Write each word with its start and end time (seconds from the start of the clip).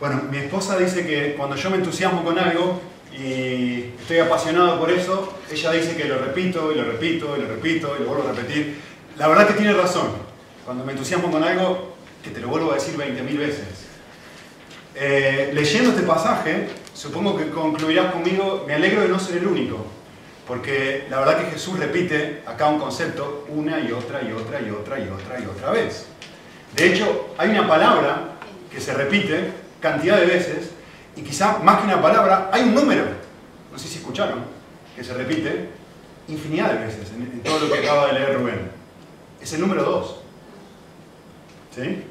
Bueno, 0.00 0.22
mi 0.30 0.38
esposa 0.38 0.78
dice 0.78 1.06
que 1.06 1.34
cuando 1.34 1.56
yo 1.56 1.68
me 1.68 1.76
entusiasmo 1.76 2.24
con 2.24 2.38
algo 2.38 2.80
y 3.12 3.92
estoy 4.00 4.20
apasionado 4.20 4.80
por 4.80 4.90
eso, 4.90 5.34
ella 5.52 5.72
dice 5.72 5.94
que 5.94 6.06
lo 6.06 6.16
repito 6.16 6.72
y 6.72 6.76
lo 6.76 6.84
repito 6.84 7.36
y 7.36 7.42
lo 7.42 7.48
repito 7.48 7.94
y 7.98 8.02
lo 8.02 8.08
vuelvo 8.08 8.26
a 8.26 8.32
repetir. 8.32 8.80
La 9.18 9.28
verdad 9.28 9.46
que 9.46 9.52
tiene 9.52 9.74
razón. 9.74 10.12
Cuando 10.64 10.86
me 10.86 10.92
entusiasmo 10.92 11.30
con 11.30 11.44
algo, 11.44 11.96
que 12.24 12.30
te 12.30 12.40
lo 12.40 12.48
vuelvo 12.48 12.72
a 12.72 12.76
decir 12.76 12.96
20.000 12.96 13.36
veces. 13.36 13.66
Eh, 14.94 15.50
leyendo 15.52 15.90
este 15.90 16.04
pasaje, 16.04 16.68
supongo 16.94 17.36
que 17.36 17.50
concluirás 17.50 18.10
conmigo, 18.10 18.64
me 18.66 18.72
alegro 18.72 19.02
de 19.02 19.08
no 19.08 19.18
ser 19.18 19.36
el 19.36 19.46
único, 19.48 19.84
porque 20.48 21.04
la 21.10 21.18
verdad 21.18 21.44
que 21.44 21.50
Jesús 21.50 21.78
repite 21.78 22.42
acá 22.46 22.68
un 22.68 22.78
concepto 22.78 23.44
una 23.50 23.78
y 23.80 23.92
otra 23.92 24.22
y 24.22 24.32
otra 24.32 24.62
y 24.62 24.70
otra 24.70 24.98
y 24.98 25.10
otra 25.10 25.40
y 25.40 25.44
otra 25.44 25.70
vez. 25.72 26.06
De 26.74 26.90
hecho, 26.90 27.34
hay 27.36 27.50
una 27.50 27.68
palabra 27.68 28.38
que 28.72 28.80
se 28.80 28.94
repite 28.94 29.59
cantidad 29.80 30.18
de 30.18 30.26
veces 30.26 30.70
y 31.16 31.22
quizá 31.22 31.58
más 31.58 31.78
que 31.78 31.84
una 31.84 32.00
palabra, 32.00 32.50
hay 32.52 32.62
un 32.62 32.74
número, 32.74 33.04
no 33.72 33.78
sé 33.78 33.88
si 33.88 33.98
escucharon, 33.98 34.44
que 34.94 35.02
se 35.02 35.14
repite 35.14 35.68
infinidad 36.28 36.72
de 36.72 36.86
veces 36.86 37.10
en, 37.10 37.40
todo 37.42 37.66
lo 37.66 37.72
que 37.72 37.78
acaba 37.80 38.06
de 38.08 38.12
leer 38.14 38.38
Rubén. 38.38 38.70
Es 39.40 39.52
el 39.52 39.60
número 39.60 39.82
2. 39.82 40.16
¿Sí? 41.74 42.02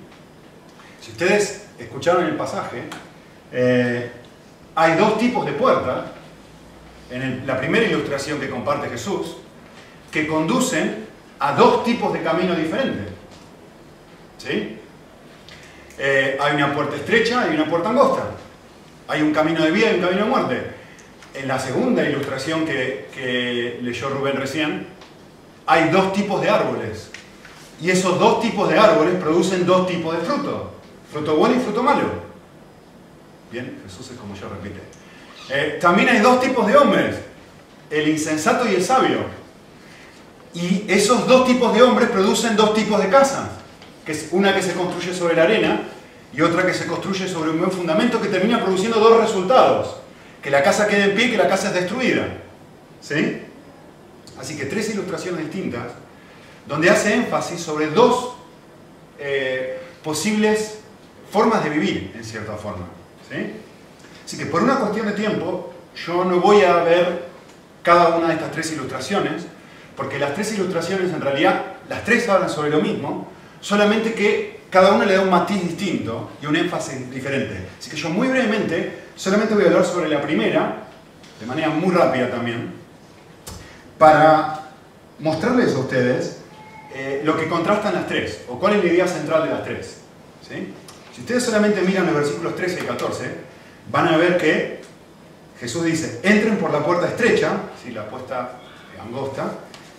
Si 1.02 1.12
ustedes 1.12 1.68
escucharon 1.78 2.26
el 2.26 2.36
pasaje, 2.36 2.84
eh, 3.52 4.12
hay 4.76 4.96
dos 4.98 5.18
tipos 5.18 5.46
de 5.46 5.54
puertas, 5.54 6.06
en 7.12 7.46
la 7.48 7.58
primera 7.58 7.86
ilustración 7.86 8.40
que 8.40 8.50
comparte 8.50 8.90
Jesús, 8.90 9.38
que 10.12 10.28
conducen 10.28 11.08
a 11.40 11.54
dos 11.54 11.84
tipos 11.84 12.14
de 12.14 12.22
caminos 12.22 12.58
diferentes. 12.58 13.08
¿Sí? 14.38 14.79
Eh, 16.02 16.38
hay 16.40 16.56
una 16.56 16.74
puerta 16.74 16.96
estrecha 16.96 17.46
y 17.52 17.56
una 17.56 17.66
puerta 17.66 17.90
angosta. 17.90 18.24
Hay 19.10 19.22
un 19.22 19.34
camino 19.34 19.62
de 19.62 19.72
vida 19.72 19.92
y 19.92 19.96
un 19.96 20.02
camino 20.02 20.24
de 20.24 20.30
muerte. 20.30 20.72
En 21.34 21.48
la 21.48 21.60
segunda 21.60 22.04
ilustración 22.04 22.66
que, 22.66 23.80
leyó 23.82 24.10
Rubén 24.10 24.38
recién, 24.38 24.88
hay 25.66 25.90
dos 25.90 26.14
tipos 26.14 26.42
de 26.42 26.50
árboles. 26.50 27.12
Y 27.82 27.90
esos 27.90 28.18
dos 28.18 28.42
tipos 28.42 28.70
de 28.70 28.80
árboles 28.80 29.16
producen 29.16 29.66
dos 29.66 29.88
tipos 29.88 30.18
de 30.18 30.26
fruto. 30.26 30.72
Fruto 31.12 31.36
bueno 31.36 31.56
y 31.56 31.60
fruto 31.60 31.84
malo. 31.84 32.30
Bien, 33.52 33.82
Jesús 33.86 34.12
es 34.12 34.18
como 34.18 34.36
yo 34.36 34.48
repite. 34.48 34.80
Eh, 35.50 35.80
también 35.82 36.10
hay 36.10 36.20
dos 36.20 36.40
tipos 36.40 36.66
de 36.68 36.78
hombres, 36.78 37.16
el 37.90 38.08
insensato 38.08 38.70
y 38.70 38.76
el 38.76 38.84
sabio. 38.84 39.20
Y 40.54 40.86
esos 40.88 41.28
dos 41.28 41.46
tipos 41.46 41.74
de 41.74 41.82
hombres 41.82 42.10
producen 42.10 42.56
dos 42.56 42.74
tipos 42.74 43.02
de 43.02 43.10
casas, 43.10 43.50
que 44.06 44.12
es 44.12 44.30
una 44.32 44.54
que 44.56 44.62
se 44.62 44.74
construye 44.74 45.14
sobre 45.14 45.36
la 45.36 45.44
arena 45.44 45.82
y 46.34 46.42
otra 46.42 46.66
que 46.66 46.74
se 46.74 46.86
construye 46.86 47.28
sobre 47.28 47.52
un 47.52 47.60
buen 47.60 47.72
fundamento 47.72 48.22
que 48.22 48.28
termina 48.28 48.64
produciendo 48.64 49.00
dos 49.00 49.20
resultados, 49.20 49.98
que 50.42 50.50
la 50.50 50.64
casa 50.64 50.88
quede 50.88 51.06
en 51.06 51.16
pie 51.16 51.26
y 51.26 51.32
que 51.32 51.38
la 51.38 51.48
casa 51.48 51.70
es 51.70 51.74
destruida. 51.74 52.28
¿Sí? 53.02 53.42
Así 54.40 54.58
que 54.58 54.66
tres 54.66 54.90
ilustraciones 54.92 55.46
distintas, 55.46 55.92
donde 56.68 56.90
hace 56.90 57.14
énfasis 57.14 57.60
sobre 57.60 57.88
dos 57.88 58.36
eh, 59.18 59.80
posibles 60.04 60.80
formas 61.32 61.64
de 61.64 61.70
vivir, 61.70 62.14
en 62.16 62.24
cierta 62.24 62.54
forma. 62.54 62.86
¿sí? 63.30 63.54
Así 64.26 64.38
que 64.38 64.46
por 64.46 64.64
una 64.64 64.78
cuestión 64.78 65.08
de 65.08 65.14
tiempo, 65.14 65.74
yo 66.06 66.24
no 66.24 66.40
voy 66.40 66.62
a 66.62 66.78
ver 66.84 67.26
cada 67.84 68.18
una 68.18 68.28
de 68.28 68.36
estas 68.36 68.52
tres 68.52 68.72
ilustraciones, 68.72 69.44
porque 69.96 70.20
las 70.20 70.34
tres 70.34 70.54
ilustraciones 70.54 71.12
en 71.12 71.22
realidad, 71.22 71.66
las 71.90 72.06
tres 72.06 72.30
hablan 72.30 72.50
sobre 72.50 72.70
lo 72.70 72.82
mismo, 72.82 73.28
solamente 73.62 74.14
que 74.14 74.60
cada 74.70 74.94
una 74.94 75.06
le 75.06 75.16
da 75.16 75.22
un 75.22 75.30
matiz 75.30 75.62
distinto 75.62 76.32
y 76.42 76.46
un 76.46 76.56
énfasis 76.56 77.10
diferente. 77.12 77.70
Así 77.80 77.90
que 77.90 77.98
yo 77.98 78.10
muy 78.10 78.28
brevemente 78.28 79.10
solamente 79.16 79.54
voy 79.54 79.64
a 79.64 79.68
hablar 79.68 79.86
sobre 79.86 80.10
la 80.10 80.22
primera, 80.22 80.84
de 81.40 81.46
manera 81.46 81.70
muy 81.70 81.94
rápida 81.94 82.30
también, 82.30 82.74
para 83.98 84.70
mostrarles 85.20 85.76
a 85.76 85.80
ustedes 85.80 86.38
eh, 86.94 87.22
lo 87.24 87.38
que 87.38 87.48
contrastan 87.48 87.94
las 87.94 88.08
tres, 88.08 88.42
o 88.48 88.60
cuál 88.60 88.76
es 88.76 88.84
la 88.84 88.92
idea 88.92 89.08
central 89.08 89.44
de 89.44 89.50
las 89.50 89.64
tres. 89.64 89.98
¿sí? 90.48 90.74
Si 91.14 91.22
ustedes 91.22 91.44
solamente 91.44 91.82
miran 91.82 92.06
los 92.06 92.16
versículos 92.16 92.56
13 92.56 92.80
y 92.82 92.84
14, 92.84 93.26
van 93.92 94.08
a 94.08 94.18
ver 94.18 94.38
que 94.38 94.82
Jesús 95.60 95.84
dice, 95.84 96.22
entren 96.24 96.58
por 96.58 96.72
la 96.72 96.84
puerta 96.84 97.08
estrecha, 97.08 97.52
¿sí? 97.84 97.92
la 97.92 98.06
puerta 98.08 98.60
angosta, 99.04 99.52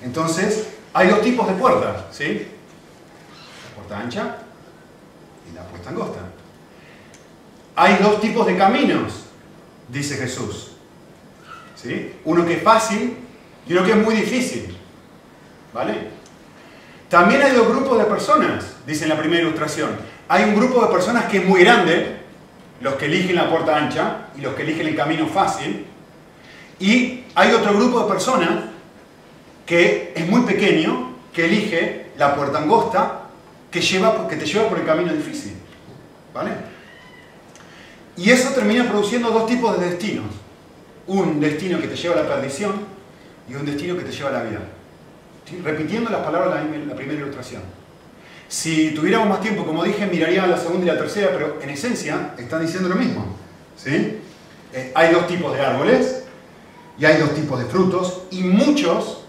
entonces 0.03 0.69
hay 0.95 1.09
dos 1.09 1.21
tipos 1.21 1.47
de 1.47 1.55
puertas, 1.55 2.05
¿sí? 2.11 2.49
Ancha 3.99 4.37
y 5.51 5.55
la 5.55 5.63
puerta 5.65 5.91
angosta. 5.91 6.21
Hay 7.77 7.97
dos 8.03 8.21
tipos 8.21 8.47
de 8.47 8.57
caminos, 8.57 9.27
dice 9.89 10.17
Jesús. 10.17 10.73
Uno 12.25 12.45
que 12.45 12.55
es 12.55 12.63
fácil 12.63 13.17
y 13.67 13.73
uno 13.73 13.85
que 13.85 13.93
es 13.93 13.97
muy 13.97 14.15
difícil. 14.15 14.77
¿Vale? 15.73 16.11
También 17.09 17.43
hay 17.43 17.53
dos 17.53 17.69
grupos 17.69 17.99
de 17.99 18.05
personas, 18.05 18.77
dice 18.87 19.05
en 19.05 19.11
la 19.11 19.19
primera 19.19 19.43
ilustración. 19.43 19.91
Hay 20.29 20.45
un 20.45 20.55
grupo 20.55 20.81
de 20.83 20.93
personas 20.93 21.25
que 21.25 21.39
es 21.39 21.45
muy 21.45 21.61
grande, 21.61 22.19
los 22.81 22.95
que 22.95 23.07
eligen 23.07 23.37
la 23.37 23.49
puerta 23.51 23.77
ancha 23.77 24.29
y 24.37 24.41
los 24.41 24.55
que 24.55 24.63
eligen 24.63 24.87
el 24.87 24.97
camino 24.97 25.27
fácil. 25.27 25.87
Y 26.79 27.25
hay 27.35 27.53
otro 27.53 27.75
grupo 27.75 28.01
de 28.03 28.09
personas 28.09 28.51
que 29.67 30.13
es 30.15 30.29
muy 30.29 30.43
pequeño, 30.43 31.17
que 31.33 31.47
elige 31.47 32.07
la 32.17 32.35
puerta 32.35 32.59
angosta, 32.59 33.20
que, 33.71 33.81
lleva, 33.81 34.27
que 34.29 34.37
te 34.37 34.47
lleva 34.47 34.69
por 34.69 34.79
el 34.79 34.87
camino 34.87 35.13
difícil. 35.13 35.53
¿Vale? 36.35 36.53
Y 38.17 38.31
eso 38.31 38.51
termina 38.51 38.89
produciendo 38.89 39.31
dos 39.31 39.47
tipos 39.47 39.79
de 39.79 39.91
destinos. 39.91 40.27
Un 41.07 41.41
destino 41.41 41.81
que 41.81 41.89
te 41.89 41.97
lleva 41.97 42.17
a 42.17 42.23
la 42.23 42.29
perdición 42.29 42.73
y 43.49 43.55
un 43.55 43.65
destino 43.65 43.97
que 43.97 44.05
te 44.05 44.13
lleva 44.13 44.31
a 44.31 44.33
la 44.33 44.43
vida. 44.43 44.61
Repitiendo 45.65 46.11
las 46.11 46.21
palabras 46.21 46.71
de 46.71 46.87
la 46.87 46.95
primera 46.95 47.21
ilustración. 47.21 47.63
Si 48.49 48.91
tuviéramos 48.91 49.29
más 49.29 49.41
tiempo, 49.41 49.65
como 49.65 49.85
dije, 49.85 50.07
miraría 50.07 50.47
la 50.47 50.57
segunda 50.57 50.85
y 50.85 50.89
la 50.89 50.99
tercera, 50.99 51.31
pero 51.33 51.61
en 51.63 51.71
esencia 51.71 52.35
están 52.37 52.65
diciendo 52.65 52.89
lo 52.89 52.97
mismo. 52.97 53.37
¿sí? 53.77 54.19
Eh, 54.73 54.93
hay 54.95 55.13
dos 55.13 55.27
tipos 55.27 55.53
de 55.55 55.61
árboles 55.61 56.25
y 56.99 57.05
hay 57.05 57.19
dos 57.19 57.35
tipos 57.35 57.59
de 57.59 57.67
frutos 57.67 58.23
y 58.31 58.43
muchos 58.43 59.25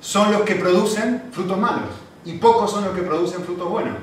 son 0.00 0.32
los 0.32 0.42
que 0.42 0.54
producen 0.54 1.24
frutos 1.32 1.58
malos 1.58 2.07
y 2.28 2.34
pocos 2.34 2.70
son 2.70 2.84
los 2.84 2.94
que 2.94 3.00
producen 3.00 3.42
frutos 3.42 3.70
buenos. 3.70 3.94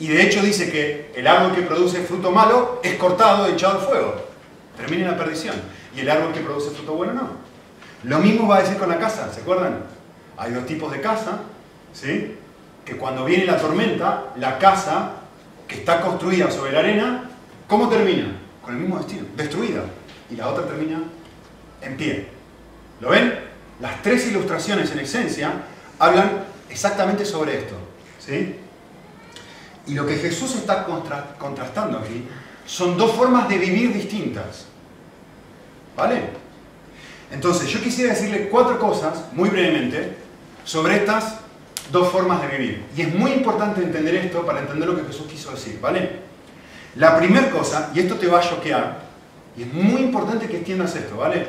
Y 0.00 0.08
de 0.08 0.20
hecho 0.20 0.42
dice 0.42 0.68
que 0.68 1.12
el 1.14 1.28
árbol 1.28 1.54
que 1.54 1.62
produce 1.62 2.02
fruto 2.02 2.32
malo 2.32 2.80
es 2.82 2.94
cortado 2.94 3.46
echado 3.46 3.78
al 3.78 3.86
fuego. 3.86 4.16
Termina 4.76 5.04
en 5.04 5.10
la 5.12 5.16
perdición. 5.16 5.54
Y 5.94 6.00
el 6.00 6.10
árbol 6.10 6.32
que 6.32 6.40
produce 6.40 6.70
fruto 6.70 6.94
bueno 6.94 7.12
no. 7.12 7.28
Lo 8.02 8.18
mismo 8.18 8.48
va 8.48 8.56
a 8.56 8.62
decir 8.62 8.78
con 8.78 8.88
la 8.88 8.98
casa, 8.98 9.32
¿se 9.32 9.42
acuerdan? 9.42 9.84
Hay 10.36 10.52
dos 10.52 10.66
tipos 10.66 10.90
de 10.90 11.00
casa, 11.00 11.42
¿sí? 11.92 12.36
que 12.84 12.96
cuando 12.96 13.24
viene 13.24 13.44
la 13.44 13.58
tormenta, 13.58 14.32
la 14.34 14.58
casa 14.58 15.12
que 15.68 15.76
está 15.76 16.00
construida 16.00 16.50
sobre 16.50 16.72
la 16.72 16.80
arena, 16.80 17.30
¿cómo 17.68 17.88
termina? 17.88 18.40
Con 18.60 18.74
el 18.74 18.80
mismo 18.80 18.98
destino, 18.98 19.24
destruida. 19.36 19.82
Y 20.30 20.34
la 20.34 20.48
otra 20.48 20.66
termina 20.66 21.00
en 21.80 21.96
pie. 21.96 22.26
¿Lo 23.00 23.10
ven? 23.10 23.38
Las 23.78 24.02
tres 24.02 24.26
ilustraciones 24.26 24.90
en 24.90 24.98
esencia 24.98 25.52
hablan 26.00 26.47
exactamente 26.70 27.24
sobre 27.24 27.58
esto. 27.58 27.74
¿sí? 28.18 28.56
Y 29.86 29.94
lo 29.94 30.06
que 30.06 30.16
Jesús 30.16 30.54
está 30.56 30.86
contrastando 31.38 31.98
aquí 31.98 32.26
son 32.66 32.96
dos 32.96 33.12
formas 33.12 33.48
de 33.48 33.58
vivir 33.58 33.92
distintas. 33.92 34.66
¿Vale? 35.96 36.22
Entonces, 37.30 37.68
yo 37.68 37.80
quisiera 37.80 38.14
decirle 38.14 38.48
cuatro 38.48 38.78
cosas, 38.78 39.24
muy 39.32 39.48
brevemente, 39.48 40.16
sobre 40.64 40.96
estas 40.96 41.38
dos 41.90 42.10
formas 42.12 42.42
de 42.42 42.48
vivir. 42.48 42.84
Y 42.96 43.02
es 43.02 43.14
muy 43.14 43.32
importante 43.32 43.82
entender 43.82 44.14
esto 44.16 44.44
para 44.44 44.60
entender 44.60 44.88
lo 44.88 44.96
que 44.96 45.04
Jesús 45.04 45.26
quiso 45.26 45.50
decir, 45.50 45.78
¿vale? 45.80 46.20
La 46.96 47.16
primera 47.16 47.50
cosa, 47.50 47.90
y 47.94 48.00
esto 48.00 48.16
te 48.16 48.26
va 48.26 48.38
a 48.38 48.42
choquear, 48.42 49.00
y 49.56 49.62
es 49.62 49.72
muy 49.72 50.02
importante 50.02 50.46
que 50.46 50.58
entiendas 50.58 50.94
esto, 50.94 51.16
¿vale? 51.16 51.46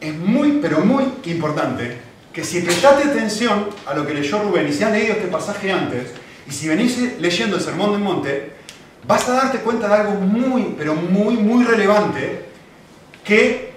Es 0.00 0.14
muy, 0.14 0.58
pero 0.62 0.80
muy 0.80 1.04
importante 1.24 2.05
que 2.36 2.44
si 2.44 2.60
prestaste 2.60 3.08
atención 3.08 3.70
a 3.86 3.94
lo 3.94 4.06
que 4.06 4.12
leyó 4.12 4.38
Rubén 4.42 4.68
y 4.68 4.72
si 4.74 4.84
has 4.84 4.92
leído 4.92 5.14
este 5.14 5.28
pasaje 5.28 5.72
antes, 5.72 6.10
y 6.46 6.52
si 6.52 6.68
venís 6.68 7.18
leyendo 7.18 7.56
el 7.56 7.62
Sermón 7.62 7.92
del 7.92 8.02
Monte, 8.02 8.52
vas 9.06 9.26
a 9.30 9.32
darte 9.32 9.60
cuenta 9.60 9.88
de 9.88 9.94
algo 9.94 10.20
muy, 10.20 10.74
pero 10.76 10.94
muy, 10.94 11.38
muy 11.38 11.64
relevante 11.64 12.44
que 13.24 13.72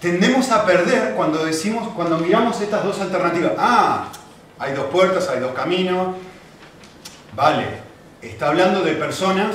tendemos 0.00 0.50
a 0.50 0.64
perder 0.64 1.12
cuando 1.16 1.44
decimos, 1.44 1.92
cuando 1.94 2.16
miramos 2.16 2.62
estas 2.62 2.82
dos 2.82 2.98
alternativas. 2.98 3.52
Ah, 3.58 4.08
hay 4.58 4.72
dos 4.72 4.86
puertas, 4.86 5.28
hay 5.28 5.40
dos 5.40 5.52
caminos. 5.52 6.16
Vale, 7.36 7.66
está 8.22 8.48
hablando 8.48 8.80
de 8.80 8.92
personas 8.92 9.54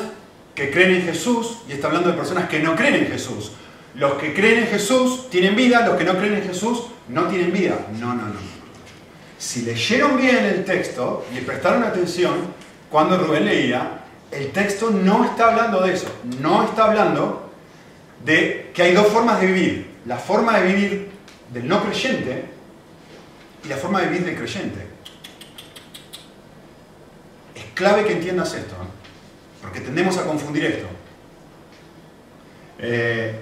que 0.54 0.70
creen 0.70 0.92
en 0.92 1.02
Jesús 1.06 1.58
y 1.68 1.72
está 1.72 1.88
hablando 1.88 2.12
de 2.12 2.18
personas 2.18 2.48
que 2.48 2.60
no 2.60 2.76
creen 2.76 2.94
en 2.94 3.08
Jesús. 3.08 3.54
Los 3.96 4.14
que 4.14 4.36
creen 4.36 4.60
en 4.60 4.68
Jesús 4.68 5.28
tienen 5.32 5.56
vida, 5.56 5.84
los 5.88 5.98
que 5.98 6.04
no 6.04 6.16
creen 6.16 6.36
en 6.36 6.44
Jesús 6.44 6.93
no 7.08 7.28
tienen 7.28 7.52
vida. 7.52 7.78
No, 8.00 8.14
no, 8.14 8.24
no. 8.28 8.54
Si 9.38 9.64
leyeron 9.64 10.18
bien 10.18 10.46
el 10.46 10.64
texto 10.64 11.26
y 11.36 11.42
prestaron 11.42 11.84
atención 11.84 12.54
cuando 12.90 13.18
Rubén 13.18 13.46
leía, 13.46 14.00
el 14.32 14.52
texto 14.52 14.90
no 14.90 15.26
está 15.26 15.50
hablando 15.50 15.82
de 15.82 15.94
eso. 15.94 16.08
No 16.40 16.64
está 16.64 16.86
hablando 16.86 17.52
de 18.24 18.72
que 18.74 18.84
hay 18.84 18.94
dos 18.94 19.08
formas 19.08 19.42
de 19.42 19.48
vivir. 19.48 19.94
La 20.06 20.18
forma 20.18 20.60
de 20.60 20.74
vivir 20.74 21.12
del 21.54 21.68
no 21.68 21.84
creyente 21.84 22.46
y 23.64 23.68
la 23.68 23.78
forma 23.78 24.02
de 24.02 24.08
vivir 24.08 24.26
del 24.26 24.36
creyente. 24.36 24.88
Es 27.56 27.66
clave 27.74 28.06
que 28.06 28.14
entiendas 28.14 28.54
esto, 28.54 28.76
porque 29.62 29.80
tendemos 29.80 30.18
a 30.18 30.26
confundir 30.26 30.66
esto. 30.66 30.88
Eh, 32.80 33.40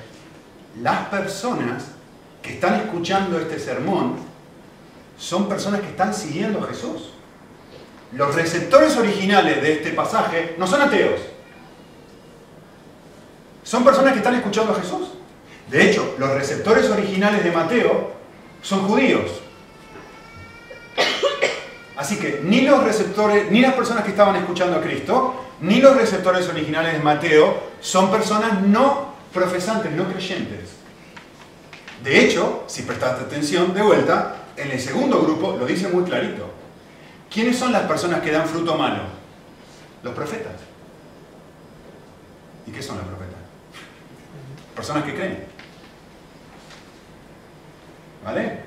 las 0.82 1.08
personas 1.08 1.86
que 2.42 2.54
están 2.54 2.76
escuchando 2.82 3.40
este 3.40 3.60
sermón 3.60 4.16
son 5.18 5.48
personas 5.48 5.82
que 5.82 5.88
están 5.88 6.14
siguiendo 6.14 6.60
a 6.64 6.68
Jesús. 6.68 7.14
Los 8.14 8.36
receptores 8.36 8.98
originales 8.98 9.62
de 9.62 9.74
este 9.74 9.92
pasaje 9.92 10.56
no 10.58 10.68
son 10.68 10.82
ateos. 10.82 11.22
Son 13.64 13.84
personas 13.84 14.14
que 14.14 14.20
están 14.20 14.36
escuchando 14.36 14.74
a 14.74 14.76
Jesús. 14.76 15.10
De 15.70 15.90
hecho, 15.90 16.16
los 16.18 16.32
receptores 16.32 16.90
originales 16.90 17.44
de 17.44 17.52
Mateo 17.52 18.12
son 18.62 18.88
judíos. 18.88 19.32
Así 21.96 22.18
que 22.18 22.42
ni 22.44 22.62
los 22.62 22.84
receptores, 22.84 23.52
ni 23.52 23.62
las 23.62 23.74
personas 23.74 24.04
que 24.04 24.10
estaban 24.10 24.36
escuchando 24.36 24.78
a 24.78 24.82
Cristo, 24.82 25.46
ni 25.62 25.80
los 25.80 25.96
receptores 25.96 26.50
originales 26.50 26.94
de 26.94 27.00
Mateo 27.00 27.62
son 27.80 28.10
personas 28.10 28.62
no 28.64 29.14
profesantes, 29.32 29.92
no 29.92 30.06
creyentes. 30.12 30.81
De 32.04 32.20
hecho, 32.20 32.64
si 32.68 32.82
prestaste 32.84 33.26
atención 33.26 33.74
de 33.74 33.82
vuelta, 33.82 34.36
en 34.58 34.72
el 34.72 34.80
segundo 34.80 35.22
grupo 35.22 35.56
lo 35.58 35.66
dice 35.66 35.88
muy 35.88 36.04
clarito. 36.04 36.50
¿Quiénes 37.30 37.58
son 37.58 37.72
las 37.72 37.84
personas 37.84 38.22
que 38.22 38.32
dan 38.32 38.48
fruto 38.48 38.76
malo? 38.76 39.04
Los 40.04 40.14
profetas. 40.14 40.54
¿Y 42.66 42.72
qué 42.72 42.82
son 42.82 42.98
los 42.98 43.06
profetas? 43.06 43.40
Personas 44.76 45.04
que 45.04 45.14
creen. 45.14 45.46
¿Vale? 48.24 48.60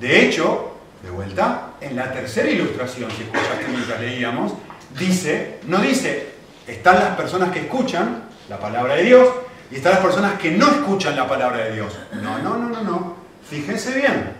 De 0.00 0.24
hecho, 0.24 0.76
de 1.02 1.10
vuelta, 1.10 1.74
en 1.80 1.96
la 1.96 2.12
tercera 2.12 2.50
ilustración, 2.50 3.10
si 3.10 3.22
escuchaste 3.22 3.68
mientras 3.68 4.00
leíamos, 4.00 4.52
dice, 4.98 5.60
no 5.66 5.78
dice, 5.78 6.34
están 6.66 6.96
las 6.96 7.16
personas 7.16 7.50
que 7.52 7.60
escuchan 7.60 8.24
la 8.48 8.58
palabra 8.58 8.96
de 8.96 9.04
Dios 9.04 9.28
y 9.70 9.76
están 9.76 9.92
las 9.92 10.02
personas 10.02 10.38
que 10.38 10.52
no 10.52 10.68
escuchan 10.68 11.16
la 11.16 11.28
palabra 11.28 11.64
de 11.64 11.74
Dios. 11.74 11.92
No, 12.22 12.38
no, 12.38 12.56
no, 12.56 12.68
no, 12.68 12.82
no. 12.82 13.16
Fíjense 13.48 13.94
bien. 13.94 14.32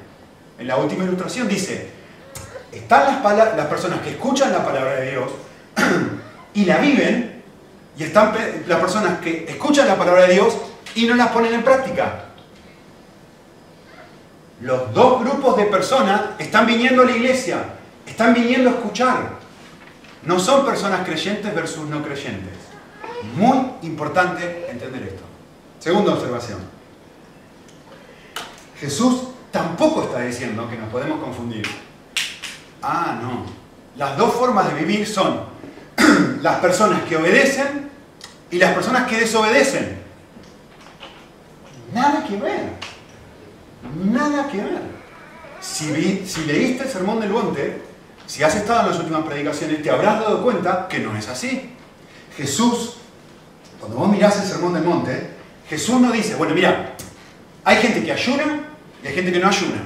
En 0.58 0.66
la 0.66 0.76
última 0.76 1.04
ilustración 1.04 1.48
dice, 1.48 1.90
están 2.72 3.22
las, 3.22 3.56
las 3.56 3.66
personas 3.66 4.00
que 4.00 4.10
escuchan 4.10 4.52
la 4.52 4.64
palabra 4.64 4.96
de 4.96 5.10
Dios 5.10 5.30
y 6.54 6.64
la 6.64 6.78
viven, 6.78 7.42
y 7.98 8.04
están 8.04 8.32
las 8.66 8.78
personas 8.78 9.18
que 9.20 9.46
escuchan 9.48 9.86
la 9.86 9.96
palabra 9.96 10.26
de 10.26 10.34
Dios 10.34 10.56
y 10.94 11.06
no 11.06 11.14
las 11.14 11.28
ponen 11.28 11.54
en 11.54 11.62
práctica. 11.62 12.24
Los 14.60 14.92
dos 14.94 15.20
grupos 15.22 15.56
de 15.56 15.64
personas 15.64 16.22
están 16.38 16.66
viniendo 16.66 17.02
a 17.02 17.06
la 17.06 17.12
iglesia, 17.12 17.58
están 18.06 18.32
viniendo 18.34 18.70
a 18.70 18.72
escuchar. 18.74 19.36
No 20.22 20.38
son 20.40 20.64
personas 20.64 21.06
creyentes 21.06 21.54
versus 21.54 21.86
no 21.88 22.02
creyentes. 22.02 22.65
Muy 23.34 23.58
importante 23.82 24.70
entender 24.70 25.02
esto. 25.02 25.22
Segunda 25.78 26.14
observación. 26.14 26.58
Jesús 28.78 29.28
tampoco 29.50 30.04
está 30.04 30.20
diciendo 30.20 30.68
que 30.68 30.76
nos 30.76 30.88
podemos 30.90 31.20
confundir. 31.20 31.66
Ah, 32.82 33.18
no. 33.20 33.46
Las 33.96 34.16
dos 34.16 34.34
formas 34.34 34.68
de 34.68 34.74
vivir 34.84 35.06
son 35.06 35.40
las 36.42 36.58
personas 36.58 37.02
que 37.02 37.16
obedecen 37.16 37.90
y 38.50 38.58
las 38.58 38.74
personas 38.74 39.08
que 39.08 39.18
desobedecen. 39.18 39.98
Nada 41.92 42.24
que 42.24 42.36
ver. 42.36 42.72
Nada 44.04 44.48
que 44.48 44.58
ver. 44.58 44.96
Si, 45.60 45.90
leíste 46.44 46.84
el 46.84 46.88
Sermón 46.88 47.20
del 47.20 47.30
Monte, 47.30 47.82
si 48.26 48.42
has 48.42 48.54
estado 48.54 48.82
en 48.82 48.86
las 48.90 48.98
últimas 48.98 49.24
predicaciones, 49.24 49.82
te 49.82 49.90
habrás 49.90 50.20
dado 50.20 50.42
cuenta 50.42 50.86
que 50.88 50.98
no 50.98 51.16
es 51.16 51.28
así. 51.28 51.74
Jesús, 52.36 52.96
cuando 53.78 53.98
vos 53.98 54.08
mirás 54.10 54.40
el 54.40 54.46
Sermón 54.46 54.74
del 54.74 54.84
Monte, 54.84 55.30
Jesús 55.68 56.00
no 56.00 56.12
dice, 56.12 56.34
bueno, 56.36 56.54
mira, 56.54 56.94
hay 57.64 57.76
gente 57.76 58.04
que 58.04 58.12
ayuna 58.12 58.68
y 59.02 59.06
hay 59.06 59.14
gente 59.14 59.32
que 59.32 59.38
no 59.38 59.48
ayuna. 59.48 59.84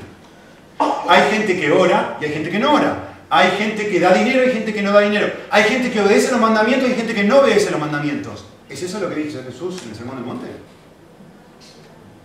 Hay 1.08 1.30
gente 1.30 1.58
que 1.58 1.70
ora 1.70 2.18
y 2.20 2.24
hay 2.24 2.32
gente 2.32 2.50
que 2.50 2.58
no 2.58 2.74
ora. 2.74 3.10
Hay 3.30 3.50
gente 3.52 3.88
que 3.88 4.00
da 4.00 4.12
dinero 4.12 4.44
y 4.44 4.48
hay 4.48 4.52
gente 4.52 4.74
que 4.74 4.82
no 4.82 4.92
da 4.92 5.00
dinero. 5.00 5.32
Hay 5.50 5.64
gente 5.64 5.90
que 5.90 6.00
obedece 6.00 6.30
los 6.30 6.40
mandamientos 6.40 6.88
y 6.88 6.92
hay 6.92 6.98
gente 6.98 7.14
que 7.14 7.24
no 7.24 7.40
obedece 7.40 7.70
los 7.70 7.80
mandamientos. 7.80 8.44
¿Es 8.68 8.82
eso 8.82 9.00
lo 9.00 9.08
que 9.08 9.16
dice 9.16 9.42
Jesús 9.42 9.82
en 9.82 9.90
el 9.90 9.96
Sermón 9.96 10.16
del 10.16 10.24
Monte? 10.24 10.46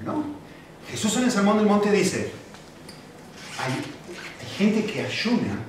No. 0.04 0.24
Jesús 0.90 1.18
en 1.18 1.24
el 1.24 1.32
Sermón 1.32 1.58
del 1.58 1.66
Monte 1.66 1.92
dice, 1.92 2.32
hay, 3.60 3.74
gente 4.58 4.86
que 4.86 5.02
ayuna, 5.02 5.60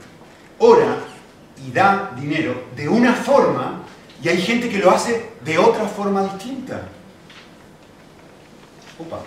ora 0.59 0.99
y 1.67 1.73
da 1.73 2.13
dinero 2.17 2.67
de 2.77 2.89
una 2.89 3.13
forma 3.15 3.83
y 4.23 4.29
hay 4.29 4.41
gente 4.41 4.69
que 4.69 4.79
lo 4.79 4.91
hace 4.91 5.31
de 5.45 5.59
otra 5.59 5.87
forma 5.87 6.23
distinta. 6.25 6.89
Opa. 8.99 9.21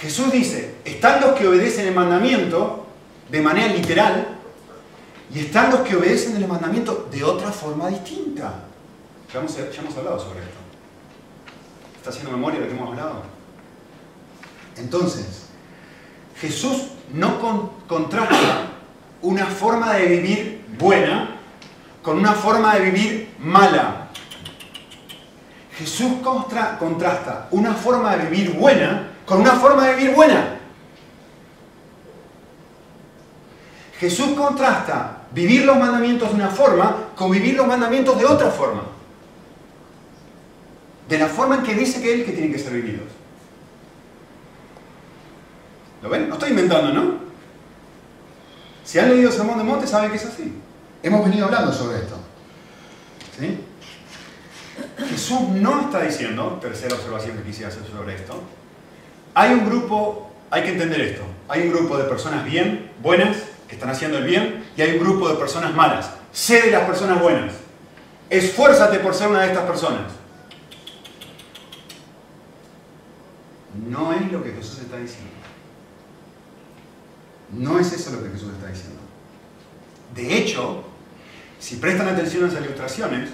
Jesús 0.00 0.32
dice, 0.32 0.76
están 0.84 1.20
los 1.20 1.32
que 1.32 1.46
obedecen 1.46 1.86
el 1.86 1.94
mandamiento 1.94 2.86
de 3.30 3.40
manera 3.40 3.72
literal 3.72 4.38
y 5.32 5.40
están 5.40 5.70
los 5.70 5.80
que 5.80 5.96
obedecen 5.96 6.36
el 6.36 6.46
mandamiento 6.46 7.08
de 7.10 7.24
otra 7.24 7.50
forma 7.50 7.88
distinta. 7.88 8.64
Ya 9.32 9.40
hemos, 9.40 9.56
ya 9.56 9.80
hemos 9.80 9.96
hablado 9.96 10.20
sobre 10.20 10.40
esto. 10.40 10.58
¿Está 11.96 12.10
haciendo 12.10 12.32
memoria 12.32 12.60
de 12.60 12.66
lo 12.66 12.70
que 12.70 12.76
hemos 12.76 12.90
hablado? 12.90 13.22
Entonces, 14.76 15.46
Jesús 16.40 16.88
no 17.12 17.38
contrasta 17.88 18.68
una 19.22 19.46
forma 19.46 19.94
de 19.94 20.06
vivir 20.06 20.64
buena 20.78 21.35
con 22.06 22.18
una 22.18 22.34
forma 22.34 22.76
de 22.76 22.88
vivir 22.88 23.34
mala. 23.40 24.06
Jesús 25.76 26.12
contrasta 26.22 27.48
una 27.50 27.74
forma 27.74 28.16
de 28.16 28.30
vivir 28.30 28.52
buena 28.52 29.10
con 29.26 29.40
una 29.40 29.50
forma 29.56 29.88
de 29.88 29.96
vivir 29.96 30.14
buena. 30.14 30.56
Jesús 33.98 34.36
contrasta 34.36 35.22
vivir 35.32 35.64
los 35.64 35.76
mandamientos 35.76 36.28
de 36.28 36.36
una 36.36 36.48
forma 36.48 37.08
con 37.16 37.32
vivir 37.32 37.56
los 37.56 37.66
mandamientos 37.66 38.16
de 38.16 38.24
otra 38.24 38.52
forma. 38.52 38.84
De 41.08 41.18
la 41.18 41.26
forma 41.26 41.56
en 41.56 41.62
que 41.64 41.74
dice 41.74 42.00
que 42.00 42.14
Él 42.14 42.24
que 42.24 42.30
tienen 42.30 42.52
que 42.52 42.60
ser 42.60 42.72
vividos. 42.72 43.08
¿Lo 46.02 46.08
ven? 46.08 46.28
No 46.28 46.34
estoy 46.34 46.50
inventando, 46.50 46.92
¿no? 46.92 47.14
Si 48.84 48.96
han 49.00 49.08
leído 49.08 49.32
Sermón 49.32 49.58
de 49.58 49.64
Monte, 49.64 49.88
saben 49.88 50.12
que 50.12 50.18
es 50.18 50.24
así. 50.24 50.62
Hemos 51.02 51.24
venido 51.24 51.46
hablando 51.46 51.72
sobre 51.72 51.98
esto. 51.98 52.18
¿Sí? 53.38 53.60
Jesús 55.08 55.40
no 55.48 55.82
está 55.82 56.02
diciendo, 56.02 56.58
tercera 56.60 56.94
observación 56.94 57.36
que 57.36 57.44
quisiera 57.44 57.68
hacer 57.68 57.84
sobre 57.86 58.14
esto, 58.14 58.42
hay 59.34 59.52
un 59.52 59.66
grupo, 59.66 60.30
hay 60.50 60.62
que 60.62 60.72
entender 60.72 61.00
esto, 61.00 61.22
hay 61.48 61.62
un 61.62 61.72
grupo 61.72 61.96
de 61.98 62.04
personas 62.04 62.44
bien, 62.44 62.90
buenas, 63.02 63.36
que 63.68 63.74
están 63.74 63.90
haciendo 63.90 64.18
el 64.18 64.24
bien, 64.24 64.64
y 64.76 64.82
hay 64.82 64.92
un 64.92 65.00
grupo 65.00 65.28
de 65.28 65.34
personas 65.36 65.74
malas. 65.74 66.10
Sé 66.32 66.62
de 66.62 66.70
las 66.70 66.84
personas 66.84 67.20
buenas. 67.20 67.54
Esfuérzate 68.30 68.98
por 68.98 69.14
ser 69.14 69.28
una 69.28 69.42
de 69.42 69.48
estas 69.48 69.64
personas. 69.64 70.12
No 73.88 74.12
es 74.12 74.32
lo 74.32 74.42
que 74.42 74.52
Jesús 74.52 74.80
está 74.80 74.96
diciendo. 74.96 75.30
No 77.52 77.78
es 77.78 77.92
eso 77.92 78.10
lo 78.12 78.22
que 78.22 78.30
Jesús 78.30 78.52
está 78.52 78.68
diciendo. 78.68 79.00
De 80.14 80.36
hecho, 80.36 80.84
si 81.58 81.76
prestan 81.76 82.08
atención 82.08 82.44
a 82.44 82.52
las 82.52 82.62
ilustraciones, 82.62 83.30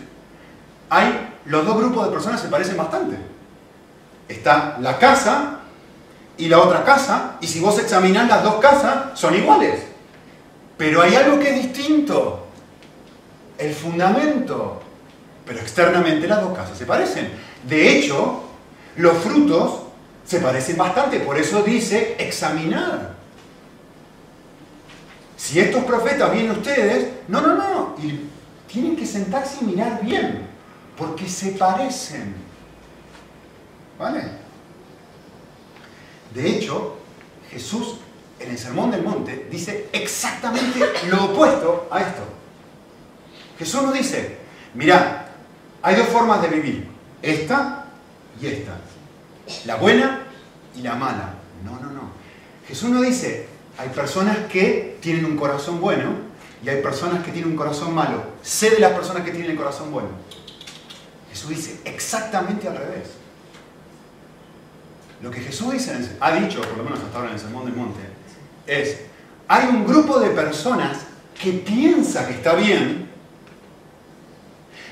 hay, 0.91 1.37
los 1.47 1.65
dos 1.65 1.77
grupos 1.77 2.07
de 2.07 2.13
personas 2.13 2.41
se 2.41 2.49
parecen 2.49 2.77
bastante. 2.77 3.17
Está 4.29 4.79
la 4.81 4.99
casa 4.99 5.61
y 6.37 6.49
la 6.49 6.61
otra 6.61 6.85
casa, 6.85 7.37
y 7.41 7.47
si 7.47 7.61
vos 7.61 7.79
examinás 7.79 8.29
las 8.29 8.43
dos 8.43 8.57
casas, 8.57 9.19
son 9.19 9.35
iguales. 9.35 9.83
Pero 10.77 11.03
hay 11.03 11.15
algo 11.15 11.39
que 11.39 11.51
es 11.51 11.63
distinto. 11.63 12.47
El 13.59 13.75
fundamento. 13.75 14.81
Pero 15.47 15.61
externamente 15.61 16.27
las 16.27 16.41
dos 16.41 16.57
casas 16.57 16.77
se 16.77 16.87
parecen. 16.87 17.31
De 17.63 17.97
hecho, 17.97 18.43
los 18.97 19.17
frutos 19.19 19.81
se 20.25 20.41
parecen 20.41 20.77
bastante. 20.77 21.21
Por 21.21 21.39
eso 21.39 21.63
dice 21.63 22.17
examinar. 22.19 23.22
Si 25.43 25.59
estos 25.59 25.83
profetas 25.83 26.31
vienen 26.31 26.53
ustedes, 26.53 27.15
no, 27.27 27.41
no, 27.41 27.57
no, 27.57 27.97
y 28.01 28.29
tienen 28.69 28.95
que 28.95 29.05
sentarse 29.05 29.57
y 29.61 29.65
mirar 29.65 30.01
bien, 30.01 30.47
porque 30.97 31.29
se 31.29 31.51
parecen. 31.51 32.33
¿Vale? 33.99 34.23
De 36.33 36.49
hecho, 36.49 36.97
Jesús 37.51 37.97
en 38.39 38.53
el 38.53 38.57
Sermón 38.57 38.93
del 38.93 39.03
Monte 39.03 39.49
dice 39.51 39.89
exactamente 39.93 40.79
lo 41.11 41.25
opuesto 41.25 41.89
a 41.91 42.03
esto. 42.03 42.23
Jesús 43.59 43.83
nos 43.83 43.95
dice, 43.95 44.39
mirá, 44.75 45.29
hay 45.83 45.97
dos 45.97 46.07
formas 46.07 46.41
de 46.41 46.49
vivir, 46.49 46.89
esta 47.21 47.87
y 48.41 48.47
esta, 48.47 48.79
la 49.65 49.75
buena 49.75 50.23
y 50.77 50.83
la 50.83 50.95
mala. 50.95 51.35
No, 51.65 51.81
no, 51.81 51.91
no. 51.91 52.13
Jesús 52.69 52.91
no 52.91 53.03
dice, 53.03 53.49
hay 53.83 53.89
personas 53.89 54.39
que 54.49 54.97
tienen 55.01 55.25
un 55.25 55.37
corazón 55.37 55.81
bueno 55.81 56.13
y 56.65 56.69
hay 56.69 56.81
personas 56.81 57.25
que 57.25 57.33
tienen 57.33 57.51
un 57.51 57.57
corazón 57.57 57.93
malo. 57.93 58.23
Sé 58.41 58.71
de 58.71 58.79
las 58.79 58.93
personas 58.93 59.25
que 59.25 59.33
tienen 59.33 59.51
el 59.51 59.57
corazón 59.57 59.91
bueno. 59.91 60.09
Jesús 61.31 61.51
dice 61.51 61.81
exactamente 61.85 62.69
al 62.69 62.77
revés. 62.77 63.09
Lo 65.21 65.33
que 65.33 65.41
Jesús 65.41 65.73
dice, 65.73 66.17
ha 66.21 66.33
dicho, 66.33 66.61
por 66.61 66.79
lo 66.79 66.85
menos 66.85 67.01
hasta 67.01 67.17
ahora 67.17 67.31
en 67.31 67.35
el 67.35 67.41
Sermón 67.41 67.65
del 67.65 67.75
Monte, 67.75 68.01
es, 68.69 69.01
hay 69.49 69.67
un 69.67 69.85
grupo 69.85 70.21
de 70.21 70.31
personas 70.31 70.99
que 71.41 71.51
piensa 71.51 72.29
que 72.29 72.35
está 72.35 72.55
bien 72.55 73.11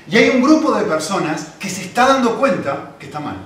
y 0.05 0.17
hay 0.17 0.29
un 0.31 0.41
grupo 0.41 0.73
de 0.73 0.83
personas 0.83 1.53
que 1.57 1.69
se 1.69 1.83
está 1.83 2.07
dando 2.07 2.37
cuenta 2.37 2.95
que 2.99 3.05
está 3.05 3.21
mal. 3.21 3.37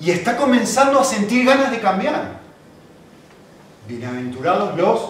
Y 0.00 0.10
está 0.10 0.38
comenzando 0.38 0.98
a 0.98 1.04
sentir 1.04 1.44
ganas 1.44 1.70
de 1.70 1.78
cambiar. 1.78 2.39
Bienaventurados 3.90 4.76
los 4.76 5.00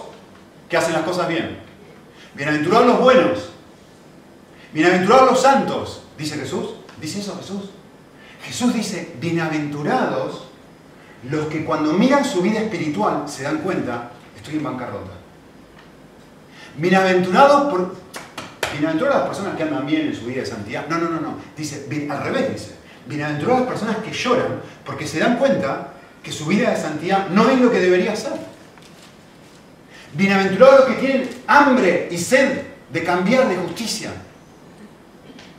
que 0.67 0.75
hacen 0.75 0.93
las 0.93 1.03
cosas 1.03 1.27
bien. 1.27 1.59
Bienaventurados 2.33 2.87
los 2.87 2.99
buenos. 2.99 3.51
Bienaventurados 4.73 5.29
los 5.29 5.41
santos, 5.41 6.01
dice 6.17 6.35
Jesús. 6.35 6.71
¿Dice 6.99 7.19
eso 7.19 7.37
Jesús? 7.37 7.69
Jesús 8.43 8.73
dice, 8.73 9.15
bienaventurados 9.21 10.47
los 11.29 11.45
que 11.45 11.63
cuando 11.63 11.93
miran 11.93 12.25
su 12.25 12.41
vida 12.41 12.59
espiritual 12.59 13.25
se 13.27 13.43
dan 13.43 13.59
cuenta, 13.59 14.09
estoy 14.35 14.55
en 14.55 14.63
bancarrota. 14.63 15.11
Bienaventurados 16.77 17.71
por... 17.71 18.01
Las 18.81 19.27
personas 19.27 19.57
que 19.57 19.63
andan 19.63 19.85
bien 19.85 20.07
en 20.07 20.15
su 20.15 20.25
vida 20.25 20.39
de 20.39 20.45
santidad. 20.45 20.87
No, 20.87 20.97
no, 20.97 21.09
no, 21.09 21.19
no. 21.19 21.35
Dice, 21.55 21.85
al 22.09 22.23
revés 22.23 22.53
dice. 22.53 22.75
Bienaventuradas 23.05 23.61
las 23.61 23.69
personas 23.69 23.97
que 23.97 24.11
lloran 24.11 24.61
porque 24.85 25.05
se 25.05 25.19
dan 25.19 25.37
cuenta 25.37 25.93
que 26.23 26.31
su 26.31 26.45
vida 26.45 26.71
de 26.71 26.77
santidad 26.77 27.27
no 27.29 27.49
es 27.49 27.59
lo 27.59 27.69
que 27.69 27.79
debería 27.79 28.15
ser. 28.15 28.50
Bienaventurados 30.13 30.85
que 30.85 30.93
tienen 30.95 31.29
hambre 31.47 32.09
y 32.11 32.17
sed 32.17 32.63
de 32.91 33.03
cambiar 33.03 33.47
de 33.47 33.55
justicia. 33.55 34.11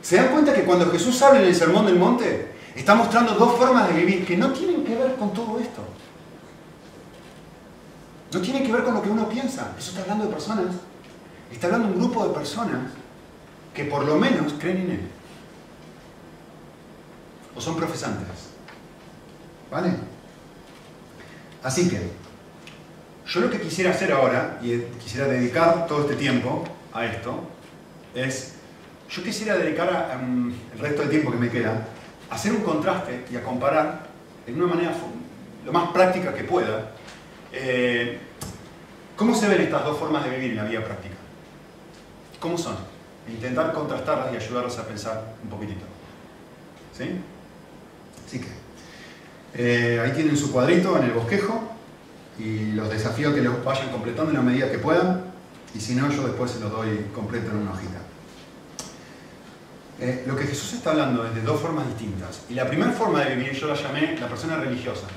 ¿Se 0.01 0.17
dan 0.17 0.27
cuenta 0.27 0.53
que 0.53 0.63
cuando 0.63 0.91
Jesús 0.91 1.19
habla 1.21 1.39
en 1.39 1.47
el 1.47 1.55
Sermón 1.55 1.85
del 1.85 1.97
Monte, 1.97 2.53
está 2.75 2.93
mostrando 2.93 3.33
dos 3.33 3.57
formas 3.57 3.87
de 3.87 3.95
vivir 3.95 4.25
que 4.25 4.37
no 4.37 4.51
tienen 4.51 4.83
que 4.83 4.95
ver 4.95 5.15
con 5.15 5.33
todo 5.33 5.59
esto? 5.59 5.81
No 8.31 8.41
tienen 8.41 8.63
que 8.63 8.71
ver 8.71 8.83
con 8.83 8.93
lo 8.93 9.01
que 9.01 9.09
uno 9.09 9.27
piensa. 9.29 9.73
Eso 9.77 9.91
está 9.91 10.01
hablando 10.01 10.25
de 10.25 10.31
personas. 10.31 10.65
Está 11.51 11.67
hablando 11.67 11.87
de 11.87 11.93
un 11.93 11.99
grupo 11.99 12.27
de 12.27 12.33
personas 12.33 12.91
que 13.73 13.85
por 13.85 14.03
lo 14.03 14.17
menos 14.17 14.53
creen 14.59 14.77
en 14.77 14.91
Él. 14.91 15.07
O 17.55 17.61
son 17.61 17.75
profesantes. 17.75 18.49
¿Vale? 19.71 19.95
Así 21.63 21.89
que, 21.89 22.11
yo 23.25 23.39
lo 23.39 23.49
que 23.49 23.59
quisiera 23.59 23.91
hacer 23.91 24.11
ahora, 24.11 24.59
y 24.61 24.79
quisiera 25.01 25.27
dedicar 25.27 25.87
todo 25.87 26.01
este 26.01 26.15
tiempo 26.15 26.63
a 26.93 27.05
esto, 27.05 27.39
es, 28.13 28.55
yo 29.09 29.23
quisiera 29.23 29.57
dedicar 29.57 30.11
em, 30.13 30.53
el 30.73 30.79
resto 30.79 31.01
del 31.01 31.09
tiempo 31.09 31.31
que 31.31 31.37
me 31.37 31.49
queda 31.49 31.87
a 32.29 32.35
hacer 32.35 32.51
un 32.51 32.61
contraste 32.61 33.25
y 33.31 33.35
a 33.35 33.43
comparar 33.43 34.07
de 34.45 34.53
una 34.53 34.67
manera 34.67 34.93
lo 35.65 35.71
más 35.71 35.91
práctica 35.91 36.33
que 36.33 36.43
pueda 36.43 36.91
eh, 37.53 38.17
cómo 39.15 39.35
se 39.35 39.47
ven 39.47 39.61
estas 39.61 39.85
dos 39.85 39.97
formas 39.97 40.23
de 40.23 40.31
vivir 40.31 40.51
en 40.51 40.57
la 40.57 40.63
vida 40.63 40.83
práctica. 40.83 41.15
¿Cómo 42.39 42.57
son? 42.57 42.75
E 43.27 43.31
intentar 43.31 43.71
contrastarlas 43.71 44.33
y 44.33 44.35
ayudarlos 44.35 44.77
a 44.79 44.87
pensar 44.87 45.35
un 45.43 45.49
poquitito. 45.49 45.85
¿Sí? 46.97 47.09
Así 48.25 48.41
que, 48.41 48.47
eh, 49.53 49.99
ahí 49.99 50.11
tienen 50.11 50.35
su 50.35 50.51
cuadrito 50.51 50.97
en 50.97 51.05
el 51.05 51.11
bosquejo 51.11 51.72
y 52.39 52.71
los 52.71 52.89
desafíos 52.89 53.33
que 53.33 53.41
los 53.41 53.63
vayan 53.63 53.89
completando 53.89 54.31
en 54.31 54.37
la 54.37 54.43
medida 54.43 54.71
que 54.71 54.79
puedan. 54.79 55.33
Y 55.75 55.79
si 55.79 55.95
no 55.95 56.09
yo 56.11 56.27
después 56.27 56.51
se 56.51 56.59
los 56.59 56.71
doy 56.71 57.07
completo 57.13 57.51
en 57.51 57.57
una 57.57 57.71
hojita. 57.71 57.99
Eh, 59.99 60.23
lo 60.27 60.35
que 60.35 60.43
Jesús 60.43 60.73
está 60.73 60.91
hablando 60.91 61.25
es 61.25 61.33
de 61.33 61.41
dos 61.41 61.59
formas 61.59 61.87
distintas. 61.87 62.41
Y 62.49 62.53
la 62.53 62.67
primera 62.67 62.91
forma 62.91 63.21
de 63.23 63.35
vivir 63.35 63.53
yo 63.53 63.67
la 63.67 63.75
llamé 63.75 64.17
la 64.19 64.27
persona 64.27 64.57
religiosa. 64.57 65.07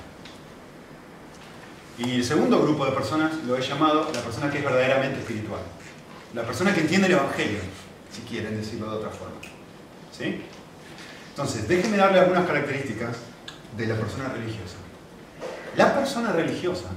Y 1.98 2.16
el 2.16 2.24
segundo 2.24 2.62
grupo 2.62 2.84
de 2.84 2.92
personas 2.92 3.32
lo 3.46 3.56
he 3.56 3.62
llamado 3.62 4.10
la 4.12 4.20
persona 4.20 4.50
que 4.50 4.58
es 4.58 4.64
verdaderamente 4.64 5.20
espiritual. 5.20 5.60
La 6.34 6.42
persona 6.42 6.74
que 6.74 6.82
entiende 6.82 7.06
el 7.06 7.14
Evangelio 7.14 7.60
si 8.12 8.22
quieren 8.22 8.56
decirlo 8.56 8.90
de 8.90 8.96
otra 8.96 9.10
forma. 9.10 9.36
¿sí? 10.16 10.42
entonces 11.30 11.68
déjenme 11.68 11.98
darle 11.98 12.20
algunas 12.20 12.46
características 12.46 13.16
de 13.76 13.86
la 13.86 13.94
persona 13.94 14.28
religiosa. 14.28 14.76
La 15.76 15.94
persona 15.94 16.32
religiosa 16.32 16.88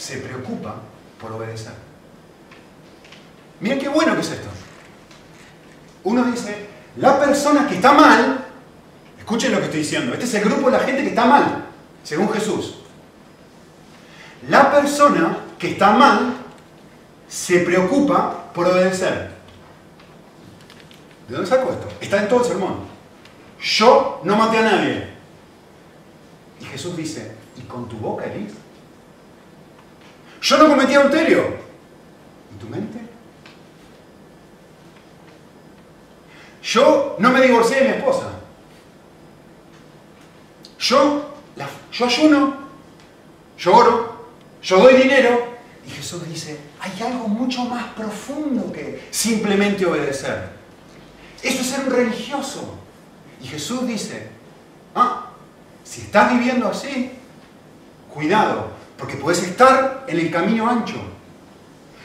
se 0.00 0.16
preocupa 0.16 0.76
por 1.20 1.30
obedecer. 1.32 1.74
Miren 3.60 3.78
qué 3.78 3.88
bueno 3.90 4.14
que 4.14 4.22
es 4.22 4.30
esto. 4.30 4.48
Uno 6.04 6.24
dice, 6.24 6.68
la 6.96 7.20
persona 7.20 7.68
que 7.68 7.74
está 7.74 7.92
mal, 7.92 8.46
escuchen 9.18 9.52
lo 9.52 9.58
que 9.58 9.64
estoy 9.64 9.80
diciendo, 9.80 10.14
este 10.14 10.24
es 10.24 10.34
el 10.34 10.44
grupo 10.44 10.70
de 10.70 10.78
la 10.78 10.84
gente 10.84 11.02
que 11.02 11.10
está 11.10 11.26
mal, 11.26 11.66
según 12.02 12.30
Jesús. 12.30 12.76
La 14.48 14.72
persona 14.72 15.36
que 15.58 15.72
está 15.72 15.90
mal 15.90 16.32
se 17.28 17.58
preocupa 17.60 18.50
por 18.54 18.66
obedecer. 18.68 19.30
¿De 21.28 21.34
dónde 21.34 21.50
saco 21.50 21.72
esto? 21.72 21.88
Está 22.00 22.22
en 22.22 22.28
todo 22.28 22.40
el 22.40 22.46
sermón. 22.46 22.76
Yo 23.60 24.22
no 24.24 24.34
maté 24.36 24.58
a 24.58 24.62
nadie. 24.62 25.10
Y 26.58 26.64
Jesús 26.64 26.96
dice, 26.96 27.36
¿y 27.58 27.60
con 27.62 27.86
tu 27.86 27.98
boca 27.98 28.24
herís? 28.24 28.52
Yo 30.40 30.58
no 30.58 30.68
cometí 30.68 30.94
adulterio. 30.94 31.54
¿Y 32.54 32.58
tu 32.58 32.68
mente? 32.68 32.98
Yo 36.62 37.16
no 37.18 37.30
me 37.30 37.40
divorcié 37.40 37.80
de 37.80 37.88
mi 37.88 37.96
esposa. 37.96 38.30
Yo, 40.78 41.34
yo 41.92 42.06
ayuno, 42.06 42.56
yo 43.58 43.74
oro, 43.74 44.30
yo 44.62 44.78
doy 44.78 44.94
dinero. 44.94 45.50
Y 45.86 45.90
Jesús 45.90 46.26
dice, 46.28 46.58
hay 46.80 47.02
algo 47.02 47.28
mucho 47.28 47.64
más 47.64 47.92
profundo 47.94 48.72
que 48.72 49.08
simplemente 49.10 49.84
obedecer. 49.84 50.50
Eso 51.42 51.60
es 51.60 51.66
ser 51.66 51.80
un 51.86 51.90
religioso. 51.90 52.78
Y 53.42 53.46
Jesús 53.46 53.86
dice, 53.86 54.30
ah, 54.94 55.30
si 55.84 56.02
estás 56.02 56.32
viviendo 56.32 56.68
así, 56.68 57.12
cuidado, 58.12 58.70
porque 59.00 59.16
puedes 59.16 59.42
estar 59.42 60.04
en 60.06 60.18
el 60.18 60.30
camino 60.30 60.68
ancho. 60.68 61.00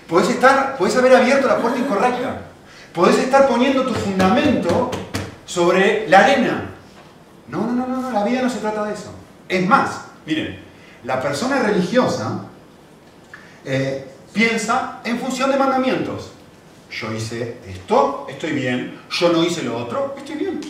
Puedes, 0.07 0.29
estar, 0.29 0.77
puedes 0.77 0.95
haber 0.95 1.13
abierto 1.13 1.45
la 1.45 1.57
puerta 1.57 1.77
incorrecta. 1.77 2.41
Puedes 2.93 3.17
estar 3.19 3.47
poniendo 3.49 3.85
tu 3.85 3.93
fundamento 3.93 4.89
sobre 5.45 6.07
la 6.07 6.19
arena. 6.19 6.69
No, 7.49 7.67
no, 7.67 7.85
no, 7.85 8.01
no, 8.01 8.11
la 8.11 8.23
vida 8.23 8.41
no 8.41 8.49
se 8.49 8.59
trata 8.59 8.85
de 8.85 8.93
eso. 8.93 9.13
Es 9.49 9.67
más, 9.67 10.05
miren, 10.25 10.57
la 11.03 11.21
persona 11.21 11.59
religiosa 11.61 12.45
eh, 13.65 14.07
piensa 14.31 15.01
en 15.03 15.19
función 15.19 15.51
de 15.51 15.57
mandamientos. 15.57 16.31
Yo 16.89 17.11
hice 17.11 17.57
esto, 17.67 18.25
estoy 18.29 18.53
bien. 18.53 19.01
Yo 19.09 19.33
no 19.33 19.43
hice 19.43 19.63
lo 19.63 19.77
otro, 19.77 20.15
estoy 20.17 20.35
bien. 20.35 20.61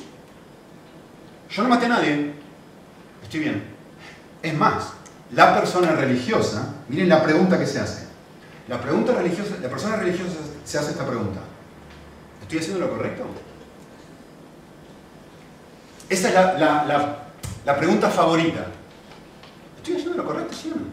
Yo 1.51 1.61
no 1.61 1.69
maté 1.69 1.85
a 1.85 1.89
nadie, 1.89 2.33
estoy 3.21 3.41
bien. 3.41 3.63
Es 4.41 4.53
más, 4.55 4.93
la 5.35 5.53
persona 5.53 5.91
religiosa, 5.91 6.75
miren 6.87 7.09
la 7.09 7.21
pregunta 7.21 7.59
que 7.59 7.67
se 7.67 7.79
hace. 7.79 8.05
La, 8.69 8.81
pregunta 8.81 9.13
religiosa, 9.13 9.55
la 9.61 9.69
persona 9.69 9.97
religiosa 9.97 10.37
se 10.63 10.77
hace 10.77 10.91
esta 10.91 11.05
pregunta. 11.05 11.41
¿Estoy 12.41 12.59
haciendo 12.59 12.85
lo 12.85 12.91
correcto? 12.91 13.25
Esa 16.09 16.29
es 16.29 16.59
la, 17.65 17.77
pregunta 17.77 18.09
favorita. 18.09 18.67
¿Estoy 19.77 19.95
haciendo 19.95 20.17
lo 20.17 20.25
correcto, 20.25 20.53
sí 20.53 20.71
o 20.73 20.77
no? 20.77 20.85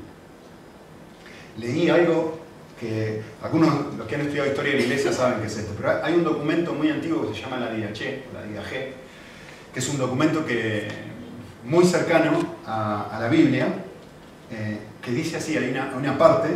Leí 1.58 1.88
algo 1.88 2.40
que 2.80 3.22
algunos, 3.42 3.94
los 3.96 4.06
que 4.08 4.16
han 4.16 4.22
estudiado 4.22 4.48
historia 4.48 4.72
de 4.72 4.78
la 4.78 4.84
iglesia 4.84 5.12
saben 5.12 5.40
que 5.40 5.46
es 5.46 5.56
esto, 5.56 5.72
pero 5.76 6.04
hay 6.04 6.14
un 6.14 6.24
documento 6.24 6.74
muy 6.74 6.90
antiguo 6.90 7.28
que 7.28 7.34
se 7.34 7.42
llama 7.42 7.58
la 7.58 7.70
DIACHE, 7.70 8.24
la 8.34 8.42
DIAG, 8.42 8.70
que 9.72 9.78
es 9.78 9.88
un 9.88 9.98
documento 9.98 10.44
que, 10.44 10.88
muy 11.64 11.84
cercano 11.84 12.56
a 12.66 13.18
la 13.20 13.28
Biblia, 13.28 13.68
eh, 14.52 14.78
que 15.00 15.10
dice 15.10 15.38
así, 15.38 15.56
hay 15.56 15.70
una, 15.70 16.18
parte 16.18 16.48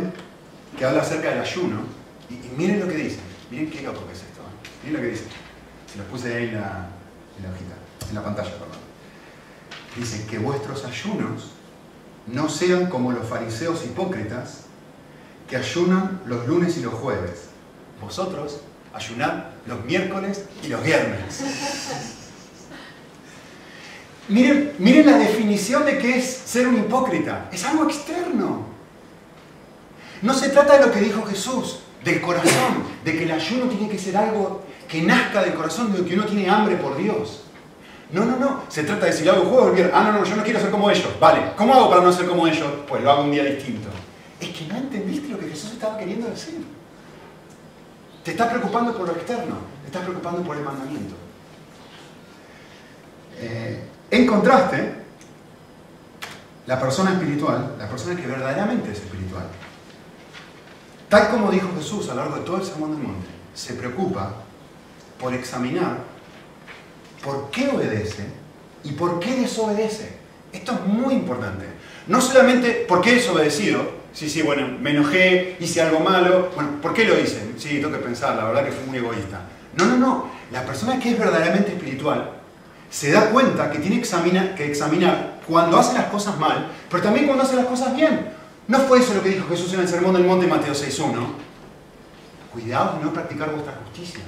que 0.77 0.85
habla 0.85 1.01
acerca 1.01 1.29
del 1.29 1.39
ayuno, 1.39 1.81
y, 2.29 2.35
miren 2.55 2.79
lo 2.79 2.87
que 2.87 2.95
dice, 2.95 3.19
miren 3.49 3.71
qué 3.71 3.81
loco 3.81 4.05
que 4.05 4.13
es 4.13 4.19
esto, 4.19 4.41
¿eh? 4.41 4.69
miren 4.83 5.01
lo 5.01 5.07
que 5.07 5.11
dice, 5.13 5.25
se 5.91 5.97
lo 5.97 6.03
puse 6.05 6.35
ahí 6.35 6.49
en 6.49 6.53
la, 6.53 6.89
en 7.37 7.43
la 7.43 7.49
hojita, 7.49 8.09
en 8.09 8.15
la 8.15 8.23
pantalla, 8.23 8.51
perdón. 8.51 8.77
Dice 9.95 10.27
que 10.27 10.37
vuestros 10.37 10.85
ayunos 10.85 11.53
no 12.27 12.49
sean 12.49 12.87
como 12.87 13.11
los 13.11 13.27
fariseos 13.27 13.83
hipócritas 13.83 14.65
que 15.49 15.57
ayunan 15.57 16.21
los 16.25 16.47
lunes 16.47 16.77
y 16.77 16.81
los 16.81 16.93
jueves. 16.93 17.45
Vosotros 17.99 18.61
ayunad 18.93 19.45
los 19.65 19.83
miércoles 19.85 20.45
y 20.63 20.67
los 20.67 20.83
viernes. 20.83 22.26
Miren, 24.29 24.73
miren 24.77 25.05
la 25.05 25.17
definición 25.17 25.85
de 25.85 25.97
qué 25.97 26.17
es 26.17 26.25
ser 26.25 26.67
un 26.67 26.77
hipócrita. 26.77 27.49
Es 27.51 27.63
algo 27.65 27.85
externo. 27.85 28.65
No 30.21 30.33
se 30.33 30.49
trata 30.49 30.77
de 30.77 30.85
lo 30.85 30.91
que 30.91 30.99
dijo 30.99 31.23
Jesús, 31.25 31.79
del 32.03 32.21
corazón, 32.21 32.83
de 33.05 33.17
que 33.17 33.23
el 33.23 33.31
ayuno 33.31 33.65
tiene 33.65 33.89
que 33.89 33.97
ser 33.97 34.17
algo 34.17 34.63
que 34.87 35.01
nazca 35.01 35.43
del 35.43 35.53
corazón, 35.53 35.93
de 35.93 36.03
que 36.03 36.15
uno 36.15 36.25
tiene 36.25 36.49
hambre 36.49 36.75
por 36.75 36.97
Dios. 36.97 37.43
No, 38.11 38.25
no, 38.25 38.37
no. 38.37 38.63
Se 38.69 38.83
trata 38.83 39.05
de 39.05 39.13
si 39.13 39.23
lo 39.23 39.33
hago 39.33 39.45
juego, 39.45 39.75
ah, 39.93 40.03
no, 40.03 40.13
no, 40.13 40.23
yo 40.23 40.35
no 40.35 40.43
quiero 40.43 40.59
ser 40.59 40.71
como 40.71 40.89
ellos. 40.89 41.09
Vale, 41.19 41.51
¿cómo 41.55 41.73
hago 41.73 41.89
para 41.89 42.01
no 42.01 42.11
ser 42.11 42.25
como 42.25 42.47
ellos? 42.47 42.67
Pues 42.87 43.03
lo 43.03 43.11
hago 43.11 43.23
un 43.23 43.31
día 43.31 43.43
distinto. 43.43 43.89
Es 44.39 44.49
que 44.49 44.65
no 44.65 44.77
entendiste 44.77 45.29
lo 45.29 45.39
que 45.39 45.47
Jesús 45.47 45.73
estaba 45.73 45.97
queriendo 45.97 46.27
decir. 46.27 46.65
Te 48.23 48.31
estás 48.31 48.49
preocupando 48.49 48.95
por 48.95 49.07
lo 49.07 49.13
externo, 49.13 49.55
te 49.81 49.87
estás 49.87 50.03
preocupando 50.03 50.41
por 50.41 50.57
el 50.57 50.63
mandamiento. 50.63 51.15
Eh, 53.39 53.83
en 54.09 54.25
contraste, 54.25 54.93
la 56.65 56.79
persona 56.79 57.13
espiritual, 57.13 57.75
la 57.77 57.89
persona 57.89 58.15
que 58.19 58.27
verdaderamente 58.27 58.91
es 58.91 58.99
espiritual, 58.99 59.45
tal 61.09 61.29
como 61.29 61.51
dijo 61.51 61.69
Jesús 61.77 62.09
a 62.09 62.13
lo 62.13 62.21
largo 62.21 62.37
de 62.37 62.45
todo 62.45 62.57
el 62.57 62.63
Sermón 62.63 62.91
del 62.91 63.07
Monte, 63.07 63.27
se 63.53 63.73
preocupa 63.73 64.33
por 65.19 65.33
examinar 65.33 65.97
por 67.23 67.49
qué 67.49 67.69
obedece 67.69 68.25
y 68.83 68.91
por 68.91 69.19
qué 69.19 69.35
desobedece. 69.41 70.17
Esto 70.53 70.73
es 70.73 70.81
muy 70.85 71.13
importante. 71.13 71.65
No 72.07 72.21
solamente 72.21 72.85
por 72.87 73.01
qué 73.01 73.15
desobedecido, 73.15 73.81
sí, 74.13 74.29
sí, 74.29 74.41
bueno, 74.41 74.77
me 74.79 74.91
enojé, 74.91 75.57
hice 75.59 75.81
algo 75.81 75.99
malo, 75.99 76.51
bueno, 76.55 76.81
¿por 76.81 76.93
qué 76.93 77.03
lo 77.03 77.19
hice? 77.19 77.53
Sí, 77.57 77.79
tengo 77.81 77.91
que 77.91 78.03
pensar, 78.03 78.35
la 78.35 78.45
verdad 78.45 78.63
que 78.63 78.71
fui 78.71 78.87
muy 78.87 78.99
egoísta. 78.99 79.41
No, 79.75 79.85
no, 79.85 79.97
no. 79.97 80.29
La 80.51 80.65
persona 80.65 80.99
que 80.99 81.11
es 81.11 81.19
verdaderamente 81.19 81.73
espiritual 81.73 82.36
se 82.89 83.11
da 83.11 83.29
cuenta 83.29 83.69
que 83.69 83.79
tiene 83.79 83.97
que 83.97 84.65
examinar 84.65 85.39
cuando 85.47 85.77
hace 85.77 85.93
las 85.93 86.05
cosas 86.05 86.37
mal, 86.37 86.71
pero 86.89 87.03
también 87.03 87.25
cuando 87.25 87.43
hace 87.43 87.55
las 87.55 87.65
cosas 87.65 87.95
bien. 87.95 88.31
¿No 88.67 88.79
fue 88.79 88.99
eso 88.99 89.13
lo 89.13 89.23
que 89.23 89.29
dijo 89.29 89.47
Jesús 89.47 89.73
en 89.73 89.81
el 89.81 89.87
Sermón 89.87 90.13
del 90.13 90.25
Monte 90.25 90.47
Mateo 90.47 90.73
6.1? 90.73 91.13
Cuidado 92.51 92.97
de 92.97 93.05
no 93.05 93.13
practicar 93.13 93.51
vuestra 93.51 93.73
justicia. 93.83 94.23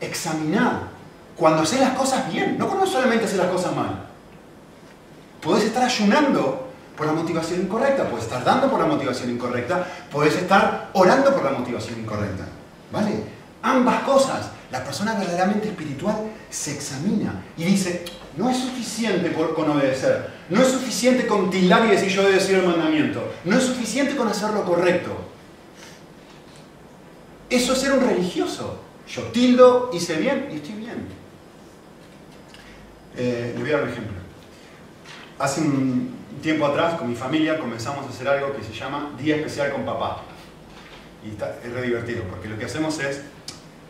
Examinad 0.00 0.94
cuando 1.36 1.62
haces 1.62 1.80
las 1.80 1.90
cosas 1.90 2.30
bien, 2.32 2.56
no 2.58 2.68
cuando 2.68 2.86
solamente 2.86 3.24
haces 3.24 3.38
las 3.38 3.48
cosas 3.48 3.74
mal. 3.74 4.06
Puedes 5.40 5.64
estar 5.64 5.82
ayunando 5.82 6.68
por 6.96 7.06
la 7.06 7.12
motivación 7.12 7.62
incorrecta, 7.62 8.08
puedes 8.08 8.24
estar 8.26 8.44
dando 8.44 8.70
por 8.70 8.80
la 8.80 8.86
motivación 8.86 9.30
incorrecta, 9.30 9.86
puedes 10.10 10.36
estar 10.36 10.90
orando 10.92 11.34
por 11.34 11.44
la 11.44 11.58
motivación 11.58 12.00
incorrecta. 12.00 12.44
¿Vale? 12.92 13.24
Ambas 13.62 14.02
cosas. 14.04 14.50
La 14.70 14.82
persona 14.82 15.14
verdaderamente 15.14 15.68
espiritual 15.68 16.16
se 16.54 16.72
examina 16.72 17.42
y 17.56 17.64
dice, 17.64 18.04
no 18.36 18.48
es 18.48 18.58
suficiente 18.58 19.32
con 19.32 19.70
obedecer, 19.70 20.30
no 20.48 20.62
es 20.62 20.68
suficiente 20.68 21.26
con 21.26 21.50
tildar 21.50 21.84
y 21.86 21.90
decir 21.90 22.08
yo 22.08 22.22
obedecer 22.22 22.60
el 22.60 22.66
mandamiento, 22.66 23.32
no 23.44 23.58
es 23.58 23.64
suficiente 23.64 24.14
con 24.14 24.28
hacer 24.28 24.50
lo 24.50 24.64
correcto. 24.64 25.16
Eso 27.50 27.72
es 27.72 27.78
ser 27.78 27.92
un 27.92 28.06
religioso. 28.06 28.80
Yo 29.08 29.22
tildo, 29.24 29.90
hice 29.92 30.16
bien 30.16 30.48
y 30.52 30.56
estoy 30.56 30.74
bien. 30.74 31.08
Eh, 33.16 33.52
le 33.56 33.60
voy 33.60 33.70
a 33.70 33.74
dar 33.74 33.82
un 33.82 33.90
ejemplo. 33.90 34.16
Hace 35.38 35.60
un 35.60 36.14
tiempo 36.40 36.66
atrás, 36.66 36.94
con 36.94 37.08
mi 37.08 37.16
familia, 37.16 37.58
comenzamos 37.58 38.06
a 38.06 38.08
hacer 38.08 38.28
algo 38.28 38.56
que 38.56 38.62
se 38.62 38.72
llama 38.72 39.10
Día 39.18 39.36
Especial 39.36 39.72
con 39.72 39.84
Papá. 39.84 40.22
Y 41.24 41.30
está, 41.30 41.58
es 41.64 41.72
re 41.72 41.82
divertido, 41.82 42.22
porque 42.30 42.48
lo 42.48 42.56
que 42.56 42.66
hacemos 42.66 42.98
es, 43.00 43.22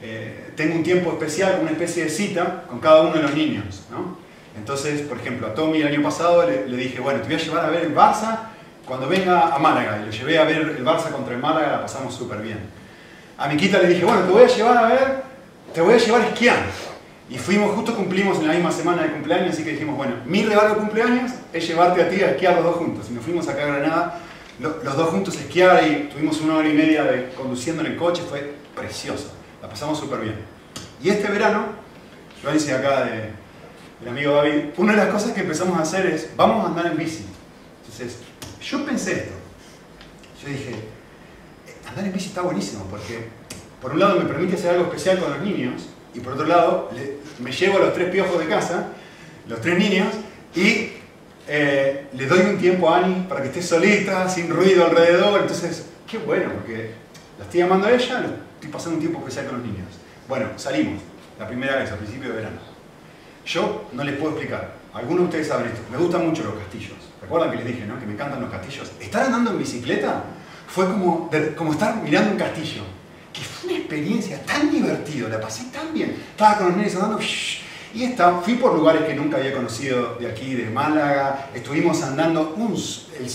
eh, 0.07 0.51
tengo 0.55 0.75
un 0.75 0.83
tiempo 0.83 1.11
especial, 1.13 1.61
una 1.63 1.71
especie 1.71 2.05
de 2.05 2.11
cita 2.11 2.65
con 2.69 2.79
cada 2.79 3.01
uno 3.01 3.15
de 3.15 3.23
los 3.23 3.35
niños. 3.35 3.85
¿no? 3.91 4.19
Entonces, 4.55 5.01
por 5.01 5.17
ejemplo, 5.17 5.47
a 5.47 5.55
Tommy 5.55 5.81
el 5.81 5.89
año 5.89 6.03
pasado 6.03 6.47
le, 6.47 6.77
dije, 6.77 7.01
bueno, 7.01 7.21
te 7.21 7.27
voy 7.27 7.37
a 7.37 7.39
llevar 7.39 7.65
a 7.65 7.71
ver 7.71 7.85
el 7.85 7.95
Barça 7.95 8.51
cuando 8.85 9.09
venga 9.09 9.55
a 9.55 9.59
Málaga. 9.59 10.01
Y 10.03 10.05
lo 10.05 10.13
llevé 10.13 10.39
a 10.39 10.45
ver 10.45 10.77
el 10.77 10.85
Barça 10.85 11.11
contra 11.11 11.35
el 11.35 11.41
Málaga, 11.41 11.73
la 11.73 11.81
pasamos 11.81 12.15
súper 12.15 12.43
bien. 12.43 12.59
A 13.39 13.49
Miquita 13.49 13.79
le 13.79 13.89
dije, 13.89 14.05
bueno, 14.05 14.21
te 14.25 14.31
voy 14.31 14.43
a 14.43 14.47
llevar 14.47 14.77
a 14.77 14.87
ver, 14.89 15.23
te 15.73 15.81
voy 15.81 15.95
a 15.95 15.97
llevar 15.97 16.21
a 16.21 16.27
esquiar. 16.27 16.59
Y 17.31 17.39
fuimos, 17.39 17.75
justo 17.75 17.97
cumplimos 17.97 18.39
en 18.41 18.49
la 18.49 18.53
misma 18.53 18.71
semana 18.71 19.05
de 19.05 19.13
cumpleaños, 19.13 19.55
así 19.55 19.65
que 19.65 19.71
dijimos, 19.71 19.97
bueno, 19.97 20.17
mi 20.27 20.43
regalo 20.45 20.75
de 20.75 20.81
cumpleaños 20.81 21.33
es 21.51 21.67
llevarte 21.67 22.03
a 22.03 22.11
ti 22.11 22.23
a 22.23 22.33
esquiar 22.33 22.57
los 22.57 22.65
dos 22.65 22.77
juntos. 22.77 23.07
Y 23.09 23.15
nos 23.15 23.25
fuimos 23.25 23.49
acá 23.49 23.63
a 23.63 23.67
Granada, 23.69 24.21
los 24.61 24.97
dos 24.97 25.09
juntos 25.09 25.35
a 25.39 25.41
esquiar 25.41 25.83
y 25.89 26.11
tuvimos 26.13 26.43
una 26.43 26.57
hora 26.57 26.69
y 26.69 26.75
media 26.75 27.05
de, 27.05 27.31
conduciendo 27.31 27.83
en 27.83 27.93
el 27.93 27.97
coche, 27.97 28.23
fue 28.29 28.55
precioso, 28.77 29.33
la 29.65 29.71
pasamos 29.71 29.99
súper 29.99 30.21
bien. 30.21 30.37
Y 31.03 31.09
este 31.09 31.27
verano, 31.29 31.69
yo 32.43 32.55
hice 32.55 32.75
acá 32.75 33.05
de, 33.05 33.31
del 34.01 34.09
amigo 34.11 34.35
David, 34.35 34.65
una 34.77 34.93
de 34.93 34.99
las 34.99 35.09
cosas 35.09 35.33
que 35.33 35.41
empezamos 35.41 35.79
a 35.79 35.83
hacer 35.83 36.05
es, 36.05 36.29
vamos 36.37 36.63
a 36.63 36.69
andar 36.69 36.87
en 36.89 36.99
bici. 36.99 37.25
Entonces, 37.83 38.19
yo 38.61 38.85
pensé 38.85 39.13
esto, 39.13 39.33
yo 40.43 40.49
dije, 40.51 40.75
andar 41.89 42.05
en 42.05 42.13
bici 42.13 42.27
está 42.27 42.43
buenísimo, 42.43 42.85
porque 42.91 43.29
por 43.81 43.93
un 43.93 44.01
lado 44.01 44.21
me 44.21 44.27
permite 44.27 44.57
hacer 44.57 44.73
algo 44.73 44.85
especial 44.85 45.19
con 45.19 45.31
los 45.31 45.41
niños, 45.41 45.89
y 46.13 46.21
por 46.21 46.35
otro 46.35 46.45
lado, 46.45 46.91
me 47.39 47.51
llevo 47.51 47.79
a 47.79 47.81
los 47.81 47.95
tres 47.95 48.11
piojos 48.11 48.39
de 48.39 48.47
casa, 48.47 48.89
los 49.49 49.63
tres 49.63 49.79
niños, 49.79 50.09
y 50.55 50.91
eh, 51.49 52.07
le 52.13 52.27
doy 52.27 52.41
un 52.41 52.59
tiempo 52.59 52.91
a 52.91 52.99
Ani 52.99 53.25
para 53.27 53.41
que 53.41 53.49
esté 53.49 53.63
solita, 53.63 54.29
sin 54.29 54.51
ruido 54.51 54.85
alrededor. 54.85 55.41
Entonces, 55.41 55.87
qué 56.07 56.19
bueno, 56.19 56.53
porque 56.53 56.91
la 57.39 57.45
estoy 57.45 57.61
llamando 57.61 57.87
a 57.87 57.93
ella, 57.93 58.27
estoy 58.65 58.73
pasando 58.73 58.97
un 58.97 59.01
tiempo 59.01 59.19
especial 59.19 59.47
con 59.47 59.59
los 59.59 59.67
niños. 59.67 59.89
Bueno, 60.29 60.47
salimos, 60.57 61.03
la 61.39 61.47
primera 61.47 61.77
vez, 61.77 61.91
al 61.91 61.99
principio 61.99 62.31
de 62.31 62.37
verano. 62.37 62.57
Yo 63.45 63.89
no 63.93 64.05
les 64.05 64.17
puedo 64.17 64.33
explicar, 64.33 64.75
algunos 64.95 65.19
de 65.21 65.25
ustedes 65.25 65.49
saben 65.49 65.67
esto, 65.67 65.83
me 65.91 65.99
gustan 65.99 66.27
mucho 66.27 66.45
los 66.45 66.55
castillos. 66.55 66.97
¿Recuerdan 67.21 67.51
que 67.51 67.57
les 67.59 67.67
dije, 67.67 67.87
no? 67.87 67.99
Que 67.99 68.07
me 68.07 68.15
encantan 68.15 68.41
los 68.41 68.51
castillos. 68.51 68.91
Estar 69.01 69.27
andando 69.27 69.51
en 69.51 69.59
bicicleta 69.59 70.25
fue 70.67 70.87
como, 70.87 71.31
como 71.57 71.73
estar 71.73 71.97
mirando 72.03 72.33
un 72.33 72.39
castillo 72.39 72.83
que 73.33 73.43
fue 73.43 73.71
una 73.71 73.79
experiencia 73.81 74.41
tan 74.45 74.71
divertida, 74.71 75.29
la 75.29 75.41
pasé 75.41 75.65
tan 75.65 75.93
bien. 75.93 76.17
Estaba 76.31 76.59
con 76.59 76.69
los 76.69 76.77
nenes 76.77 76.95
andando 76.95 77.19
y 77.95 78.03
está, 78.03 78.41
fui 78.41 78.55
por 78.55 78.75
lugares 78.75 79.05
que 79.05 79.15
nunca 79.15 79.37
había 79.37 79.53
conocido 79.53 80.17
de 80.19 80.29
aquí, 80.29 80.55
de 80.55 80.69
Málaga. 80.69 81.51
Estuvimos 81.55 82.03
andando, 82.03 82.57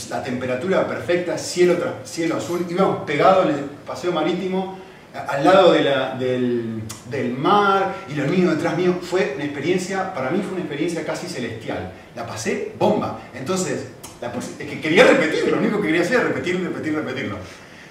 la 0.10 0.24
temperatura 0.24 0.86
perfecta, 0.88 1.38
cielo, 1.38 1.76
cielo 2.04 2.38
azul. 2.38 2.66
Íbamos 2.70 3.04
pegados 3.04 3.50
en 3.50 3.56
el 3.56 3.64
paseo 3.86 4.12
marítimo, 4.12 4.78
al 5.14 5.44
lado 5.44 5.72
del, 5.72 6.84
del, 7.10 7.34
mar 7.34 7.96
y 8.10 8.14
los 8.14 8.28
niños 8.30 8.56
detrás 8.56 8.78
mío. 8.78 8.96
Fue 9.02 9.34
una 9.36 9.46
experiencia, 9.46 10.14
para 10.14 10.30
mí 10.30 10.40
fue 10.42 10.54
una 10.54 10.62
experiencia 10.62 11.06
casi 11.06 11.28
celestial. 11.28 11.92
La 12.16 12.28
pasé 12.28 12.74
bomba. 12.78 13.20
Entonces, 13.34 13.88
es 14.60 14.68
que 14.68 14.82
quería 14.82 15.06
repetirlo, 15.06 15.52
lo 15.52 15.62
único 15.62 15.80
que 15.80 15.88
quería 15.88 16.02
hacer 16.02 16.20
era 16.20 16.24
repetir, 16.26 16.62
repetir, 16.62 16.94
repetirlo. 16.94 17.38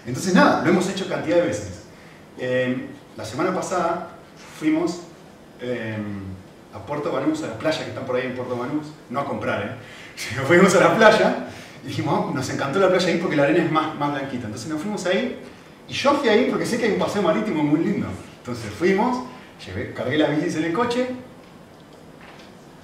Entonces, 0.06 0.34
nada, 0.34 0.62
lo 0.62 0.70
hemos 0.70 0.88
hecho 0.88 1.08
cantidad 1.08 1.36
de 1.36 1.42
veces. 1.42 1.82
Em, 2.38 2.86
la 3.16 3.24
semana 3.24 3.52
pasada 3.54 4.10
fuimos 4.58 5.00
em, 5.60 6.22
a 6.72 6.78
Puerto 6.86 7.10
Banús, 7.10 7.42
a 7.42 7.48
la 7.48 7.58
playa 7.58 7.82
que 7.82 7.90
están 7.90 8.04
por 8.04 8.16
ahí 8.16 8.26
en 8.26 8.34
Puerto 8.34 8.56
Banús, 8.56 8.86
no 9.10 9.20
a 9.20 9.24
comprar, 9.24 9.62
¿eh? 9.62 9.70
fuimos 10.46 10.74
a 10.76 10.80
la 10.80 10.96
playa 10.96 11.48
y 11.84 11.88
dijimos, 11.88 12.26
oh, 12.28 12.34
nos 12.34 12.48
encantó 12.50 12.78
la 12.78 12.88
playa 12.88 13.08
ahí 13.08 13.18
porque 13.18 13.36
la 13.36 13.44
arena 13.44 13.64
es 13.64 13.72
más, 13.72 13.94
más 13.96 14.12
blanquita. 14.12 14.46
Entonces 14.46 14.68
nos 14.68 14.80
fuimos 14.80 15.04
ahí 15.06 15.40
y 15.88 15.92
yo 15.92 16.14
fui 16.14 16.28
ahí 16.28 16.48
porque 16.50 16.66
sé 16.66 16.78
que 16.78 16.86
hay 16.86 16.92
un 16.92 16.98
paseo 16.98 17.22
marítimo 17.22 17.62
muy 17.62 17.80
lindo. 17.80 18.06
Entonces 18.38 18.70
fuimos, 18.70 19.26
llevé, 19.66 19.94
cargué 19.94 20.18
la 20.18 20.28
bici 20.28 20.58
en 20.58 20.64
el 20.64 20.72
coche, 20.72 21.08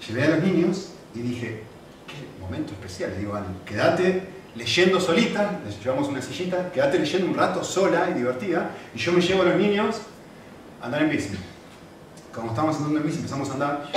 llevé 0.07 0.25
a 0.25 0.31
los 0.31 0.43
niños 0.43 0.93
y 1.14 1.21
dije, 1.21 1.62
qué 2.07 2.43
momento 2.43 2.73
especial. 2.73 3.11
Le 3.11 3.19
digo, 3.19 3.38
quédate 3.67 4.23
leyendo 4.55 5.01
solita, 5.01 5.61
les 5.67 5.83
llevamos 5.83 6.09
una 6.09 6.23
sillita, 6.23 6.71
quédate 6.73 6.99
leyendo 6.99 7.27
un 7.27 7.35
rato 7.35 7.62
sola 7.62 8.09
y 8.11 8.14
divertida, 8.14 8.71
y 8.95 8.99
yo 8.99 9.12
me 9.12 9.21
llevo 9.21 9.43
a 9.43 9.47
los 9.47 9.57
niños 9.57 10.01
a 10.81 10.87
andar 10.87 11.03
en 11.03 11.11
bici. 11.11 11.31
Como 12.33 12.49
estábamos 12.49 12.77
andando 12.77 13.01
en 13.01 13.07
bici, 13.07 13.19
empezamos 13.19 13.51
a 13.51 13.53
andar, 13.55 13.90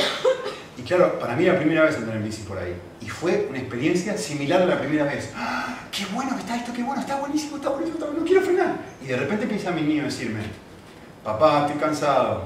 y 0.77 0.81
claro, 0.83 1.19
para 1.19 1.35
mí 1.35 1.43
era 1.43 1.53
la 1.53 1.59
primera 1.59 1.83
vez 1.83 1.97
andar 1.97 2.15
en 2.15 2.23
bici 2.23 2.43
por 2.43 2.57
ahí, 2.57 2.75
y 3.01 3.09
fue 3.09 3.47
una 3.49 3.59
experiencia 3.59 4.17
similar 4.17 4.61
a 4.61 4.65
la 4.65 4.79
primera 4.79 5.05
vez. 5.05 5.31
¡Ah! 5.35 5.79
¡Qué 5.91 6.05
bueno 6.13 6.35
que 6.35 6.41
está 6.41 6.55
esto! 6.55 6.71
¡Qué 6.73 6.83
bueno! 6.83 7.01
¡Está 7.01 7.15
buenísimo! 7.15 7.57
¡Está 7.57 7.69
buenísimo! 7.69 7.97
Está 7.97 8.19
no 8.19 8.25
quiero 8.25 8.41
frenar! 8.41 8.75
Y 9.03 9.07
de 9.07 9.17
repente 9.17 9.43
empieza 9.43 9.71
mi 9.71 9.81
niño 9.81 10.03
a 10.03 10.05
decirme, 10.05 10.41
papá, 11.23 11.65
estoy 11.65 11.79
cansado. 11.81 12.45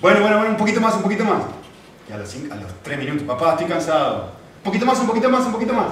Bueno, 0.00 0.20
bueno, 0.20 0.38
bueno, 0.38 0.52
un 0.52 0.56
poquito 0.56 0.80
más, 0.80 0.94
un 0.94 1.02
poquito 1.02 1.24
más. 1.24 1.42
Y 2.08 2.12
a 2.12 2.16
los, 2.18 2.34
a 2.34 2.54
los 2.54 2.82
tres 2.82 2.98
minutos, 2.98 3.22
papá, 3.24 3.52
estoy 3.52 3.66
cansado. 3.66 4.32
Un 4.58 4.62
poquito 4.62 4.86
más, 4.86 4.98
un 5.00 5.06
poquito 5.06 5.28
más, 5.28 5.46
un 5.46 5.52
poquito 5.52 5.72
más 5.74 5.88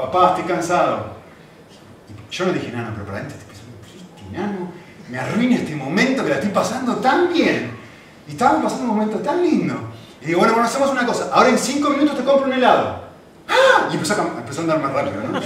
papá, 0.00 0.30
estoy 0.30 0.44
cansado. 0.44 1.16
Y 2.08 2.34
yo 2.34 2.46
no 2.46 2.52
dije 2.52 2.72
nada, 2.72 2.90
pero 2.92 3.04
para 3.06 3.18
adentro 3.18 3.38
estoy 3.38 3.54
pensando, 3.54 4.38
nano, 4.38 4.72
me 5.10 5.18
arruina 5.18 5.56
este 5.56 5.76
momento 5.76 6.22
que 6.22 6.30
la 6.30 6.36
estoy 6.36 6.50
pasando 6.50 6.96
tan 6.96 7.32
bien. 7.32 7.78
Y 8.26 8.32
estaba 8.32 8.62
pasando 8.62 8.84
un 8.84 8.98
momento 8.98 9.18
tan 9.18 9.42
lindo. 9.42 9.89
Y 10.22 10.26
digo, 10.26 10.38
bueno, 10.38 10.54
bueno, 10.54 10.68
hacemos 10.68 10.90
una 10.90 11.06
cosa, 11.06 11.30
ahora 11.32 11.48
en 11.48 11.58
cinco 11.58 11.90
minutos 11.90 12.16
te 12.16 12.24
compro 12.24 12.46
un 12.46 12.52
helado. 12.52 13.04
¡Ah! 13.48 13.88
Y 13.90 13.94
empezó 13.94 14.14
a, 14.14 14.38
empezó 14.38 14.60
a 14.60 14.62
andar 14.62 14.80
más 14.80 14.92
rápido, 14.92 15.22
¿no? 15.22 15.40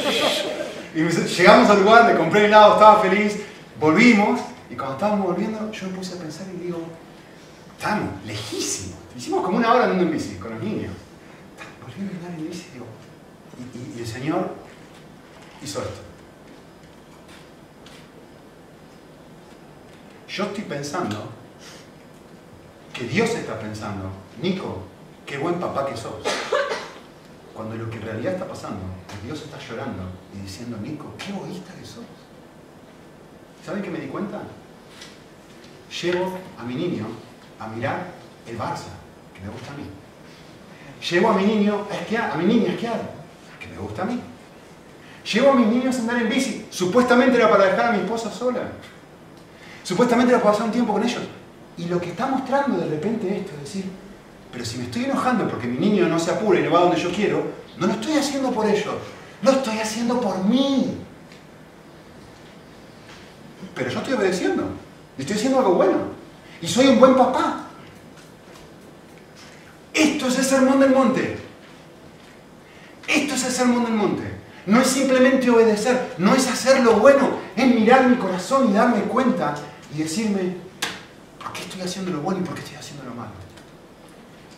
Y 0.94 1.08
llegamos 1.08 1.68
al 1.70 1.82
lugar, 1.82 2.06
le 2.06 2.16
compré 2.16 2.40
el 2.40 2.46
helado, 2.46 2.74
estaba 2.74 3.00
feliz, 3.00 3.40
volvimos 3.80 4.40
Y 4.70 4.76
cuando 4.76 4.94
estábamos 4.94 5.26
volviendo, 5.26 5.70
yo 5.72 5.86
me 5.88 5.94
puse 5.94 6.14
a 6.14 6.18
pensar 6.18 6.46
y 6.54 6.64
digo, 6.64 6.78
tan 7.80 8.20
lejísimo. 8.26 8.94
Hicimos 9.16 9.44
como 9.44 9.58
una 9.58 9.72
hora 9.72 9.84
andando 9.84 10.04
en 10.04 10.12
bici 10.12 10.36
con 10.36 10.54
los 10.54 10.62
niños. 10.62 10.92
Volví 11.82 12.08
a 12.08 12.16
andar 12.16 12.38
en 12.38 12.48
bici 12.48 12.66
digo, 12.72 12.86
y 13.96 14.00
el 14.00 14.06
Señor 14.06 14.54
hizo 15.62 15.80
esto. 15.80 16.00
Yo 20.28 20.44
estoy 20.44 20.64
pensando 20.64 21.28
que 22.94 23.04
Dios 23.04 23.30
está 23.30 23.58
pensando, 23.58 24.08
Nico, 24.40 24.78
qué 25.26 25.36
buen 25.36 25.56
papá 25.56 25.84
que 25.84 25.96
sos. 25.96 26.14
Cuando 27.52 27.74
lo 27.74 27.90
que 27.90 27.96
en 27.96 28.02
realidad 28.02 28.34
está 28.34 28.46
pasando 28.46 28.80
es 29.12 29.22
Dios 29.24 29.42
está 29.42 29.58
llorando 29.58 30.04
y 30.32 30.42
diciendo, 30.42 30.78
Nico, 30.80 31.12
qué 31.18 31.32
egoísta 31.32 31.74
que 31.74 31.84
sos. 31.84 32.04
¿Saben 33.66 33.82
qué 33.82 33.90
me 33.90 33.98
di 33.98 34.06
cuenta? 34.06 34.42
Llevo 36.02 36.38
a 36.58 36.62
mi 36.62 36.74
niño 36.74 37.06
a 37.58 37.66
mirar 37.66 38.06
el 38.46 38.56
Barça, 38.56 38.94
que 39.34 39.40
me 39.40 39.48
gusta 39.48 39.72
a 39.72 39.76
mí. 39.76 39.84
Llevo 41.10 41.30
a 41.30 41.34
mi 41.34 41.46
niño 41.46 41.86
a 41.90 41.94
esquiar, 41.94 42.30
a 42.30 42.36
mi 42.36 42.44
niña 42.44 42.70
a 42.70 42.74
esquiar, 42.74 43.10
que 43.58 43.66
me 43.66 43.78
gusta 43.78 44.02
a 44.02 44.04
mí. 44.04 44.20
Llevo 45.32 45.50
a 45.50 45.54
mis 45.54 45.66
niños 45.66 45.96
a 45.96 46.00
andar 46.00 46.22
en 46.22 46.28
bici, 46.28 46.66
supuestamente 46.70 47.36
era 47.36 47.50
para 47.50 47.64
dejar 47.64 47.86
a 47.86 47.92
mi 47.92 48.04
esposa 48.04 48.30
sola. 48.30 48.60
Supuestamente 49.82 50.32
era 50.32 50.40
para 50.40 50.52
pasar 50.52 50.66
un 50.66 50.72
tiempo 50.72 50.92
con 50.92 51.02
ellos. 51.02 51.22
Y 51.76 51.86
lo 51.86 52.00
que 52.00 52.10
está 52.10 52.26
mostrando 52.26 52.78
de 52.78 52.88
repente 52.88 53.36
esto 53.36 53.52
es 53.54 53.60
decir, 53.60 53.84
pero 54.52 54.64
si 54.64 54.78
me 54.78 54.84
estoy 54.84 55.04
enojando 55.04 55.48
porque 55.48 55.66
mi 55.66 55.78
niño 55.78 56.08
no 56.08 56.18
se 56.18 56.30
apura 56.30 56.60
y 56.60 56.62
no 56.62 56.70
va 56.70 56.80
donde 56.80 57.00
yo 57.00 57.10
quiero, 57.10 57.44
no 57.78 57.88
lo 57.88 57.94
estoy 57.94 58.12
haciendo 58.16 58.52
por 58.52 58.66
ellos, 58.66 58.94
lo 59.42 59.50
estoy 59.50 59.78
haciendo 59.78 60.20
por 60.20 60.44
mí. 60.44 60.98
Pero 63.74 63.90
yo 63.90 63.98
estoy 63.98 64.14
obedeciendo, 64.14 64.62
estoy 65.18 65.36
haciendo 65.36 65.58
algo 65.58 65.74
bueno, 65.74 65.96
y 66.62 66.68
soy 66.68 66.86
un 66.86 67.00
buen 67.00 67.16
papá. 67.16 67.66
Esto 69.92 70.28
es 70.28 70.38
el 70.38 70.44
sermón 70.44 70.80
del 70.80 70.90
monte. 70.90 71.36
Esto 73.08 73.34
es 73.34 73.44
el 73.44 73.52
sermón 73.52 73.84
del 73.84 73.94
monte. 73.94 74.22
No 74.66 74.80
es 74.80 74.86
simplemente 74.86 75.50
obedecer, 75.50 76.14
no 76.18 76.34
es 76.34 76.48
hacer 76.48 76.82
lo 76.82 76.94
bueno, 76.94 77.30
es 77.56 77.66
mirar 77.66 78.08
mi 78.08 78.16
corazón 78.16 78.70
y 78.70 78.72
darme 78.72 79.00
cuenta 79.02 79.54
y 79.94 79.98
decirme, 79.98 80.40
¿por 80.40 80.63
qué 81.54 81.62
estoy 81.62 81.80
haciendo 81.80 82.10
lo 82.10 82.20
bueno 82.20 82.40
y 82.40 82.44
por 82.44 82.54
qué 82.54 82.60
estoy 82.60 82.76
haciendo 82.76 83.04
lo 83.04 83.14
malo? 83.14 83.32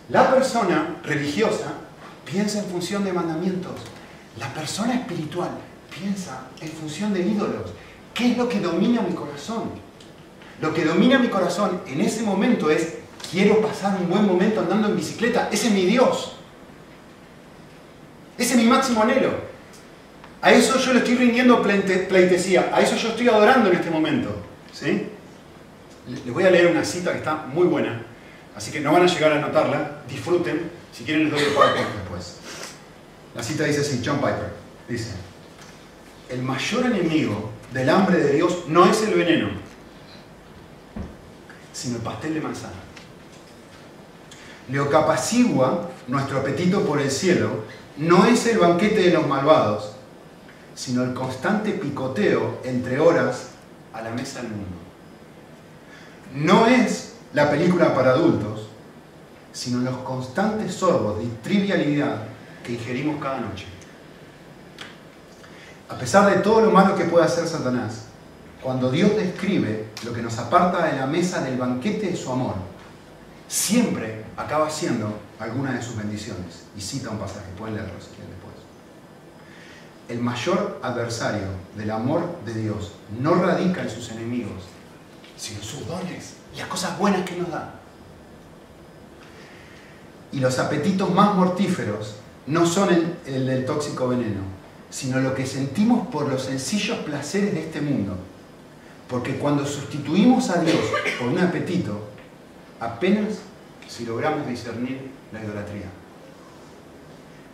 La 0.09 0.33
persona 0.33 0.97
religiosa 1.05 1.75
piensa 2.25 2.59
en 2.59 2.65
función 2.67 3.05
de 3.05 3.13
mandamientos. 3.13 3.75
La 4.39 4.53
persona 4.53 4.95
espiritual 4.95 5.51
piensa 5.97 6.49
en 6.61 6.69
función 6.69 7.15
de 7.15 7.21
ídolos. 7.21 7.71
¿Qué 8.13 8.33
es 8.33 8.39
lo 8.39 8.49
que 8.49 8.61
domina 8.61 9.03
mi 9.03 9.15
corazón? 9.15 9.71
Lo 10.61 10.73
que 10.73 10.85
domina 10.85 11.19
mi 11.19 11.29
corazón 11.29 11.83
en 11.87 12.01
ese 12.01 12.23
momento 12.23 12.71
es, 12.71 12.95
quiero 13.31 13.61
pasar 13.61 13.99
un 14.01 14.09
buen 14.09 14.27
momento 14.27 14.61
andando 14.61 14.89
en 14.89 14.97
bicicleta. 14.97 15.49
Ese 15.53 15.69
es 15.69 15.73
mi 15.73 15.87
Dios. 15.87 16.37
Ese 18.39 18.55
es 18.55 18.59
mi 18.59 18.67
máximo 18.67 19.03
anhelo. 19.03 19.31
A 20.41 20.53
eso 20.53 20.79
yo 20.79 20.93
le 20.93 21.01
estoy 21.01 21.17
rindiendo 21.17 21.63
pleitesía. 21.63 22.71
A 22.73 22.81
eso 22.81 22.97
yo 22.97 23.09
estoy 23.09 23.29
adorando 23.29 23.71
en 23.71 23.77
este 23.77 23.91
momento. 23.91 24.35
¿Sí? 24.73 25.09
Les 26.09 26.33
voy 26.33 26.45
a 26.45 26.51
leer 26.51 26.69
una 26.69 26.85
cita 26.85 27.13
que 27.13 27.19
está 27.19 27.47
muy 27.47 27.67
buena. 27.67 28.03
Así 28.55 28.71
que 28.71 28.81
no 28.81 28.93
van 28.93 29.03
a 29.03 29.07
llegar 29.07 29.33
a 29.33 29.37
anotarla. 29.37 30.03
Disfruten. 30.09 30.71
Si 30.93 31.05
quieren 31.05 31.25
les 31.25 31.33
doy 31.33 31.43
el 31.43 31.49
después. 31.49 32.37
La 33.35 33.43
cita 33.43 33.65
dice 33.65 33.81
así, 33.81 34.03
John 34.05 34.17
Piper. 34.17 34.53
Dice, 34.89 35.11
el 36.31 36.43
mayor 36.43 36.87
enemigo 36.87 37.51
del 37.73 37.91
hambre 37.91 38.19
de 38.19 38.33
Dios 38.35 38.65
no 38.69 38.87
es 38.87 39.03
el 39.03 39.15
veneno, 39.15 39.49
sino 41.73 41.97
el 41.97 42.03
pastel 42.03 42.35
de 42.35 42.41
manzana. 42.41 42.75
Lo 44.71 44.89
que 44.89 44.97
apacigua 44.97 45.91
nuestro 46.07 46.39
apetito 46.39 46.85
por 46.85 47.01
el 47.01 47.11
cielo 47.11 47.65
no 47.99 48.27
es 48.27 48.47
el 48.47 48.59
banquete 48.59 49.03
de 49.03 49.11
los 49.11 49.27
malvados, 49.27 49.93
sino 50.75 51.03
el 51.03 51.15
constante 51.15 51.73
picoteo 51.73 52.61
entre 52.65 52.99
horas 52.99 53.49
a 53.93 54.03
la 54.03 54.11
mesa 54.11 54.43
del 54.43 54.53
mundo. 54.53 54.76
No 56.35 56.67
es 56.67 57.15
la 57.33 57.51
película 57.51 57.95
para 57.95 58.11
adultos, 58.11 58.69
sino 59.53 59.81
los 59.81 59.99
constantes 59.99 60.75
sorbos 60.75 61.19
de 61.19 61.27
trivialidad 61.43 62.25
que 62.63 62.73
ingerimos 62.73 63.23
cada 63.23 63.41
noche. 63.41 63.67
A 65.89 65.97
pesar 65.97 66.29
de 66.31 66.43
todo 66.43 66.61
lo 66.61 66.71
malo 66.71 66.97
que 66.97 67.05
puede 67.05 67.25
hacer 67.25 67.47
Satanás, 67.47 68.07
cuando 68.63 68.91
Dios 68.91 69.15
describe 69.17 69.89
lo 70.05 70.13
que 70.13 70.23
nos 70.23 70.37
aparta 70.39 70.87
de 70.87 70.99
la 70.99 71.07
mesa 71.07 71.43
del 71.43 71.57
banquete 71.57 72.11
de 72.11 72.17
su 72.17 72.31
amor, 72.33 72.57
siempre 73.49 74.25
acaba 74.37 74.69
siendo 74.69 75.19
alguna 75.39 75.73
de 75.73 75.83
sus 75.83 75.97
bendiciones. 75.97 76.65
Y 76.77 76.81
cita 76.81 77.11
un 77.11 77.19
pasaje, 77.19 77.47
pueden 77.57 77.77
leerlo 77.77 77.95
si 78.01 78.09
quieren 78.09 78.31
después. 78.31 78.55
El 80.09 80.19
mayor 80.21 80.81
adversario 80.83 81.49
del 81.77 81.91
amor 81.91 82.41
de 82.45 82.55
Dios 82.55 82.93
no 83.21 83.35
radica 83.35 83.83
en 83.83 83.91
sus 83.91 84.11
enemigos, 84.11 84.65
sino 85.37 85.63
sus 85.63 85.87
dones 85.87 86.37
las 86.59 86.69
cosas 86.69 86.99
buenas 86.99 87.29
que 87.29 87.37
nos 87.37 87.51
da. 87.51 87.75
Y 90.33 90.41
los 90.41 90.59
apetitos 90.59 91.13
más 91.13 91.35
mortíferos 91.35 92.17
no 92.47 92.67
son 92.67 92.93
el, 92.93 93.17
el 93.27 93.47
del 93.47 93.65
tóxico 93.65 94.09
veneno, 94.09 94.41
sino 94.91 95.21
lo 95.21 95.35
que 95.35 95.47
sentimos 95.47 96.09
por 96.09 96.29
los 96.29 96.43
sencillos 96.43 96.99
placeres 96.99 97.55
de 97.55 97.61
este 97.61 97.81
mundo. 97.81 98.17
Porque 99.09 99.37
cuando 99.37 99.65
sustituimos 99.65 100.51
a 100.51 100.61
Dios 100.61 100.81
por 101.19 101.29
un 101.29 101.39
apetito, 101.39 102.01
apenas 102.81 103.39
si 103.89 104.05
logramos 104.05 104.47
discernir 104.49 105.11
la 105.33 105.43
idolatría. 105.43 105.87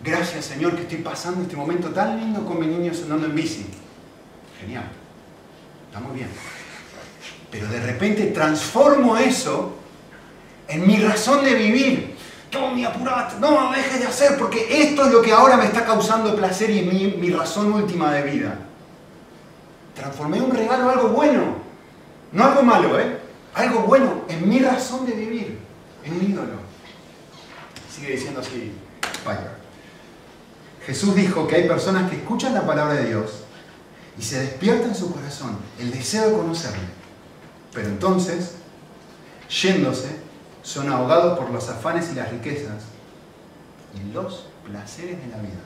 Gracias 0.02 0.46
Señor 0.46 0.74
que 0.74 0.82
estoy 0.82 0.98
pasando 0.98 1.42
este 1.42 1.56
momento 1.56 1.90
tan 1.90 2.18
lindo 2.18 2.44
con 2.44 2.58
mis 2.58 2.68
niños 2.68 3.02
andando 3.02 3.26
en 3.26 3.34
bici. 3.34 3.66
Genial. 4.58 4.84
Está 5.88 6.00
muy 6.00 6.16
bien. 6.16 6.28
Pero 7.52 7.68
de 7.68 7.80
repente 7.80 8.24
transformo 8.28 9.16
eso 9.18 9.76
en 10.66 10.86
mi 10.86 10.96
razón 10.96 11.44
de 11.44 11.54
vivir. 11.54 12.16
Tommy, 12.50 12.84
apurate, 12.84 13.36
no, 13.38 13.70
dejes 13.72 14.00
de 14.00 14.06
hacer, 14.06 14.38
porque 14.38 14.82
esto 14.82 15.06
es 15.06 15.12
lo 15.12 15.22
que 15.22 15.32
ahora 15.32 15.56
me 15.56 15.66
está 15.66 15.84
causando 15.84 16.34
placer 16.34 16.70
y 16.70 16.82
mi, 16.82 17.08
mi 17.18 17.30
razón 17.30 17.72
última 17.72 18.12
de 18.12 18.22
vida. 18.22 18.58
Transformé 19.94 20.40
un 20.40 20.50
regalo 20.50 20.84
en 20.84 20.98
algo 20.98 21.08
bueno, 21.10 21.56
no 22.32 22.44
algo 22.44 22.62
malo, 22.62 22.98
¿eh? 22.98 23.18
Algo 23.54 23.80
bueno 23.80 24.24
en 24.28 24.48
mi 24.48 24.58
razón 24.58 25.04
de 25.06 25.12
vivir, 25.12 25.58
en 26.04 26.12
un 26.14 26.30
ídolo. 26.30 26.54
Sigue 27.94 28.12
diciendo 28.12 28.40
así, 28.40 28.72
Piper. 29.18 29.62
Jesús 30.86 31.14
dijo 31.14 31.46
que 31.46 31.56
hay 31.56 31.68
personas 31.68 32.10
que 32.10 32.16
escuchan 32.16 32.54
la 32.54 32.66
palabra 32.66 32.94
de 32.94 33.08
Dios 33.08 33.44
y 34.18 34.22
se 34.22 34.40
despierta 34.40 34.88
en 34.88 34.94
su 34.94 35.12
corazón 35.12 35.58
el 35.78 35.90
deseo 35.90 36.30
de 36.30 36.36
conocerle. 36.36 37.01
Pero 37.72 37.88
entonces, 37.88 38.56
yéndose, 39.48 40.16
son 40.62 40.90
ahogados 40.90 41.38
por 41.38 41.50
los 41.50 41.68
afanes 41.68 42.10
y 42.12 42.14
las 42.14 42.30
riquezas 42.30 42.84
y 43.94 44.12
los 44.12 44.46
placeres 44.64 45.20
de 45.20 45.26
la 45.28 45.38
vida. 45.38 45.60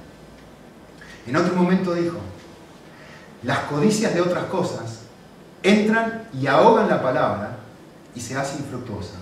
En 1.27 1.37
otro 1.37 1.55
momento 1.55 1.95
dijo, 1.95 2.19
las 3.42 3.61
codicias 3.61 4.14
de 4.14 4.21
otras 4.21 4.45
cosas 4.47 5.01
entran 5.62 6.29
y 6.33 6.47
ahogan 6.47 6.88
la 6.88 7.03
palabra 7.03 7.59
y 8.14 8.21
se 8.21 8.37
hace 8.37 8.59
infructuosa. 8.59 9.16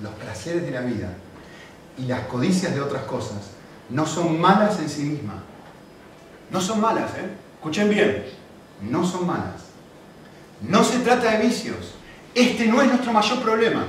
Los 0.00 0.12
placeres 0.14 0.62
de 0.62 0.70
la 0.72 0.80
vida 0.80 1.14
y 1.96 2.06
las 2.06 2.26
codicias 2.26 2.74
de 2.74 2.80
otras 2.80 3.04
cosas 3.04 3.38
no 3.88 4.06
son 4.06 4.40
malas 4.40 4.78
en 4.80 4.88
sí 4.88 5.04
mismas. 5.04 5.36
No 6.50 6.60
son 6.60 6.80
malas, 6.80 7.12
¿eh? 7.16 7.30
Escuchen 7.54 7.88
bien, 7.88 8.26
no 8.82 9.06
son 9.06 9.26
malas. 9.26 9.71
No 10.62 10.84
se 10.84 10.98
trata 11.00 11.32
de 11.32 11.46
vicios. 11.46 11.94
Este 12.34 12.66
no 12.66 12.80
es 12.80 12.88
nuestro 12.88 13.12
mayor 13.12 13.42
problema. 13.42 13.86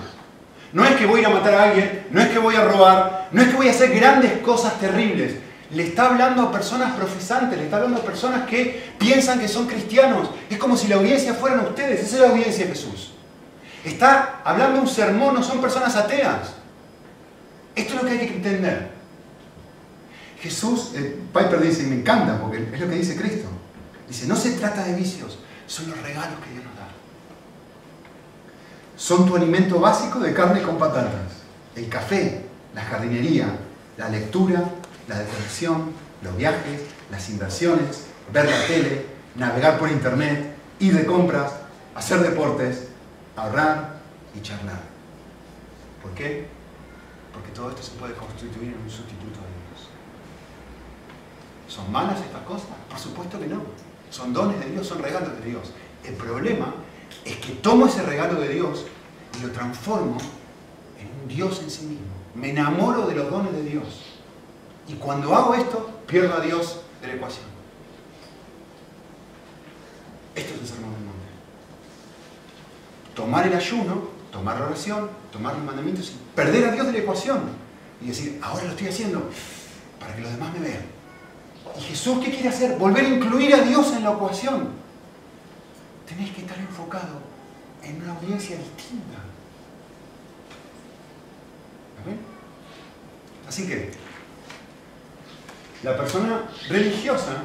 No 0.74 0.84
es 0.84 0.96
que 0.96 1.06
voy 1.06 1.24
a 1.24 1.30
matar 1.30 1.54
a 1.54 1.64
alguien, 1.66 2.08
no 2.10 2.20
es 2.20 2.30
que 2.30 2.40
voy 2.40 2.56
a 2.56 2.66
robar, 2.66 3.30
no 3.32 3.42
es 3.42 3.50
que 3.50 3.56
voy 3.56 3.68
a 3.68 3.72
hacer 3.72 3.94
grandes 3.94 4.40
cosas 4.40 4.80
terribles. 4.80 5.36
Le 5.70 5.84
está 5.84 6.08
hablando 6.08 6.42
a 6.42 6.52
personas 6.52 6.96
profesantes, 6.96 7.58
le 7.58 7.66
está 7.66 7.78
hablando 7.78 8.00
a 8.00 8.04
personas 8.04 8.48
que 8.48 8.92
piensan 8.98 9.40
que 9.40 9.48
son 9.48 9.68
cristianos. 9.68 10.30
Es 10.50 10.58
como 10.58 10.76
si 10.76 10.88
la 10.88 10.96
audiencia 10.96 11.36
fueran 11.36 11.60
ustedes, 11.62 12.02
esa 12.02 12.16
es 12.16 12.22
la 12.22 12.30
audiencia 12.30 12.66
de 12.66 12.72
Jesús. 12.72 13.12
Está 13.84 14.42
hablando 14.44 14.82
un 14.82 14.88
sermón, 14.88 15.36
no 15.36 15.44
son 15.44 15.62
personas 15.62 15.96
ateas. 15.96 16.54
Esto 17.76 17.96
es 17.96 18.02
lo 18.02 18.08
que 18.08 18.14
hay 18.14 18.28
que 18.28 18.36
entender. 18.36 18.92
Jesús, 20.40 20.92
eh, 20.96 21.20
Piper 21.34 21.62
dice, 21.62 21.84
y 21.84 21.86
me 21.86 21.96
encanta 21.96 22.40
porque 22.40 22.58
es 22.58 22.80
lo 22.80 22.90
que 22.90 22.96
dice 22.96 23.16
Cristo. 23.16 23.48
Dice, 24.08 24.28
no 24.28 24.36
se 24.36 24.52
trata 24.52 24.84
de 24.84 24.94
vicios, 24.94 25.40
son 25.74 25.90
los 25.90 26.00
regalos 26.04 26.40
que 26.44 26.52
Dios 26.52 26.64
nos 26.64 26.76
da. 26.76 26.88
Son 28.96 29.26
tu 29.26 29.36
alimento 29.36 29.80
básico 29.80 30.20
de 30.20 30.32
carne 30.32 30.62
con 30.62 30.78
patatas. 30.78 31.42
El 31.76 31.90
café, 31.90 32.46
la 32.76 32.84
jardinería, 32.84 33.48
la 33.98 34.10
lectura, 34.10 34.64
la 35.08 35.18
decoración, 35.18 35.92
los 36.22 36.38
viajes, 36.38 36.82
las 37.10 37.28
inversiones, 37.30 38.06
ver 38.32 38.46
la 38.48 38.68
tele, 38.68 39.06
navegar 39.36 39.80
por 39.80 39.90
internet, 39.90 40.56
ir 40.80 40.96
de 40.96 41.06
compras. 41.06 41.52
hacer 41.96 42.20
deportes, 42.22 42.90
ahorrar 43.36 43.98
y 44.36 44.42
charlar. 44.42 44.82
¿Por 46.02 46.12
qué? 46.12 46.48
Porque 47.34 47.50
todo 47.50 47.70
esto 47.70 47.82
se 47.82 47.92
puede 47.94 48.14
constituir 48.14 48.74
en 48.74 48.80
un 48.80 48.90
sustituto 48.90 49.40
de 49.42 49.54
Dios. 49.58 49.90
¿Son 51.68 51.92
malas 51.92 52.20
estas 52.20 52.42
cosas? 52.44 52.68
Por 52.90 53.00
supuesto 53.00 53.40
que 53.40 53.48
no. 53.48 53.62
Son 54.14 54.32
dones 54.32 54.60
de 54.60 54.70
Dios, 54.70 54.86
son 54.86 55.02
regalos 55.02 55.36
de 55.40 55.50
Dios. 55.50 55.72
El 56.04 56.14
problema 56.14 56.76
es 57.26 57.36
que 57.38 57.54
tomo 57.54 57.88
ese 57.88 58.04
regalo 58.04 58.40
de 58.40 58.48
Dios 58.48 58.86
y 59.40 59.42
lo 59.44 59.52
transformo 59.52 60.18
en 61.00 61.08
un 61.20 61.28
Dios 61.28 61.60
en 61.64 61.72
sí 61.72 61.86
mismo. 61.86 62.06
Me 62.36 62.52
enamoro 62.52 63.08
de 63.08 63.16
los 63.16 63.32
dones 63.32 63.54
de 63.54 63.64
Dios. 63.64 63.86
Y 64.88 64.94
cuando 64.94 65.34
hago 65.34 65.56
esto, 65.56 65.90
pierdo 66.06 66.36
a 66.36 66.42
Dios 66.42 66.82
de 67.02 67.08
la 67.08 67.14
ecuación. 67.16 67.46
Esto 70.36 70.54
es 70.54 70.62
el 70.62 70.68
sermón 70.68 70.94
del 70.94 71.06
monte. 71.06 71.20
Tomar 73.16 73.48
el 73.48 73.54
ayuno, 73.56 74.10
tomar 74.32 74.60
la 74.60 74.68
oración, 74.68 75.10
tomar 75.32 75.56
los 75.56 75.64
mandamientos 75.64 76.12
y 76.12 76.36
perder 76.36 76.70
a 76.70 76.72
Dios 76.72 76.86
de 76.86 76.94
la 76.94 77.00
ecuación. 77.00 77.40
Y 78.00 78.10
decir, 78.10 78.40
ahora 78.44 78.66
lo 78.66 78.70
estoy 78.70 78.90
haciendo 78.90 79.28
para 80.00 80.16
que 80.16 80.22
los 80.22 80.32
demás 80.32 80.54
me 80.54 80.60
vean. 80.60 80.93
¿Y 81.78 81.82
Jesús 81.82 82.20
qué 82.24 82.32
quiere 82.32 82.50
hacer? 82.50 82.78
Volver 82.78 83.06
a 83.06 83.10
incluir 83.10 83.54
a 83.56 83.62
Dios 83.62 83.94
en 83.94 84.04
la 84.04 84.12
ecuación. 84.12 84.70
Tenés 86.08 86.32
que 86.32 86.42
estar 86.42 86.58
enfocado 86.58 87.22
en 87.84 88.02
una 88.02 88.14
audiencia 88.14 88.58
distinta. 88.58 89.20
Así 93.48 93.68
que, 93.68 93.92
la 95.84 95.96
persona 95.98 96.50
religiosa 96.70 97.44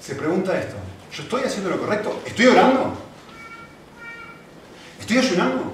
se 0.00 0.14
pregunta 0.14 0.58
esto. 0.58 0.76
¿Yo 1.12 1.22
estoy 1.22 1.42
haciendo 1.42 1.70
lo 1.70 1.78
correcto? 1.78 2.22
¿Estoy 2.24 2.46
orando? 2.46 2.94
¿Estoy 4.98 5.18
ayunando? 5.18 5.72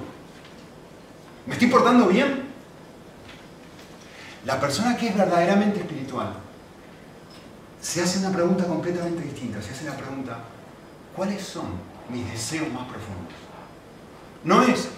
¿Me 1.47 1.55
estoy 1.55 1.69
portando 1.69 2.07
bien? 2.07 2.49
La 4.45 4.61
persona 4.61 4.97
que 4.97 5.09
es 5.09 5.17
verdaderamente 5.17 5.81
espiritual 5.81 6.48
se 7.89 8.03
hace 8.03 8.19
una 8.19 8.31
pregunta 8.31 8.65
completamente 8.65 9.23
distinta. 9.23 9.63
Se 9.63 9.71
hace 9.71 9.87
la 9.87 9.97
pregunta, 9.97 10.41
¿cuáles 11.17 11.43
son 11.43 11.69
mis 12.11 12.31
deseos 12.31 12.71
más 12.71 12.87
profundos? 12.87 13.33
No 14.45 14.63
es, 14.63 14.89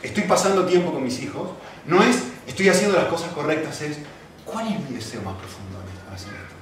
estoy 0.00 0.22
pasando 0.24 0.64
tiempo 0.64 0.92
con 0.92 1.02
mis 1.02 1.20
hijos, 1.22 1.50
no 1.86 2.04
es, 2.04 2.22
estoy 2.46 2.68
haciendo 2.68 2.96
las 2.96 3.06
cosas 3.06 3.32
correctas, 3.32 3.82
es, 3.82 3.98
¿cuál 4.44 4.68
es 4.68 4.78
mi 4.78 4.94
deseo 4.94 5.22
más 5.22 5.34
profundo 5.34 5.76
hacer 6.14 6.34
esto? 6.34 6.54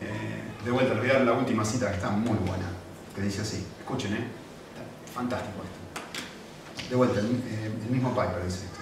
Eh, 0.00 0.64
de 0.64 0.70
vuelta, 0.70 0.94
les 0.94 1.02
voy 1.02 1.10
a 1.10 1.14
dar 1.18 1.22
la 1.22 1.32
última 1.34 1.62
cita 1.62 1.90
que 1.90 1.96
está 1.96 2.08
muy 2.08 2.38
buena, 2.38 2.70
que 3.14 3.20
dice 3.20 3.42
así, 3.42 3.66
escuchen, 3.80 4.14
¿eh? 4.14 4.26
fantástico 5.14 5.58
esto. 5.62 6.88
De 6.88 6.96
vuelta, 6.96 7.20
el, 7.20 7.26
eh, 7.26 7.70
mismo 7.90 8.14
Piper 8.14 8.44
dice 8.46 8.64
esto. 8.64 8.80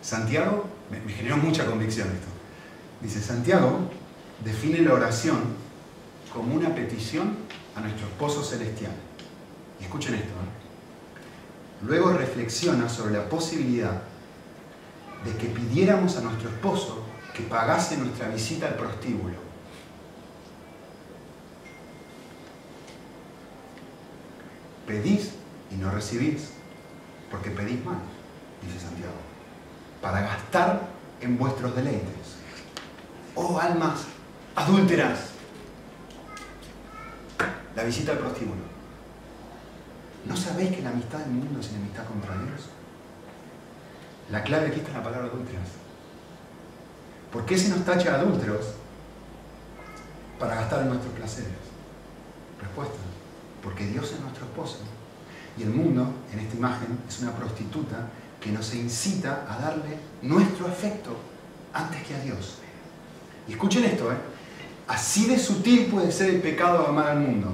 Santiago, 0.00 0.66
me 0.90 1.12
generó 1.12 1.36
mucha 1.36 1.66
convicción 1.66 2.08
esto. 2.08 2.37
Dice, 3.00 3.22
Santiago 3.22 3.78
define 4.44 4.80
la 4.80 4.94
oración 4.94 5.38
como 6.32 6.54
una 6.54 6.74
petición 6.74 7.36
a 7.76 7.80
nuestro 7.80 8.08
esposo 8.08 8.42
celestial. 8.42 8.92
Y 9.80 9.84
escuchen 9.84 10.14
esto. 10.14 10.30
¿eh? 10.30 11.86
Luego 11.86 12.12
reflexiona 12.12 12.88
sobre 12.88 13.12
la 13.12 13.28
posibilidad 13.28 14.02
de 15.24 15.36
que 15.36 15.46
pidiéramos 15.46 16.16
a 16.16 16.22
nuestro 16.22 16.48
esposo 16.48 17.04
que 17.34 17.44
pagase 17.44 17.96
nuestra 17.98 18.28
visita 18.28 18.66
al 18.66 18.74
prostíbulo. 18.74 19.36
Pedís 24.86 25.32
y 25.70 25.76
no 25.76 25.90
recibís, 25.90 26.50
porque 27.30 27.50
pedís 27.50 27.84
mal, 27.84 27.98
dice 28.62 28.80
Santiago, 28.80 29.12
para 30.00 30.22
gastar 30.22 30.88
en 31.20 31.36
vuestros 31.36 31.76
deleites 31.76 32.37
oh 33.38 33.58
almas 33.58 34.00
adúlteras, 34.56 35.30
la 37.76 37.84
visita 37.84 38.12
al 38.12 38.18
prostíbulo. 38.18 38.62
¿No 40.26 40.36
sabéis 40.36 40.74
que 40.74 40.82
la 40.82 40.90
amistad 40.90 41.20
del 41.20 41.30
mundo 41.30 41.60
es 41.60 41.68
enemistad 41.70 42.04
contra 42.06 42.34
Dios? 42.34 42.68
La 44.30 44.42
clave 44.42 44.66
aquí 44.66 44.80
está 44.80 44.90
en 44.90 44.96
la 44.96 45.02
palabra 45.04 45.28
adúlteras. 45.28 45.68
¿Por 47.32 47.46
qué 47.46 47.56
se 47.56 47.68
nos 47.68 47.84
tacha 47.84 48.16
adúlteros 48.16 48.74
para 50.40 50.56
gastar 50.56 50.82
en 50.82 50.88
nuestros 50.88 51.14
placeres? 51.14 51.52
Respuesta, 52.60 52.98
porque 53.62 53.86
Dios 53.86 54.10
es 54.12 54.20
nuestro 54.20 54.46
esposo 54.46 54.78
y 55.56 55.62
el 55.62 55.70
mundo, 55.70 56.12
en 56.32 56.40
esta 56.40 56.56
imagen, 56.56 56.98
es 57.08 57.20
una 57.20 57.32
prostituta 57.32 58.08
que 58.40 58.50
nos 58.50 58.74
incita 58.74 59.46
a 59.48 59.60
darle 59.60 59.98
nuestro 60.22 60.66
afecto 60.66 61.16
antes 61.72 62.02
que 62.04 62.14
a 62.14 62.20
Dios. 62.20 62.58
Escuchen 63.48 63.84
esto, 63.84 64.12
¿eh? 64.12 64.16
Así 64.86 65.26
de 65.26 65.38
sutil 65.38 65.86
puede 65.86 66.10
ser 66.10 66.30
el 66.30 66.40
pecado 66.40 66.82
de 66.82 66.88
amar 66.88 67.08
al 67.08 67.20
mundo. 67.20 67.48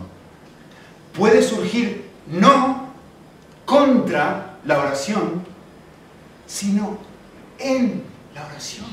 Puede 1.12 1.42
surgir 1.42 2.10
no 2.26 2.88
contra 3.64 4.58
la 4.64 4.78
oración, 4.78 5.44
sino 6.46 6.98
en 7.58 8.02
la 8.34 8.46
oración. 8.46 8.86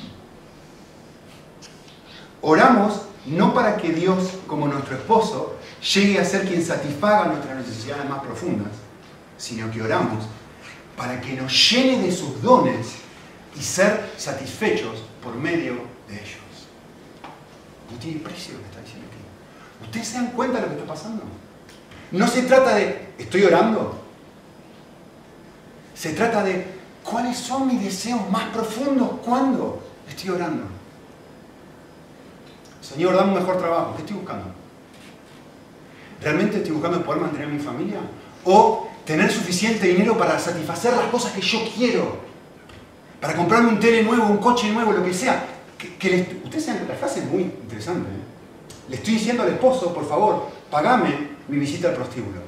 Oramos 2.42 3.02
no 3.26 3.54
para 3.54 3.78
que 3.78 3.92
Dios, 3.92 4.40
como 4.48 4.68
nuestro 4.68 4.96
esposo, 4.96 5.56
llegue 5.94 6.20
a 6.20 6.26
ser 6.26 6.48
quien 6.48 6.66
satisfaga 6.66 7.26
nuestras 7.26 7.58
necesidades 7.58 8.10
más 8.10 8.22
profundas, 8.22 8.72
sino 9.38 9.70
que 9.72 9.82
oramos 9.82 10.26
para 10.98 11.22
que 11.22 11.34
nos 11.34 11.72
llene 11.72 12.02
de 12.02 12.12
sus 12.12 12.42
dones 12.42 12.88
y 13.56 13.62
ser 13.62 14.12
satisfechos 14.18 15.04
por 15.24 15.36
medio 15.36 15.74
de 16.08 16.16
ellos. 16.16 16.41
No 17.92 17.98
tiene 17.98 18.20
precio 18.20 18.54
lo 18.54 18.60
que 18.62 18.66
está 18.68 18.82
diciendo 18.82 19.08
aquí. 19.10 19.86
¿Ustedes 19.86 20.08
se 20.08 20.16
dan 20.16 20.28
cuenta 20.28 20.58
de 20.58 20.62
lo 20.62 20.68
que 20.70 20.80
está 20.80 20.94
pasando? 20.94 21.24
No 22.12 22.28
se 22.28 22.44
trata 22.44 22.76
de, 22.76 23.14
¿estoy 23.18 23.44
orando? 23.44 24.00
Se 25.94 26.14
trata 26.14 26.44
de, 26.44 26.66
¿cuáles 27.04 27.38
son 27.38 27.68
mis 27.68 27.84
deseos 27.84 28.30
más 28.30 28.46
profundos 28.50 29.10
cuando 29.24 29.82
estoy 30.08 30.30
orando? 30.30 30.64
Señor, 32.82 33.16
dame 33.16 33.34
un 33.34 33.40
mejor 33.40 33.58
trabajo. 33.58 33.94
¿Qué 33.96 34.02
estoy 34.02 34.18
buscando? 34.18 34.46
¿Realmente 36.22 36.58
estoy 36.58 36.74
buscando 36.74 37.04
poder 37.04 37.22
mantener 37.22 37.48
a 37.48 37.52
mi 37.52 37.60
familia? 37.60 38.00
¿O 38.46 38.88
tener 39.06 39.32
suficiente 39.32 39.88
dinero 39.88 40.18
para 40.18 40.38
satisfacer 40.40 40.96
las 40.96 41.06
cosas 41.06 41.32
que 41.34 41.42
yo 41.42 41.60
quiero? 41.76 42.18
Para 43.20 43.36
comprarme 43.36 43.70
un 43.70 43.80
tele 43.80 44.04
nuevo, 44.04 44.26
un 44.26 44.38
coche 44.38 44.72
nuevo, 44.72 44.92
lo 44.92 45.04
que 45.04 45.14
sea 45.14 45.61
que, 45.82 46.42
ustedes 46.44 46.66
saben 46.66 46.84
que 46.84 46.94
la 46.94 46.98
frase 46.98 47.22
es 47.22 47.26
muy 47.26 47.44
interesante. 47.44 48.10
¿eh? 48.10 48.90
Le 48.90 48.96
estoy 48.96 49.14
diciendo 49.16 49.44
al 49.44 49.50
esposo, 49.50 49.94
por 49.94 50.08
favor, 50.08 50.50
pagame 50.70 51.30
mi 51.48 51.58
visita 51.58 51.90
al 51.90 51.96
prostíbulo. 51.96 52.42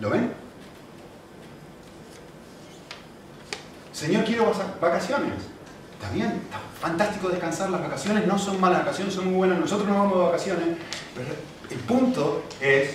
¿Lo 0.00 0.10
ven? 0.10 0.32
Señor, 3.92 4.24
quiero 4.24 4.52
vacaciones. 4.80 5.32
Está 5.94 6.10
bien, 6.12 6.40
está 6.44 6.60
fantástico 6.80 7.28
descansar. 7.28 7.70
Las 7.70 7.82
vacaciones 7.82 8.26
no 8.26 8.38
son 8.38 8.60
malas, 8.60 8.80
vacaciones 8.80 9.14
son 9.14 9.26
muy 9.26 9.34
buenas. 9.34 9.58
Nosotros 9.58 9.88
no 9.88 9.94
vamos 9.94 10.18
de 10.18 10.24
vacaciones. 10.24 10.68
Pero 11.14 11.28
el 11.70 11.78
punto 11.80 12.44
es 12.60 12.90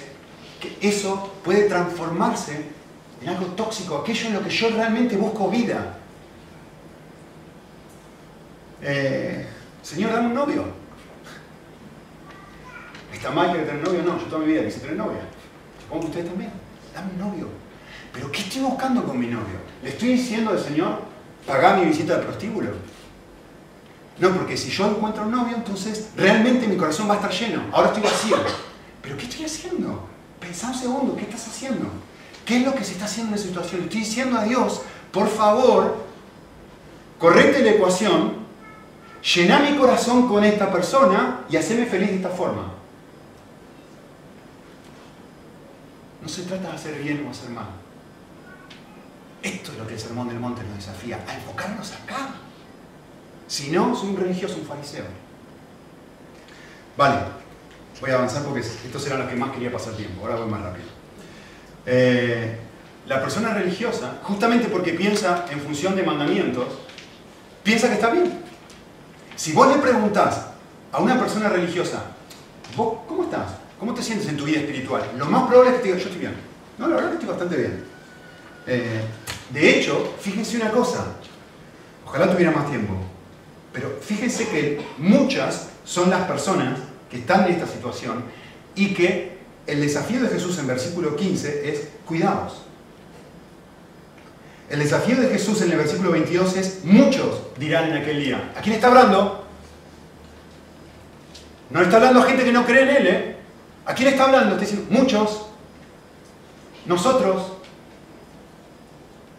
que 0.61 0.77
eso 0.81 1.33
puede 1.43 1.63
transformarse 1.63 2.65
en 3.21 3.29
algo 3.29 3.47
tóxico, 3.47 3.97
aquello 3.97 4.27
en 4.27 4.33
lo 4.33 4.43
que 4.43 4.49
yo 4.49 4.69
realmente 4.69 5.17
busco 5.17 5.49
vida. 5.49 5.97
Eh, 8.85 9.45
señor, 9.81 10.11
dame 10.11 10.27
un 10.27 10.33
novio. 10.33 10.65
¿Está 13.13 13.31
mal 13.31 13.53
que 13.53 13.59
tener 13.59 13.81
novio? 13.81 14.03
No, 14.03 14.19
yo 14.19 14.25
toda 14.25 14.41
mi 14.41 14.51
vida 14.51 14.65
quise 14.65 14.81
tener 14.81 14.97
novia. 14.97 15.21
Supongo 15.81 16.01
que 16.01 16.07
ustedes 16.07 16.29
también. 16.29 16.51
Dame 16.93 17.11
un 17.13 17.19
novio. 17.19 17.47
¿Pero 18.11 18.31
qué 18.31 18.41
estoy 18.41 18.61
buscando 18.61 19.03
con 19.05 19.17
mi 19.17 19.27
novio? 19.27 19.57
¿Le 19.81 19.89
estoy 19.89 20.09
diciendo 20.09 20.51
al 20.51 20.59
Señor, 20.59 20.99
pagá 21.47 21.77
mi 21.77 21.85
visita 21.85 22.15
al 22.15 22.21
prostíbulo? 22.21 22.71
No, 24.19 24.35
porque 24.35 24.57
si 24.57 24.69
yo 24.69 24.87
encuentro 24.87 25.23
un 25.23 25.31
novio, 25.31 25.55
entonces 25.55 26.09
realmente 26.15 26.67
mi 26.67 26.75
corazón 26.75 27.09
va 27.09 27.13
a 27.13 27.15
estar 27.15 27.31
lleno. 27.31 27.63
Ahora 27.71 27.87
estoy 27.87 28.03
vacío. 28.03 28.37
¿Pero 29.01 29.17
qué 29.17 29.23
estoy 29.23 29.45
haciendo? 29.45 30.07
Pensá 30.39 30.67
un 30.67 30.75
segundo, 30.75 31.15
¿qué 31.15 31.23
estás 31.23 31.47
haciendo? 31.47 31.87
¿Qué 32.45 32.57
es 32.57 32.65
lo 32.65 32.75
que 32.75 32.83
se 32.83 32.91
está 32.91 33.05
haciendo 33.05 33.31
en 33.31 33.39
esa 33.39 33.47
situación? 33.47 33.83
Estoy 33.83 34.01
diciendo 34.01 34.37
a 34.37 34.43
Dios, 34.43 34.81
por 35.11 35.29
favor, 35.29 35.95
correte 37.17 37.63
la 37.63 37.71
ecuación 37.71 38.42
llena 39.23 39.59
mi 39.59 39.77
corazón 39.77 40.27
con 40.27 40.43
esta 40.43 40.71
persona 40.71 41.45
y 41.49 41.57
haceme 41.57 41.85
feliz 41.85 42.09
de 42.09 42.15
esta 42.17 42.29
forma. 42.29 42.73
No 46.21 46.29
se 46.29 46.43
trata 46.43 46.69
de 46.69 46.75
hacer 46.75 47.01
bien 47.01 47.25
o 47.27 47.31
hacer 47.31 47.49
mal. 47.49 47.67
Esto 49.41 49.71
es 49.73 49.77
lo 49.77 49.87
que 49.87 49.93
el 49.93 49.99
Sermón 49.99 50.29
del 50.29 50.39
Monte 50.39 50.63
nos 50.63 50.77
desafía, 50.77 51.19
a 51.27 51.35
enfocarnos 51.35 51.91
acá. 51.91 52.29
Si 53.47 53.71
no, 53.71 53.95
soy 53.95 54.09
un 54.09 54.17
religioso, 54.17 54.55
un 54.55 54.65
fariseo. 54.65 55.05
Vale, 56.95 57.17
Voy 58.03 58.11
a 58.11 58.15
avanzar 58.15 58.43
porque 58.43 58.59
estos 58.59 59.07
eran 59.07 59.19
los 59.19 59.29
que 59.29 59.35
más 59.37 59.51
quería 59.51 59.71
pasar 59.71 59.93
tiempo, 59.93 60.23
ahora 60.23 60.35
voy 60.35 60.49
más 60.49 60.61
rápido. 60.61 60.87
Eh, 61.85 62.57
la 63.07 63.21
persona 63.21 63.53
religiosa, 63.53 64.19
justamente 64.23 64.67
porque 64.67 64.91
piensa 64.91 65.45
en 65.49 65.61
función 65.61 65.95
de 65.95 66.03
mandamientos, 66.03 66.67
piensa 67.63 67.87
que 67.87 67.93
está 67.93 68.09
bien. 68.09 68.42
Si 69.35 69.51
vos 69.51 69.67
le 69.67 69.81
preguntás 69.81 70.41
a 70.91 70.99
una 70.99 71.19
persona 71.19 71.49
religiosa, 71.49 72.03
¿vos 72.75 72.99
cómo 73.07 73.23
estás? 73.23 73.55
¿Cómo 73.79 73.93
te 73.93 74.03
sientes 74.03 74.27
en 74.27 74.37
tu 74.37 74.45
vida 74.45 74.59
espiritual? 74.59 75.03
Lo 75.17 75.25
más 75.25 75.47
probable 75.47 75.71
es 75.71 75.75
que 75.77 75.81
te 75.81 75.87
diga, 75.89 75.99
yo 75.99 76.05
estoy 76.05 76.19
bien. 76.19 76.35
No, 76.77 76.87
la 76.87 76.95
verdad 76.95 77.09
que 77.09 77.15
estoy 77.15 77.29
bastante 77.29 77.57
bien. 77.57 77.83
Eh, 78.67 79.01
de 79.49 79.69
hecho, 79.69 80.13
fíjense 80.19 80.57
una 80.57 80.71
cosa, 80.71 81.05
ojalá 82.05 82.31
tuviera 82.31 82.51
más 82.51 82.69
tiempo, 82.69 82.93
pero 83.73 83.97
fíjense 84.01 84.47
que 84.47 84.85
muchas 84.97 85.67
son 85.83 86.09
las 86.09 86.25
personas 86.27 86.79
que 87.09 87.17
están 87.17 87.45
en 87.45 87.53
esta 87.53 87.67
situación 87.67 88.23
y 88.75 88.93
que 88.93 89.37
el 89.67 89.81
desafío 89.81 90.21
de 90.21 90.29
Jesús 90.29 90.57
en 90.59 90.67
versículo 90.67 91.15
15 91.15 91.69
es 91.69 91.87
cuidados. 92.05 92.61
El 94.73 94.79
desafío 94.79 95.21
de 95.21 95.27
Jesús 95.27 95.61
en 95.61 95.71
el 95.71 95.77
versículo 95.77 96.09
22 96.09 96.57
es 96.57 96.79
muchos 96.83 97.41
dirán 97.59 97.91
en 97.91 97.97
aquel 98.01 98.19
día. 98.19 98.53
¿A 98.57 98.61
quién 98.61 98.73
está 98.73 98.87
hablando? 98.87 99.45
No 101.69 101.79
está 101.79 101.97
hablando 101.97 102.21
a 102.21 102.23
gente 102.23 102.43
que 102.43 102.51
no 102.51 102.65
cree 102.65 102.81
en 102.81 102.89
Él, 102.89 103.07
¿eh? 103.07 103.35
¿A 103.85 103.93
quién 103.93 104.07
está 104.07 104.23
hablando? 104.23 104.55
Está 104.55 104.61
diciendo, 104.61 104.87
muchos, 104.89 105.45
nosotros. 106.87 107.51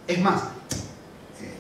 Es 0.07 0.21
más, 0.21 0.41
eh, 1.41 1.55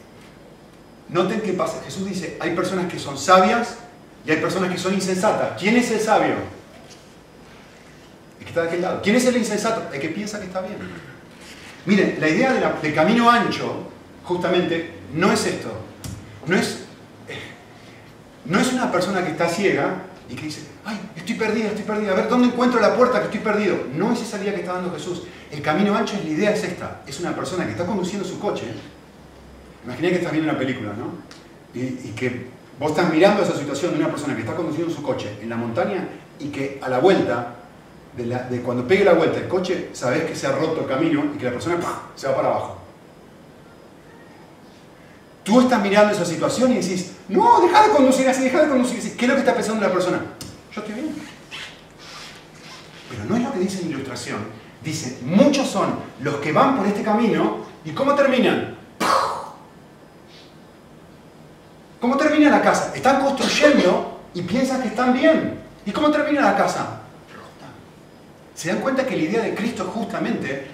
noten 1.08 1.40
qué 1.40 1.52
pasa. 1.54 1.82
Jesús 1.84 2.06
dice, 2.06 2.36
hay 2.38 2.54
personas 2.54 2.92
que 2.92 3.00
son 3.00 3.18
sabias 3.18 3.78
y 4.24 4.30
hay 4.30 4.36
personas 4.36 4.70
que 4.70 4.78
son 4.78 4.94
insensatas. 4.94 5.60
¿Quién 5.60 5.76
es 5.76 5.90
el 5.90 5.98
sabio? 5.98 6.36
El 8.38 8.44
que 8.44 8.50
está 8.50 8.60
de 8.62 8.68
aquel 8.68 8.82
lado. 8.82 9.00
¿Quién 9.02 9.16
es 9.16 9.26
el 9.26 9.36
insensato? 9.36 9.92
El 9.92 10.00
que 10.00 10.10
piensa 10.10 10.38
que 10.38 10.46
está 10.46 10.60
bien. 10.60 10.76
Miren, 11.86 12.16
la 12.18 12.28
idea 12.28 12.72
del 12.80 12.94
camino 12.94 13.30
ancho, 13.30 13.88
justamente, 14.24 14.94
no 15.14 15.32
es 15.32 15.46
esto. 15.46 15.70
No 16.46 16.56
es, 16.56 16.84
eh, 17.28 17.38
no 18.46 18.58
es 18.58 18.72
una 18.72 18.90
persona 18.90 19.24
que 19.24 19.32
está 19.32 19.48
ciega 19.48 20.02
y 20.28 20.34
que 20.34 20.46
dice, 20.46 20.62
ay, 20.84 20.98
estoy 21.16 21.34
perdida, 21.34 21.68
estoy 21.68 21.84
perdida, 21.84 22.12
a 22.12 22.14
ver, 22.14 22.28
¿dónde 22.28 22.48
encuentro 22.48 22.80
la 22.80 22.96
puerta 22.96 23.18
que 23.20 23.26
estoy 23.26 23.40
perdido? 23.40 23.76
No 23.94 24.12
es 24.12 24.22
esa 24.22 24.42
idea 24.42 24.54
que 24.54 24.60
está 24.60 24.74
dando 24.74 24.92
Jesús. 24.92 25.22
El 25.50 25.62
camino 25.62 25.94
ancho, 25.94 26.16
la 26.22 26.30
idea 26.30 26.50
es 26.52 26.64
esta. 26.64 27.02
Es 27.06 27.20
una 27.20 27.34
persona 27.34 27.64
que 27.64 27.72
está 27.72 27.86
conduciendo 27.86 28.26
su 28.26 28.38
coche. 28.38 28.64
Imagina 29.84 30.08
que 30.08 30.16
estás 30.16 30.32
viendo 30.32 30.50
una 30.50 30.58
película, 30.58 30.92
¿no? 30.94 31.12
Y, 31.78 32.10
que 32.12 32.46
vos 32.78 32.90
estás 32.90 33.12
mirando 33.12 33.42
esa 33.42 33.56
situación 33.56 33.92
de 33.92 33.98
una 33.98 34.08
persona 34.08 34.34
que 34.34 34.40
está 34.40 34.54
conduciendo 34.54 34.92
su 34.92 35.02
coche 35.02 35.38
en 35.42 35.48
la 35.48 35.56
montaña 35.56 36.08
y 36.38 36.48
que 36.48 36.78
a 36.82 36.88
la 36.88 36.98
vuelta, 36.98 37.54
de, 38.16 38.60
cuando 38.62 38.86
pegue 38.86 39.04
la 39.04 39.14
vuelta 39.14 39.38
el 39.38 39.48
coche, 39.48 39.90
sabes 39.92 40.24
que 40.24 40.36
se 40.36 40.46
ha 40.46 40.52
roto 40.52 40.82
el 40.82 40.86
camino 40.86 41.24
y 41.34 41.38
que 41.38 41.46
la 41.46 41.52
persona 41.52 41.78
se 42.14 42.28
va 42.28 42.36
para 42.36 42.48
abajo. 42.48 42.78
Tú 45.42 45.60
estás 45.60 45.82
mirando 45.82 46.14
esa 46.14 46.24
situación 46.24 46.72
y 46.72 46.76
decís, 46.76 47.12
no, 47.28 47.60
deja 47.60 47.86
de 47.86 47.90
conducir 47.90 48.28
así, 48.28 48.44
deja 48.44 48.62
de 48.62 48.68
conducir 48.68 48.98
así. 48.98 49.10
¿Qué 49.10 49.24
es 49.24 49.28
lo 49.28 49.34
que 49.34 49.40
está 49.40 49.54
pensando 49.54 49.86
la 49.86 49.92
persona? 49.92 50.20
Yo 50.72 50.80
estoy 50.80 50.94
bien. 50.94 51.14
Pero 53.10 53.24
no 53.24 53.36
es 53.36 53.42
lo 53.42 53.52
que 53.52 53.58
dice 53.58 53.82
la 53.82 53.88
ilustración. 53.90 54.38
Dice, 54.82 55.18
muchos 55.22 55.68
son 55.68 55.96
los 56.20 56.36
que 56.36 56.52
van 56.52 56.76
por 56.76 56.86
este 56.86 57.02
camino 57.02 57.58
y 57.84 57.90
¿cómo 57.90 58.14
terminan? 58.14 58.76
¿Cómo 62.00 62.16
termina 62.16 62.50
la 62.50 62.62
casa? 62.62 62.92
Están 62.94 63.22
construyendo 63.22 64.20
y 64.34 64.42
piensan 64.42 64.82
que 64.82 64.88
están 64.88 65.12
bien. 65.12 65.60
¿Y 65.86 65.90
cómo 65.90 66.10
termina 66.10 66.42
la 66.42 66.56
casa? 66.56 67.03
¿Se 68.54 68.68
dan 68.68 68.80
cuenta 68.80 69.04
que 69.06 69.16
la 69.16 69.22
idea 69.22 69.42
de 69.42 69.54
Cristo 69.54 69.84
justamente, 69.92 70.66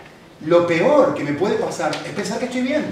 lo 0.47 0.66
peor 0.66 1.14
que 1.14 1.25
me 1.25 1.33
puede 1.33 1.57
pasar 1.57 1.93
es 2.07 2.12
pensar 2.12 2.38
que 2.38 2.45
estoy 2.47 2.62
bien? 2.62 2.85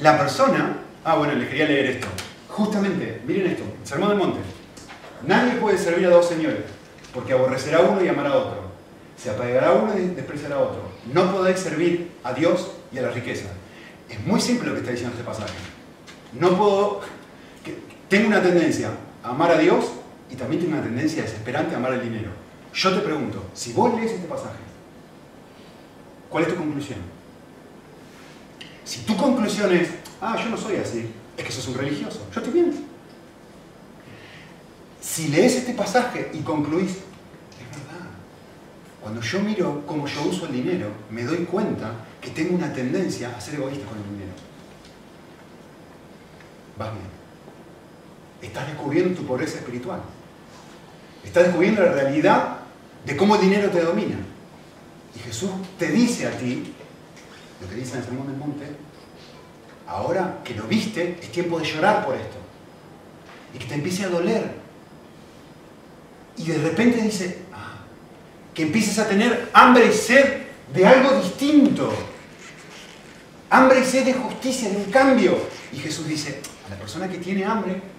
La 0.00 0.18
persona, 0.18 0.78
ah 1.04 1.16
bueno, 1.16 1.34
les 1.34 1.48
quería 1.48 1.66
leer 1.66 1.86
esto. 1.86 2.08
Justamente, 2.48 3.22
miren 3.26 3.46
esto, 3.46 3.62
Sermón 3.84 4.10
del 4.10 4.18
Monte. 4.18 4.40
Nadie 5.26 5.52
puede 5.54 5.78
servir 5.78 6.06
a 6.06 6.10
dos 6.10 6.28
señores, 6.28 6.60
porque 7.14 7.32
aborrecerá 7.32 7.78
a 7.78 7.82
uno 7.82 8.04
y 8.04 8.08
amará 8.08 8.30
a 8.30 8.36
otro. 8.36 8.66
Se 9.16 9.30
apagará 9.30 9.68
a 9.68 9.72
uno 9.72 9.96
y 9.96 10.08
despreciará 10.08 10.56
a 10.56 10.60
otro. 10.60 10.82
No 11.12 11.32
podéis 11.32 11.60
servir 11.60 12.10
a 12.22 12.34
Dios 12.34 12.72
y 12.92 12.98
a 12.98 13.02
la 13.02 13.10
riqueza. 13.10 13.46
Es 14.08 14.20
muy 14.26 14.40
simple 14.40 14.68
lo 14.68 14.74
que 14.74 14.80
está 14.80 14.90
diciendo 14.90 15.16
este 15.16 15.26
pasaje. 15.26 15.54
No 16.32 16.56
puedo... 16.56 17.00
Tengo 18.08 18.28
una 18.28 18.42
tendencia 18.42 18.90
a 19.22 19.30
amar 19.30 19.50
a 19.52 19.58
Dios 19.58 19.86
también 20.36 20.62
tengo 20.62 20.74
una 20.74 20.82
tendencia 20.82 21.22
desesperante 21.22 21.74
a 21.74 21.78
amar 21.78 21.92
el 21.94 22.02
dinero. 22.02 22.30
Yo 22.74 22.94
te 22.94 23.00
pregunto, 23.00 23.44
si 23.54 23.72
vos 23.72 23.94
lees 23.94 24.12
este 24.12 24.28
pasaje, 24.28 24.58
¿cuál 26.28 26.44
es 26.44 26.50
tu 26.50 26.56
conclusión? 26.56 26.98
Si 28.84 29.00
tu 29.00 29.16
conclusión 29.16 29.74
es, 29.74 29.88
ah, 30.20 30.36
yo 30.42 30.50
no 30.50 30.56
soy 30.56 30.76
así, 30.76 31.10
es 31.36 31.44
que 31.44 31.50
sos 31.50 31.68
un 31.68 31.74
religioso. 31.74 32.26
Yo 32.32 32.40
estoy 32.40 32.52
bien. 32.52 32.86
Si 35.00 35.28
lees 35.28 35.56
este 35.56 35.72
pasaje 35.72 36.30
y 36.32 36.40
concluís, 36.40 36.90
es 36.90 37.70
verdad, 37.70 38.06
cuando 39.00 39.20
yo 39.20 39.40
miro 39.40 39.82
cómo 39.86 40.06
yo 40.06 40.22
uso 40.24 40.46
el 40.46 40.52
dinero, 40.52 40.88
me 41.10 41.24
doy 41.24 41.44
cuenta 41.44 41.92
que 42.20 42.30
tengo 42.30 42.54
una 42.54 42.72
tendencia 42.72 43.34
a 43.36 43.40
ser 43.40 43.54
egoísta 43.54 43.86
con 43.86 43.98
el 43.98 44.04
dinero. 44.04 44.32
Vas 46.78 46.92
bien. 46.92 47.06
Estás 48.42 48.66
descubriendo 48.66 49.18
tu 49.18 49.26
pobreza 49.26 49.58
espiritual. 49.58 50.00
Estás 51.26 51.44
descubriendo 51.44 51.82
la 51.82 51.92
realidad 51.92 52.56
de 53.04 53.16
cómo 53.16 53.34
el 53.34 53.42
dinero 53.42 53.68
te 53.68 53.82
domina. 53.82 54.16
Y 55.14 55.18
Jesús 55.18 55.50
te 55.78 55.90
dice 55.90 56.26
a 56.26 56.30
ti, 56.30 56.72
lo 57.60 57.68
que 57.68 57.74
dice 57.74 57.92
en 57.92 57.98
el 57.98 58.04
Sermón 58.04 58.28
del 58.28 58.36
Monte, 58.36 58.66
ahora 59.86 60.38
que 60.44 60.54
lo 60.54 60.64
viste, 60.64 61.18
es 61.20 61.30
tiempo 61.32 61.58
de 61.58 61.66
llorar 61.66 62.06
por 62.06 62.14
esto. 62.14 62.36
Y 63.52 63.58
que 63.58 63.66
te 63.66 63.74
empiece 63.74 64.04
a 64.04 64.08
doler. 64.08 64.50
Y 66.36 66.44
de 66.46 66.58
repente 66.58 67.02
dice, 67.02 67.38
ah, 67.52 67.78
que 68.54 68.62
empieces 68.62 68.98
a 68.98 69.08
tener 69.08 69.50
hambre 69.52 69.86
y 69.86 69.92
sed 69.92 70.42
de 70.72 70.86
algo 70.86 71.20
distinto. 71.20 71.92
Hambre 73.50 73.80
y 73.80 73.84
sed 73.84 74.04
de 74.04 74.14
justicia, 74.14 74.70
de 74.70 74.76
un 74.76 74.90
cambio. 74.90 75.38
Y 75.72 75.78
Jesús 75.78 76.06
dice, 76.06 76.40
a 76.66 76.70
la 76.70 76.76
persona 76.76 77.08
que 77.08 77.18
tiene 77.18 77.44
hambre 77.44 77.95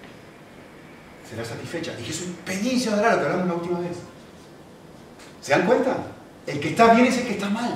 será 1.28 1.44
satisfecha. 1.44 1.92
Y 1.98 2.68
y 2.68 2.80
se 2.80 2.90
dará 2.90 3.14
lo 3.14 3.20
que 3.20 3.26
hablamos 3.26 3.48
la 3.48 3.54
última 3.54 3.80
vez. 3.80 3.96
¿Se 5.40 5.52
dan 5.52 5.66
cuenta? 5.66 5.96
El 6.46 6.60
que 6.60 6.70
está 6.70 6.94
bien 6.94 7.06
es 7.06 7.18
el 7.18 7.26
que 7.26 7.32
está 7.34 7.48
mal. 7.48 7.74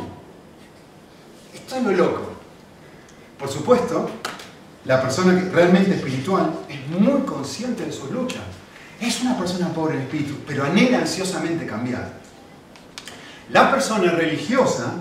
Esto 1.54 1.76
es 1.76 1.82
lo 1.82 1.92
loco. 1.92 2.32
Por 3.38 3.48
supuesto, 3.48 4.10
la 4.84 5.00
persona 5.00 5.38
que 5.38 5.48
realmente 5.50 5.94
espiritual 5.94 6.52
es 6.68 6.86
muy 6.88 7.22
consciente 7.22 7.84
de 7.84 7.92
sus 7.92 8.10
luchas. 8.10 8.42
Es 9.00 9.20
una 9.20 9.36
persona 9.36 9.68
pobre 9.68 9.96
en 9.96 10.02
espíritu, 10.02 10.36
pero 10.46 10.64
anhela 10.64 10.98
ansiosamente 10.98 11.66
cambiar. 11.66 12.12
La 13.50 13.70
persona 13.70 14.12
religiosa 14.12 14.94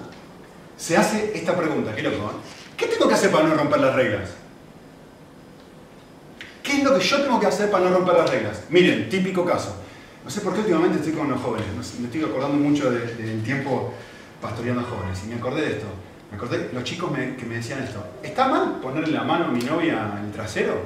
se 0.75 0.97
hace 0.97 1.31
esta 1.37 1.55
pregunta, 1.55 1.95
qué 1.95 2.01
loco, 2.01 2.31
¿eh? 2.31 2.75
¿qué 2.75 2.87
tengo 2.87 3.07
que 3.07 3.13
hacer 3.13 3.31
para 3.31 3.47
no 3.47 3.55
romper 3.55 3.79
las 3.79 3.95
reglas? 3.95 4.29
¿Qué 6.71 6.77
es 6.77 6.83
lo 6.85 6.97
que 6.97 7.03
yo 7.03 7.21
tengo 7.21 7.37
que 7.37 7.47
hacer 7.47 7.69
para 7.69 7.89
no 7.89 7.97
romper 7.97 8.15
las 8.15 8.29
reglas? 8.29 8.63
Miren, 8.69 9.09
típico 9.09 9.43
caso. 9.43 9.75
No 10.23 10.29
sé 10.29 10.39
por 10.39 10.53
qué 10.53 10.61
últimamente 10.61 10.99
estoy 10.99 11.11
con 11.11 11.29
los 11.29 11.41
jóvenes, 11.41 11.67
me 11.99 12.05
estoy 12.05 12.23
acordando 12.23 12.55
mucho 12.55 12.89
del 12.89 13.43
tiempo 13.43 13.93
pastoreando 14.41 14.81
jóvenes 14.83 15.19
y 15.25 15.27
me 15.27 15.35
acordé 15.35 15.63
de 15.63 15.71
esto. 15.73 15.87
Me 16.29 16.37
acordé, 16.37 16.69
los 16.71 16.85
chicos 16.85 17.11
que 17.11 17.45
me 17.45 17.55
decían 17.55 17.83
esto, 17.83 18.01
¿está 18.23 18.47
mal 18.47 18.79
ponerle 18.81 19.11
la 19.11 19.23
mano 19.25 19.45
a 19.45 19.47
mi 19.49 19.59
novia 19.59 20.13
en 20.17 20.27
el 20.27 20.31
trasero? 20.31 20.81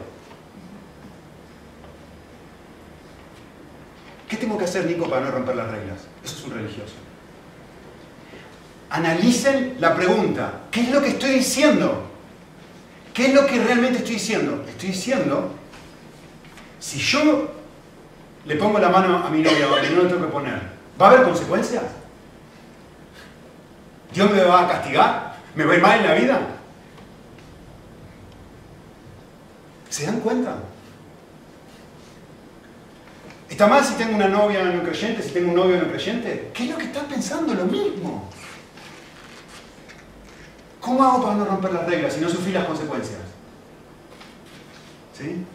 ¿Qué 4.27 4.37
tengo 4.37 4.57
que 4.57 4.65
hacer, 4.65 4.87
Nico, 4.87 5.07
para 5.07 5.25
no 5.25 5.29
romper 5.29 5.55
las 5.55 5.69
reglas? 5.69 5.99
Eso 6.23 6.35
es 6.35 6.45
un 6.45 6.53
religioso. 6.55 6.95
Analicen 8.89 9.75
la 9.79 9.95
pregunta, 9.95 10.61
¿qué 10.71 10.81
es 10.81 10.89
lo 10.89 10.99
que 10.99 11.09
estoy 11.09 11.35
diciendo? 11.35 12.09
¿Qué 13.13 13.27
es 13.27 13.35
lo 13.35 13.45
que 13.45 13.63
realmente 13.63 13.99
estoy 13.99 14.15
diciendo? 14.15 14.65
Estoy 14.67 14.89
diciendo, 14.89 15.51
si 16.85 16.99
yo 16.99 17.49
le 18.45 18.55
pongo 18.57 18.77
la 18.77 18.89
mano 18.89 19.25
a 19.25 19.29
mi 19.31 19.41
novia 19.41 19.65
donde 19.65 19.89
no 19.89 20.03
le 20.03 20.09
tengo 20.09 20.27
que 20.27 20.31
poner, 20.31 20.61
¿va 21.01 21.07
a 21.07 21.09
haber 21.09 21.23
consecuencias? 21.23 21.83
¿Dios 24.13 24.29
me 24.29 24.43
va 24.43 24.61
a 24.61 24.67
castigar? 24.67 25.35
¿Me 25.55 25.65
voy 25.65 25.79
mal 25.79 25.99
en 25.99 26.05
la 26.05 26.13
vida? 26.13 26.39
¿Se 29.89 30.05
dan 30.05 30.19
cuenta? 30.19 30.57
¿Está 33.49 33.65
mal 33.65 33.83
si 33.83 33.95
tengo 33.95 34.15
una 34.15 34.27
novia 34.27 34.63
no 34.65 34.83
creyente, 34.83 35.23
si 35.23 35.31
tengo 35.31 35.49
un 35.49 35.55
novio 35.55 35.81
no 35.81 35.89
creyente? 35.89 36.51
¿Qué 36.53 36.65
es 36.65 36.69
lo 36.69 36.77
que 36.77 36.85
estás 36.85 37.05
pensando? 37.05 37.55
Lo 37.55 37.65
mismo. 37.65 38.29
¿Cómo 40.79 41.03
hago 41.03 41.23
para 41.23 41.35
no 41.35 41.45
romper 41.45 41.73
las 41.73 41.87
reglas 41.87 42.15
y 42.15 42.21
no 42.21 42.29
sufrir 42.29 42.53
las 42.53 42.65
consecuencias? 42.65 43.21
¿Sí? 45.17 45.45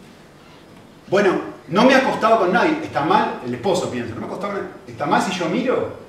Bueno, 1.11 1.51
No 1.67 1.83
me 1.83 1.93
ha 1.93 1.99
acostado 1.99 2.39
con 2.39 2.51
nadie. 2.51 2.79
¿Está 2.83 3.01
mal? 3.05 3.41
El 3.45 3.53
esposo 3.53 3.89
piensa. 3.89 4.13
¿No 4.13 4.21
me 4.21 4.25
ha 4.25 4.27
acostado 4.27 4.53
con 4.53 4.61
nadie? 4.63 4.73
¿Está 4.87 5.05
mal 5.05 5.21
si 5.21 5.31
yo 5.31 5.47
miro? 5.47 6.01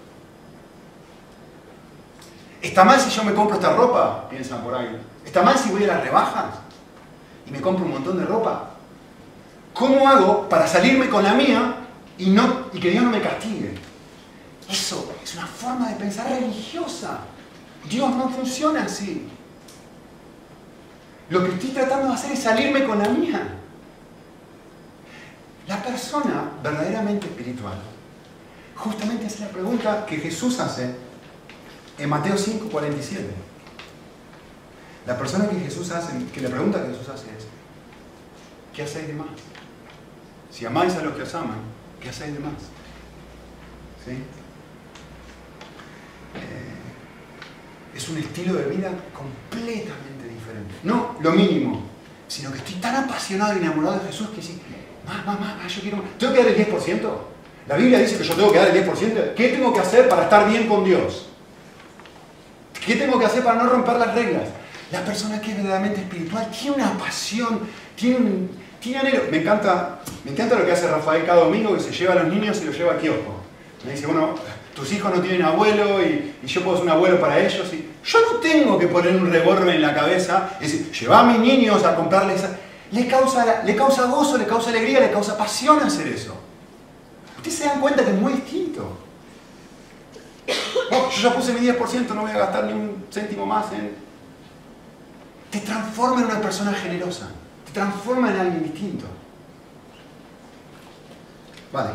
¿Está 2.61 2.84
mal 2.84 2.98
si 2.98 3.11
yo 3.11 3.22
me 3.22 3.34
compro 3.34 3.57
esta 3.57 3.72
ropa? 3.74 4.28
Piensan 4.28 4.62
por 4.62 4.74
ahí. 4.74 4.96
¿Está 5.24 5.42
mal 5.42 5.57
si 5.59 5.70
voy 5.70 5.84
a 5.84 5.88
las 5.88 6.03
rebajas? 6.03 6.55
Y 7.46 7.50
me 7.50 7.61
compro 7.61 7.84
un 7.84 7.92
montón 7.92 8.18
de 8.18 8.24
ropa. 8.24 8.70
¿Cómo 9.74 10.09
hago 10.09 10.48
para 10.48 10.66
salirme 10.66 11.09
con 11.09 11.22
la 11.22 11.34
mía 11.34 11.74
y, 12.18 12.36
y 12.72 12.80
que 12.80 12.90
Dios 12.90 13.05
no 13.05 13.11
me 13.11 13.20
castigue? 13.20 13.74
Eso 14.68 15.12
es 15.22 15.34
una 15.34 15.46
forma 15.46 15.88
de 15.90 15.96
pensar 15.96 16.28
religiosa. 16.28 17.18
Dios 17.88 18.11
no 18.16 18.28
funciona 18.30 18.84
así. 18.84 19.28
Lo 21.30 21.44
que 21.44 21.53
estoy 21.53 21.70
tratando 21.70 22.09
de 22.09 22.14
hacer 22.14 22.32
es 22.32 22.42
salirme 22.42 22.84
con 22.84 22.98
la 22.98 23.09
mía. 23.09 23.59
La 25.68 25.82
persona 25.82 26.50
verdaderamente 26.62 27.26
espiritual 27.26 27.78
justamente 28.74 29.26
es 29.26 29.40
la 29.40 29.48
pregunta 29.48 30.04
que 30.06 30.16
Jesús 30.16 30.58
hace 30.58 30.94
en 31.98 32.08
Mateo 32.08 32.36
5, 32.36 32.68
47. 32.68 33.24
La 35.06 35.16
persona 35.16 35.48
que 35.48 35.58
Jesús 35.58 35.90
hace, 35.90 36.12
que 36.32 36.40
la 36.40 36.48
pregunta 36.48 36.82
que 36.82 36.90
Jesús 36.92 37.08
hace 37.08 37.26
es, 37.26 37.46
¿qué 38.74 38.82
hacéis 38.82 39.08
de 39.08 39.14
más? 39.14 39.28
Si 40.50 40.66
amáis 40.66 40.94
a 40.94 41.02
los 41.02 41.14
que 41.14 41.22
os 41.22 41.34
aman, 41.34 41.58
¿qué 42.00 42.08
hacéis 42.08 42.34
de 42.34 42.40
más? 42.40 42.54
¿Sí? 44.04 44.12
Eh, 46.34 46.72
es 47.94 48.08
un 48.08 48.18
estilo 48.18 48.54
de 48.54 48.66
vida 48.66 48.90
completamente 49.14 50.28
diferente. 50.28 50.74
No 50.82 51.16
lo 51.20 51.32
mínimo, 51.32 51.82
sino 52.26 52.50
que 52.52 52.58
estoy 52.58 52.74
tan 52.76 52.96
apasionado 53.04 53.54
y 53.54 53.58
enamorado 53.58 54.00
de 54.00 54.06
Jesús 54.06 54.30
que 54.30 54.42
sí, 54.42 54.60
más, 55.07 55.40
más, 55.40 55.74
yo 55.74 55.80
quiero 55.80 55.96
más. 55.98 56.07
¿Tengo 56.18 56.32
que 56.32 56.38
dar 56.38 56.48
el 56.48 56.57
10%? 56.57 57.11
La 57.68 57.76
Biblia 57.76 57.98
dice 57.98 58.18
que 58.18 58.24
yo 58.24 58.34
tengo 58.34 58.53
que 58.53 58.59
dar 58.59 58.76
el 58.76 58.86
10%. 58.86 59.34
¿Qué 59.34 59.48
tengo 59.48 59.72
que 59.72 59.80
hacer 59.80 60.09
para 60.09 60.24
estar 60.24 60.48
bien 60.48 60.66
con 60.66 60.84
Dios? 60.84 61.26
¿Qué 62.84 62.96
tengo 62.96 63.18
que 63.18 63.26
hacer 63.26 63.44
para 63.44 63.62
no 63.62 63.70
romper 63.70 63.96
las 63.96 64.14
reglas? 64.14 64.48
La 64.90 65.05
persona 65.05 65.40
que 65.40 65.53
es 65.53 65.57
verdaderamente 65.57 66.00
espiritual 66.00 66.50
tiene 66.50 66.76
una 66.76 66.98
pasión, 66.98 67.61
tiene 67.94 68.16
un, 68.16 68.50
tiene 68.80 68.98
anhelo. 68.98 69.22
Me 69.30 69.38
encanta, 69.38 70.00
me 70.24 70.32
encanta 70.32 70.59
lo 70.59 70.66
que 70.66 70.72
hace 70.72 70.88
Rafael 70.88 71.24
cada 71.24 71.44
domingo, 71.44 71.74
que 71.74 71.80
se 71.80 71.92
lleva 71.92 72.12
a 72.12 72.16
los 72.16 72.28
niños 72.28 72.61
y 72.61 72.66
los 72.66 72.76
lleva 72.76 72.94
a 72.94 72.98
kiosco. 72.98 73.40
Me 73.84 73.92
dice, 73.92 74.07
bueno, 74.07 74.34
tus 74.74 74.92
hijos 74.92 75.14
no 75.14 75.20
tienen 75.20 75.42
abuelo 75.42 76.03
y, 76.03 76.34
yo 76.44 76.62
puedo 76.62 76.76
ser 76.76 76.86
un 76.86 76.90
abuelo 76.90 77.20
para 77.20 77.38
ellos. 77.38 77.72
Y 77.72 77.88
yo 78.05 78.18
no 78.20 78.38
tengo 78.38 78.78
que 78.78 78.88
poner 78.88 79.14
un 79.14 79.30
revólver 79.30 79.76
en 79.76 79.82
la 79.82 79.94
cabeza 79.94 80.50
y 80.61 80.64
decir, 80.64 80.92
lleva 80.92 81.20
a 81.20 81.24
mis 81.24 81.38
niños 81.38 81.84
a 81.84 81.94
comprarles... 81.94 82.42
Le 82.93 83.09
causa, 83.09 83.62
le 83.64 83.74
causa 83.74 84.07
gozo, 84.07 84.36
le 84.36 84.47
causa 84.47 84.70
alegría, 84.70 85.01
le 85.01 85.11
causa 85.11 85.36
pasión 85.36 85.80
hacer 85.80 86.09
eso. 86.09 86.34
Ustedes 87.36 87.59
se 87.59 87.64
dan 87.64 87.80
cuenta 87.80 88.05
que 88.05 88.11
es 88.11 88.20
muy 88.20 88.34
distinto. 88.34 88.99
Oh, 90.90 91.11
yo 91.11 91.30
ya 91.30 91.34
puse 91.34 91.55
mi 91.55 91.66
10%, 91.66 92.09
no 92.09 92.22
voy 92.22 92.30
a 92.30 92.38
gastar 92.38 92.64
ni 92.64 92.74
un 92.74 93.07
céntimo 93.11 93.47
más 93.47 93.72
en... 93.72 93.95
Te 95.51 95.61
transforma 95.61 96.20
en 96.20 96.26
una 96.26 96.40
persona 96.40 96.72
generosa. 96.72 97.28
Te 97.64 97.72
transforma 97.72 98.30
en 98.30 98.40
alguien 98.40 98.62
distinto. 98.62 99.07
Vale, 101.72 101.90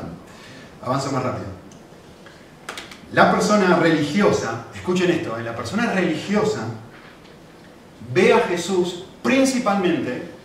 avanzo 0.81 1.11
más 1.11 1.23
rápido. 1.23 1.45
La 3.13 3.31
persona 3.31 3.75
religiosa, 3.75 4.65
escuchen 4.73 5.11
esto, 5.11 5.37
¿eh? 5.37 5.43
la 5.43 5.55
persona 5.55 5.93
religiosa 5.93 6.61
ve 8.11 8.33
a 8.33 8.39
Jesús 8.39 9.05
principalmente 9.21 10.36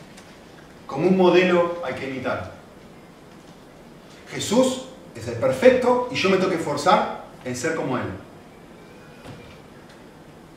como 0.93 1.09
un 1.09 1.17
modelo 1.17 1.83
al 1.85 1.95
que 1.95 2.11
imitar. 2.11 2.53
Jesús 4.31 4.85
es 5.15 5.27
el 5.29 5.35
perfecto 5.35 6.09
y 6.13 6.15
yo 6.15 6.31
me 6.31 6.37
tengo 6.37 6.51
que 6.51 6.57
esforzar 6.57 7.25
en 7.45 7.57
ser 7.57 7.75
como 7.75 7.99
Él. 7.99 8.05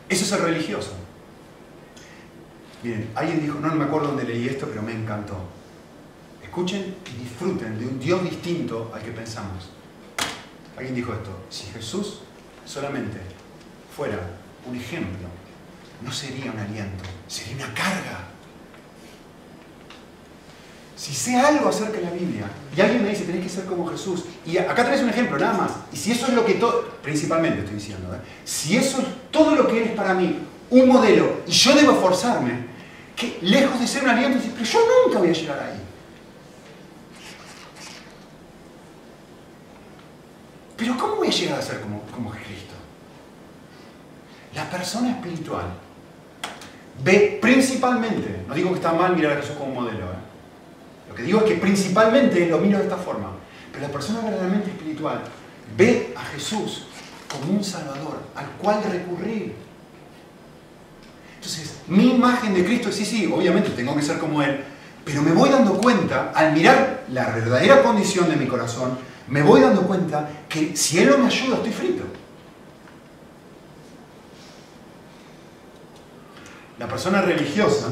Eso 0.08 0.24
es 0.24 0.32
el 0.32 0.40
religioso. 0.40 0.92
Miren, 2.84 3.10
alguien 3.16 3.42
dijo, 3.42 3.60
no, 3.60 3.74
me 3.74 3.86
acuerdo 3.86 4.10
dónde 4.10 4.26
leí 4.26 4.48
esto, 4.48 4.68
pero 4.68 4.82
me 4.84 4.94
encantó. 4.94 5.36
Escuchen 6.44 6.96
y 7.14 7.24
disfruten 7.24 7.80
de 7.80 7.88
un 7.88 8.00
Dios 8.00 8.24
distinto 8.24 8.92
al 8.94 9.02
que 9.02 9.12
pensamos. 9.12 9.72
Alguien 10.78 10.94
dijo 10.94 11.14
esto, 11.14 11.32
si 11.50 11.66
Jesús 11.68 12.20
solamente 12.66 13.18
fuera 13.96 14.20
un 14.68 14.76
ejemplo, 14.76 15.28
no 16.02 16.12
sería 16.12 16.52
un 16.52 16.60
aliento, 16.60 17.04
sería 17.28 17.56
una 17.56 17.74
carga. 17.74 18.25
Si 21.06 21.14
sé 21.14 21.36
algo 21.36 21.70
acerca 21.70 22.00
de 22.00 22.02
la 22.02 22.10
Biblia 22.10 22.50
y 22.76 22.82
alguien 22.82 23.04
me 23.04 23.10
dice 23.10 23.26
tenés 23.26 23.44
que 23.44 23.50
ser 23.50 23.66
como 23.66 23.88
Jesús, 23.90 24.24
y 24.44 24.58
acá 24.58 24.84
tenés 24.84 25.04
un 25.04 25.10
ejemplo, 25.10 25.38
nada 25.38 25.54
más, 25.54 25.72
y 25.94 25.98
si 25.98 26.12
eso 26.12 26.26
es 26.26 26.34
lo 26.34 26.44
que 26.44 26.56
todo, 26.56 26.98
principalmente 27.04 27.60
estoy 27.60 27.76
diciendo, 27.76 28.12
¿eh? 28.16 28.18
si 28.44 28.76
eso 28.76 29.02
es 29.02 29.08
todo 29.30 29.54
lo 29.54 29.68
que 29.68 29.82
eres 29.82 29.92
para 29.92 30.16
mí, 30.16 30.40
un 30.72 30.88
modelo, 30.88 31.42
y 31.46 31.52
yo 31.52 31.76
debo 31.76 31.92
esforzarme, 31.92 32.66
que 33.16 33.38
lejos 33.44 33.80
de 33.80 33.86
ser 33.86 34.02
un 34.02 34.10
aliento, 34.10 34.40
pero 34.52 34.66
yo 34.66 34.80
nunca 35.06 35.20
voy 35.20 35.30
a 35.30 35.34
llegar 35.34 35.60
ahí. 35.60 35.80
Pero 40.76 40.98
¿cómo 40.98 41.18
voy 41.18 41.28
a 41.28 41.32
llegar 41.32 41.60
a 41.60 41.62
ser 41.62 41.82
como, 41.82 42.02
como 42.12 42.32
Cristo? 42.32 42.74
La 44.56 44.68
persona 44.72 45.12
espiritual 45.12 45.66
ve 47.04 47.38
principalmente, 47.40 48.44
no 48.48 48.56
digo 48.56 48.72
que 48.72 48.78
está 48.78 48.92
mal 48.92 49.16
mirar 49.16 49.34
a 49.34 49.42
Jesús 49.42 49.56
como 49.56 49.82
modelo, 49.82 50.06
¿eh? 50.06 50.25
Lo 51.16 51.22
que 51.22 51.24
digo 51.24 51.40
es 51.40 51.46
que 51.46 51.56
principalmente 51.56 52.46
lo 52.48 52.58
miro 52.58 52.78
de 52.78 52.84
esta 52.84 52.98
forma, 52.98 53.30
pero 53.72 53.88
la 53.88 53.94
persona 53.94 54.20
verdaderamente 54.20 54.70
espiritual 54.70 55.22
ve 55.78 56.14
a 56.14 56.26
Jesús 56.26 56.88
como 57.32 57.54
un 57.54 57.64
Salvador 57.64 58.20
al 58.36 58.48
cual 58.62 58.84
recurrir. 58.84 59.56
Entonces, 61.36 61.78
mi 61.88 62.16
imagen 62.16 62.54
de 62.54 62.66
Cristo 62.66 62.92
sí, 62.92 63.06
sí, 63.06 63.32
obviamente 63.34 63.70
tengo 63.70 63.96
que 63.96 64.02
ser 64.02 64.18
como 64.18 64.42
Él, 64.42 64.62
pero 65.06 65.22
me 65.22 65.32
voy 65.32 65.50
dando 65.50 65.78
cuenta, 65.78 66.34
al 66.36 66.52
mirar 66.52 67.06
la 67.10 67.30
verdadera 67.30 67.82
condición 67.82 68.30
de 68.30 68.36
mi 68.36 68.48
corazón, 68.48 68.98
me 69.30 69.42
voy 69.42 69.62
dando 69.62 69.84
cuenta 69.84 70.28
que 70.50 70.76
si 70.76 71.00
Él 71.00 71.12
no 71.12 71.20
me 71.20 71.28
ayuda, 71.28 71.56
estoy 71.56 71.72
frito. 71.72 72.04
La 76.78 76.90
persona 76.90 77.22
religiosa, 77.22 77.88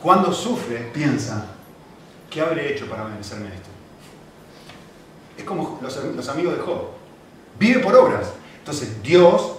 cuando 0.00 0.32
sufre, 0.32 0.90
piensa, 0.94 1.53
¿qué 2.34 2.40
habré 2.40 2.74
hecho 2.74 2.86
para 2.86 3.04
merecerme 3.04 3.46
esto? 3.46 3.68
Es 5.38 5.44
como 5.44 5.78
los, 5.80 6.28
amigos 6.28 6.56
de 6.56 6.62
Job. 6.62 6.88
Vive 7.58 7.80
por 7.80 7.94
obras. 7.94 8.32
Entonces, 8.58 9.02
Dios 9.02 9.52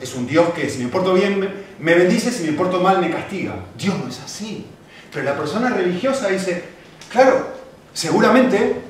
es 0.00 0.14
un 0.14 0.26
Dios 0.26 0.48
que 0.54 0.68
si 0.68 0.82
me 0.82 0.90
porto 0.90 1.14
bien 1.14 1.64
me 1.78 1.94
bendice, 1.94 2.32
si 2.32 2.44
me 2.50 2.56
porto 2.56 2.80
mal 2.80 3.00
me 3.00 3.10
castiga. 3.10 3.54
Dios 3.78 3.96
no 3.98 4.08
es 4.08 4.20
así. 4.20 4.66
Pero 5.12 5.24
la 5.24 5.36
persona 5.36 5.68
religiosa 5.68 6.28
dice, 6.28 6.64
claro, 7.10 7.46
seguramente 7.92 8.82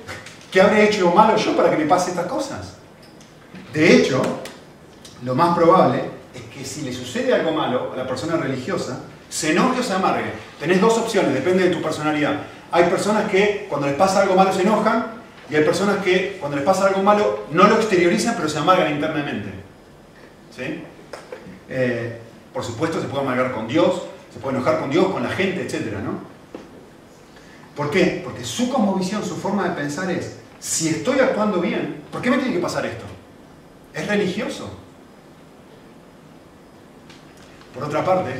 ¿Qué 0.55 0.61
habré 0.61 0.85
hecho 0.85 1.11
malo 1.11 1.37
yo 1.37 1.57
para 1.57 1.69
que 1.69 1.77
me 1.77 1.85
pase 1.85 2.11
estas 2.11 2.27
cosas? 2.27 2.75
De 3.73 3.97
hecho, 3.97 4.23
lo 5.25 5.35
más 5.35 5.57
probable 5.57 6.05
es 6.33 6.43
que 6.43 6.65
si 6.65 6.83
le 6.83 6.93
sucede 6.93 7.35
algo 7.35 7.51
malo 7.51 7.93
a 7.93 7.97
la 7.97 8.07
persona 8.07 8.37
religiosa, 8.37 9.01
se 9.29 9.51
enoje 9.51 9.81
o 9.81 9.83
se 9.83 9.95
amargue. 9.95 10.31
Tenés 10.61 10.81
dos 10.81 10.97
opciones, 10.97 11.35
depende 11.35 11.65
de 11.65 11.75
tu 11.75 11.83
personalidad. 11.83 12.43
Hay 12.75 12.91
personas 12.91 13.31
que 13.31 13.67
cuando 13.69 13.87
les 13.87 13.95
pasa 13.95 14.23
algo 14.23 14.35
malo 14.35 14.53
se 14.53 14.63
enojan 14.63 15.07
y 15.49 15.55
hay 15.55 15.63
personas 15.63 15.99
que 15.99 16.39
cuando 16.41 16.57
les 16.57 16.67
pasa 16.67 16.89
algo 16.89 17.05
malo 17.05 17.45
no 17.53 17.69
lo 17.69 17.77
exteriorizan 17.77 18.35
pero 18.35 18.49
se 18.49 18.59
amargan 18.59 18.93
internamente. 18.93 19.49
¿Sí? 20.51 20.83
Eh, 21.69 22.19
por 22.53 22.65
supuesto 22.65 23.01
se 23.01 23.07
puede 23.07 23.23
amargar 23.23 23.53
con 23.53 23.69
Dios, 23.69 24.03
se 24.33 24.41
puede 24.41 24.57
enojar 24.57 24.81
con 24.81 24.91
Dios, 24.91 25.07
con 25.07 25.23
la 25.23 25.29
gente, 25.29 25.63
etc. 25.63 25.99
¿no? 26.03 26.19
¿Por 27.77 27.93
qué? 27.93 28.23
Porque 28.25 28.45
su 28.45 28.69
cosmovisión, 28.69 29.25
su 29.25 29.37
forma 29.37 29.69
de 29.69 29.77
pensar 29.77 30.11
es, 30.11 30.39
si 30.59 30.89
estoy 30.89 31.21
actuando 31.21 31.61
bien, 31.61 32.03
¿por 32.11 32.23
qué 32.23 32.31
me 32.33 32.39
tiene 32.39 32.55
que 32.55 32.61
pasar 32.61 32.85
esto? 32.87 33.05
Es 33.93 34.05
religioso. 34.09 34.69
Por 37.73 37.85
otra 37.85 38.05
parte, 38.05 38.33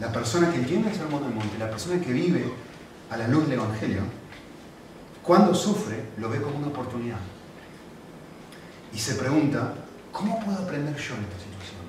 la 0.00 0.10
persona 0.10 0.50
que 0.50 0.56
entiende 0.56 0.90
el 0.90 0.96
sermón 0.96 1.22
del 1.22 1.32
monte, 1.32 1.56
la 1.58 1.70
persona 1.70 2.00
que 2.00 2.12
vive 2.12 2.44
a 3.10 3.16
la 3.16 3.28
luz 3.28 3.44
del 3.48 3.58
Evangelio, 3.58 4.02
cuando 5.22 5.54
sufre, 5.54 6.04
lo 6.18 6.28
ve 6.28 6.40
como 6.40 6.56
una 6.56 6.68
oportunidad. 6.68 7.18
Y 8.92 8.98
se 8.98 9.14
pregunta, 9.14 9.74
¿cómo 10.12 10.42
puedo 10.44 10.58
aprender 10.58 10.96
yo 10.96 11.14
en 11.14 11.24
esta 11.24 11.36
situación? 11.36 11.80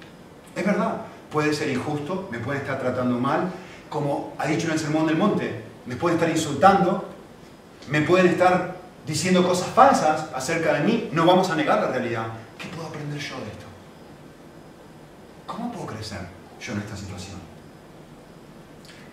Es 0.56 0.66
verdad, 0.66 1.06
puede 1.32 1.54
ser 1.54 1.70
injusto, 1.70 2.28
me 2.32 2.40
puede 2.40 2.60
estar 2.60 2.80
tratando 2.80 3.18
mal, 3.18 3.50
como 3.90 4.34
ha 4.38 4.46
dicho 4.46 4.68
en 4.68 4.74
el 4.74 4.80
sermón 4.80 5.08
del 5.08 5.18
monte, 5.18 5.64
me 5.86 5.96
puede 5.96 6.16
estar 6.16 6.30
insultando, 6.30 7.06
me 7.90 8.02
pueden 8.02 8.28
estar 8.28 8.76
diciendo 9.06 9.48
cosas 9.48 9.70
falsas 9.70 10.28
acerca 10.36 10.74
de 10.74 10.82
mí, 10.82 11.10
no 11.14 11.26
vamos 11.26 11.50
a 11.50 11.56
negar 11.56 11.80
la 11.80 11.88
realidad. 11.88 12.28
¿Qué 12.58 12.68
puedo 12.68 12.88
aprender 12.90 13.20
yo 13.20 13.36
de 13.38 13.52
esto? 13.52 13.66
¿Cómo 15.48 15.72
puedo 15.72 15.88
crecer 15.88 16.20
yo 16.62 16.74
en 16.74 16.80
esta 16.80 16.96
situación? 16.96 17.38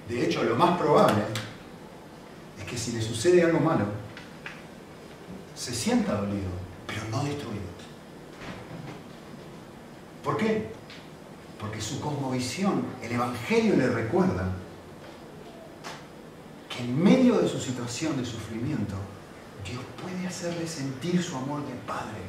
De 0.08 0.24
hecho, 0.24 0.42
lo 0.42 0.56
más 0.56 0.76
probable 0.78 1.22
que 2.68 2.76
si 2.76 2.92
le 2.92 3.02
sucede 3.02 3.42
algo 3.42 3.60
malo, 3.60 3.86
se 5.54 5.74
sienta 5.74 6.20
dolido, 6.20 6.50
pero 6.86 7.02
no 7.10 7.24
destruido. 7.24 7.64
¿Por 10.22 10.36
qué? 10.36 10.70
Porque 11.58 11.80
su 11.80 12.00
cosmovisión, 12.00 12.84
el 13.02 13.12
Evangelio 13.12 13.76
le 13.76 13.88
recuerda 13.88 14.52
que 16.68 16.82
en 16.82 17.02
medio 17.02 17.38
de 17.38 17.48
su 17.48 17.60
situación 17.60 18.16
de 18.16 18.24
sufrimiento, 18.24 18.96
Dios 19.64 19.82
puede 20.02 20.26
hacerle 20.26 20.66
sentir 20.66 21.22
su 21.22 21.36
amor 21.36 21.64
de 21.66 21.74
Padre 21.86 22.20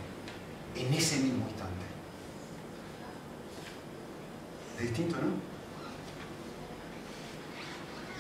en 0.75 0.93
ese 0.93 1.17
mismo 1.17 1.45
instante. 1.47 1.85
Es 4.77 4.83
distinto, 4.83 5.15
¿no? 5.17 5.56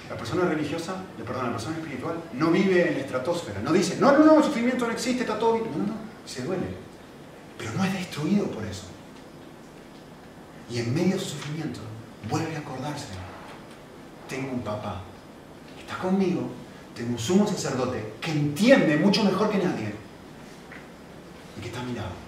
La 0.09 0.15
persona 0.15 0.45
religiosa, 0.45 0.95
perdón, 1.17 1.47
la 1.47 1.51
persona 1.51 1.77
espiritual 1.77 2.23
no 2.33 2.51
vive 2.51 2.87
en 2.87 2.93
la 2.95 2.99
estratosfera, 3.01 3.61
no 3.61 3.73
dice, 3.73 3.97
no, 3.99 4.11
no, 4.13 4.23
no, 4.23 4.37
el 4.37 4.43
sufrimiento 4.43 4.85
no 4.85 4.93
existe, 4.93 5.23
está 5.23 5.37
todo 5.37 5.53
bien. 5.53 5.65
No, 5.71 5.87
no, 5.87 5.93
se 6.25 6.43
duele. 6.43 6.67
Pero 7.57 7.71
no 7.73 7.83
es 7.83 7.93
destruido 7.93 8.45
por 8.45 8.63
eso. 8.65 8.85
Y 10.69 10.79
en 10.79 10.93
medio 10.93 11.15
de 11.15 11.19
su 11.19 11.29
sufrimiento 11.31 11.79
vuelve 12.29 12.55
a 12.55 12.59
acordarse, 12.59 13.07
tengo 14.29 14.51
un 14.51 14.61
papá 14.61 15.01
está 15.87 15.97
conmigo, 15.99 16.49
tengo 16.93 17.11
un 17.11 17.19
sumo 17.19 17.47
sacerdote 17.47 18.13
que 18.19 18.31
entiende 18.31 18.97
mucho 18.97 19.23
mejor 19.23 19.49
que 19.49 19.57
nadie 19.57 19.93
y 21.57 21.61
que 21.61 21.67
está 21.67 21.79
a 21.79 21.83
mi 21.83 21.93
lado. 21.93 22.27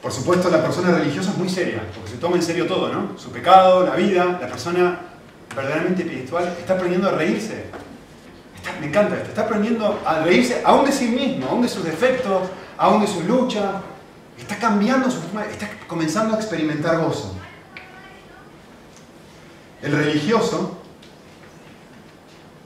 Por 0.00 0.10
supuesto, 0.10 0.50
la 0.50 0.62
persona 0.62 0.90
religiosa 0.90 1.30
es 1.30 1.38
muy 1.38 1.48
seria, 1.48 1.86
porque 1.94 2.10
se 2.10 2.16
toma 2.16 2.36
en 2.36 2.42
serio 2.42 2.66
todo, 2.66 2.92
¿no? 2.92 3.16
Su 3.16 3.30
pecado, 3.30 3.86
la 3.86 3.94
vida, 3.94 4.38
la 4.40 4.48
persona 4.48 4.98
verdaderamente 5.54 6.02
espiritual 6.02 6.56
está 6.58 6.74
aprendiendo 6.74 7.08
a 7.08 7.12
reírse. 7.12 7.66
me 8.80 8.86
encanta 8.86 9.16
esto, 9.16 9.28
está 9.28 9.42
aprendiendo 9.42 10.00
a 10.04 10.20
reírse 10.20 10.62
aún 10.64 10.84
de 10.84 10.92
sí 10.92 11.08
mismo, 11.08 11.46
aún 11.48 11.62
de 11.62 11.68
sus 11.68 11.84
defectos, 11.84 12.48
aún 12.76 13.00
de 13.00 13.06
sus 13.06 13.24
luchas. 13.24 13.82
Está 14.38 14.56
cambiando 14.56 15.10
su 15.10 15.20
forma, 15.20 15.44
está 15.44 15.68
comenzando 15.86 16.34
a 16.34 16.38
experimentar 16.38 16.98
gozo. 16.98 17.36
El 19.82 19.92
religioso 19.92 20.78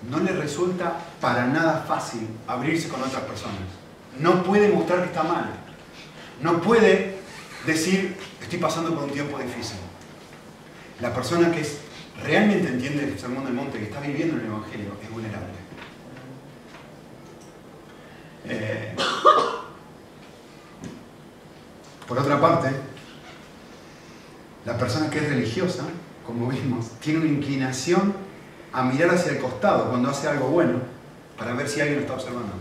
no 0.09 0.21
le 0.21 0.33
resulta 0.33 0.99
para 1.21 1.47
nada 1.47 1.85
fácil 1.87 2.29
abrirse 2.47 2.89
con 2.89 3.03
otras 3.03 3.23
personas. 3.23 3.61
No 4.19 4.43
puede 4.43 4.69
mostrar 4.69 5.01
que 5.01 5.07
está 5.07 5.23
mal. 5.23 5.51
No 6.41 6.61
puede 6.61 7.19
decir, 7.67 8.17
estoy 8.41 8.59
pasando 8.59 8.95
por 8.95 9.05
un 9.05 9.11
tiempo 9.11 9.39
difícil. 9.39 9.79
La 11.01 11.13
persona 11.13 11.51
que 11.51 11.61
es 11.61 11.79
realmente 12.25 12.69
entiende 12.69 13.05
el 13.05 13.19
sermón 13.19 13.45
del 13.45 13.55
monte, 13.55 13.79
que 13.79 13.85
está 13.85 14.01
viviendo 14.01 14.35
en 14.35 14.41
el 14.43 14.47
Evangelio, 14.47 14.93
es 15.03 15.11
vulnerable. 15.11 15.49
Eh, 18.49 18.95
por 22.07 22.19
otra 22.19 22.41
parte, 22.41 22.71
la 24.65 24.79
persona 24.79 25.11
que 25.11 25.19
es 25.19 25.29
religiosa, 25.29 25.85
como 26.25 26.49
vimos, 26.49 26.91
tiene 27.01 27.21
una 27.21 27.29
inclinación 27.29 28.15
a 28.73 28.83
mirar 28.83 29.11
hacia 29.11 29.33
el 29.33 29.39
costado 29.39 29.89
cuando 29.89 30.11
hace 30.11 30.29
algo 30.29 30.49
bueno 30.49 30.81
para 31.37 31.55
ver 31.55 31.69
si 31.69 31.81
alguien 31.81 31.99
lo 31.99 32.03
está 32.03 32.15
observando. 32.15 32.53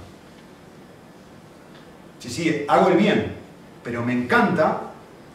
Sí, 2.20 2.30
sí, 2.30 2.66
hago 2.68 2.90
el 2.90 2.98
bien, 2.98 3.36
pero 3.84 4.04
me 4.04 4.14
encanta 4.14 4.82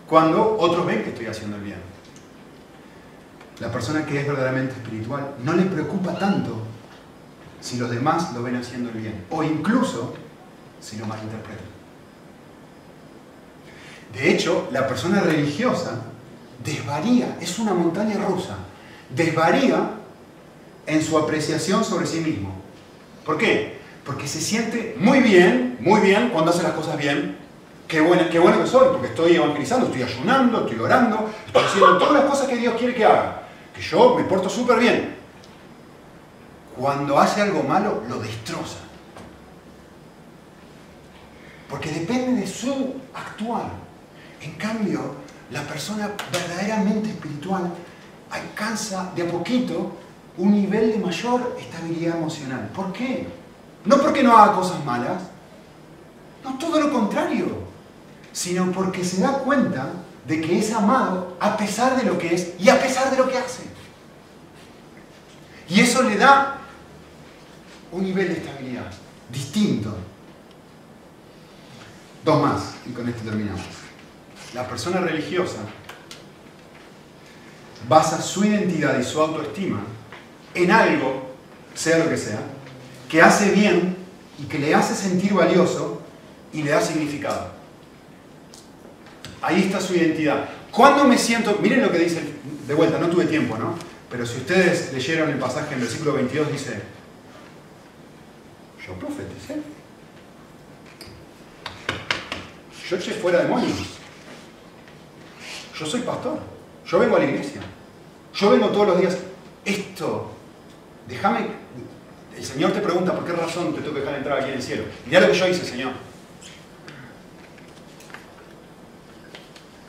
cuando 0.08 0.56
otros 0.58 0.86
ven 0.86 1.04
que 1.04 1.10
estoy 1.10 1.26
haciendo 1.26 1.56
el 1.56 1.62
bien 1.62 1.99
la 3.60 3.70
persona 3.70 4.06
que 4.06 4.18
es 4.18 4.26
verdaderamente 4.26 4.72
espiritual 4.72 5.34
no 5.44 5.52
le 5.52 5.64
preocupa 5.64 6.18
tanto 6.18 6.62
si 7.60 7.76
los 7.76 7.90
demás 7.90 8.32
lo 8.32 8.42
ven 8.42 8.56
haciendo 8.56 8.88
el 8.88 8.96
bien, 8.96 9.24
o 9.28 9.42
incluso 9.42 10.14
si 10.80 10.96
lo 10.96 11.06
malinterpretan. 11.06 11.66
De 14.14 14.30
hecho, 14.30 14.68
la 14.72 14.88
persona 14.88 15.20
religiosa 15.20 16.00
desvaría, 16.64 17.36
es 17.40 17.58
una 17.58 17.74
montaña 17.74 18.16
rusa, 18.26 18.56
desvaría 19.14 19.90
en 20.86 21.02
su 21.02 21.18
apreciación 21.18 21.84
sobre 21.84 22.06
sí 22.06 22.20
mismo. 22.20 22.54
¿Por 23.26 23.36
qué? 23.36 23.78
Porque 24.06 24.26
se 24.26 24.40
siente 24.40 24.96
muy 24.98 25.20
bien, 25.20 25.76
muy 25.80 26.00
bien 26.00 26.30
cuando 26.30 26.50
hace 26.50 26.62
las 26.62 26.72
cosas 26.72 26.96
bien. 26.96 27.36
Qué 27.86 28.00
bueno, 28.00 28.22
qué 28.30 28.38
bueno 28.38 28.62
que 28.62 28.66
soy, 28.66 28.88
porque 28.90 29.08
estoy 29.08 29.34
evangelizando, 29.36 29.86
estoy 29.86 30.02
ayunando, 30.02 30.60
estoy 30.60 30.78
orando, 30.78 31.30
estoy 31.46 31.62
haciendo 31.62 31.98
todas 31.98 32.14
las 32.14 32.24
cosas 32.24 32.48
que 32.48 32.56
Dios 32.56 32.74
quiere 32.78 32.94
que 32.94 33.04
haga 33.04 33.39
yo 33.78 34.14
me 34.16 34.24
porto 34.24 34.48
súper 34.48 34.78
bien. 34.78 35.16
Cuando 36.76 37.18
hace 37.18 37.42
algo 37.42 37.62
malo, 37.62 38.02
lo 38.08 38.18
destroza. 38.18 38.78
Porque 41.68 41.90
depende 41.90 42.40
de 42.40 42.46
su 42.46 42.94
actuar. 43.14 43.70
En 44.40 44.52
cambio, 44.52 45.14
la 45.50 45.62
persona 45.62 46.10
verdaderamente 46.32 47.10
espiritual 47.10 47.70
alcanza 48.30 49.12
de 49.14 49.22
a 49.22 49.30
poquito 49.30 49.92
un 50.38 50.52
nivel 50.52 50.92
de 50.92 50.98
mayor 50.98 51.56
estabilidad 51.60 52.16
emocional. 52.16 52.70
¿Por 52.74 52.92
qué? 52.92 53.28
No 53.84 53.98
porque 53.98 54.22
no 54.22 54.36
haga 54.36 54.54
cosas 54.54 54.84
malas, 54.84 55.22
no 56.44 56.56
todo 56.58 56.80
lo 56.80 56.92
contrario, 56.92 57.46
sino 58.32 58.70
porque 58.72 59.04
se 59.04 59.20
da 59.20 59.38
cuenta 59.38 59.90
de 60.26 60.40
que 60.40 60.58
es 60.58 60.72
amado 60.72 61.36
a 61.40 61.56
pesar 61.56 61.96
de 61.96 62.04
lo 62.04 62.18
que 62.18 62.34
es 62.34 62.52
y 62.58 62.68
a 62.68 62.80
pesar 62.80 63.10
de 63.10 63.16
lo 63.16 63.28
que 63.28 63.38
hace. 63.38 63.62
Y 65.68 65.80
eso 65.80 66.02
le 66.02 66.16
da 66.16 66.58
un 67.92 68.02
nivel 68.02 68.28
de 68.28 68.34
estabilidad 68.34 68.90
distinto. 69.30 69.96
Dos 72.24 72.42
más, 72.42 72.74
y 72.86 72.90
con 72.90 73.08
esto 73.08 73.22
terminamos. 73.22 73.62
La 74.52 74.66
persona 74.68 75.00
religiosa 75.00 75.58
basa 77.88 78.20
su 78.20 78.44
identidad 78.44 78.98
y 78.98 79.04
su 79.04 79.20
autoestima 79.20 79.80
en 80.54 80.70
algo, 80.70 81.30
sea 81.74 81.98
lo 81.98 82.10
que 82.10 82.16
sea, 82.16 82.40
que 83.08 83.22
hace 83.22 83.52
bien 83.52 83.96
y 84.38 84.44
que 84.44 84.58
le 84.58 84.74
hace 84.74 84.94
sentir 84.94 85.32
valioso 85.32 86.02
y 86.52 86.62
le 86.62 86.70
da 86.72 86.80
significado. 86.80 87.59
Ahí 89.42 89.62
está 89.62 89.80
su 89.80 89.94
identidad. 89.94 90.48
Cuando 90.70 91.04
me 91.04 91.16
siento, 91.16 91.58
miren 91.60 91.82
lo 91.82 91.90
que 91.90 91.98
dice, 91.98 92.22
de 92.66 92.74
vuelta, 92.74 92.98
no 92.98 93.08
tuve 93.08 93.26
tiempo, 93.26 93.56
¿no? 93.56 93.74
Pero 94.10 94.26
si 94.26 94.38
ustedes 94.38 94.92
leyeron 94.92 95.30
el 95.30 95.38
pasaje 95.38 95.74
en 95.74 95.80
versículo 95.80 96.12
22, 96.14 96.52
dice, 96.52 96.80
yo 98.86 98.94
profeticé. 98.94 99.60
Yo 102.88 102.96
eché 102.96 103.12
fuera 103.12 103.42
demonios. 103.42 103.78
Yo 105.78 105.86
soy 105.86 106.00
pastor. 106.00 106.40
Yo 106.84 106.98
vengo 106.98 107.16
a 107.16 107.20
la 107.20 107.24
iglesia. 107.26 107.60
Yo 108.34 108.50
vengo 108.50 108.68
todos 108.70 108.88
los 108.88 109.00
días. 109.00 109.16
Esto, 109.64 110.32
déjame. 111.08 111.46
El 112.36 112.44
Señor 112.44 112.72
te 112.72 112.80
pregunta 112.80 113.14
por 113.14 113.24
qué 113.24 113.32
razón 113.32 113.74
te 113.74 113.80
tengo 113.80 113.94
que 113.94 114.00
dejar 114.00 114.16
entrar 114.16 114.38
aquí 114.38 114.48
en 114.48 114.56
el 114.56 114.62
cielo. 114.62 114.84
Mira 115.06 115.20
lo 115.20 115.28
que 115.28 115.34
yo 115.34 115.46
hice, 115.46 115.64
Señor. 115.64 115.92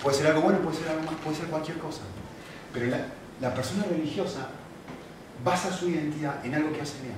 Puede 0.02 0.18
ser 0.18 0.28
algo 0.28 0.42
bueno, 0.42 0.60
puede 0.60 0.78
ser 0.78 0.90
algo 0.90 1.04
más, 1.04 1.16
puede 1.24 1.38
ser 1.38 1.46
cualquier 1.48 1.78
cosa. 1.78 2.02
Pero 2.74 2.88
la, 3.40 3.54
persona 3.54 3.84
religiosa 3.84 4.48
basa 5.44 5.72
su 5.72 5.90
identidad 5.90 6.44
en 6.46 6.56
algo 6.56 6.74
que 6.74 6.82
hace 6.82 7.02
bien. 7.02 7.16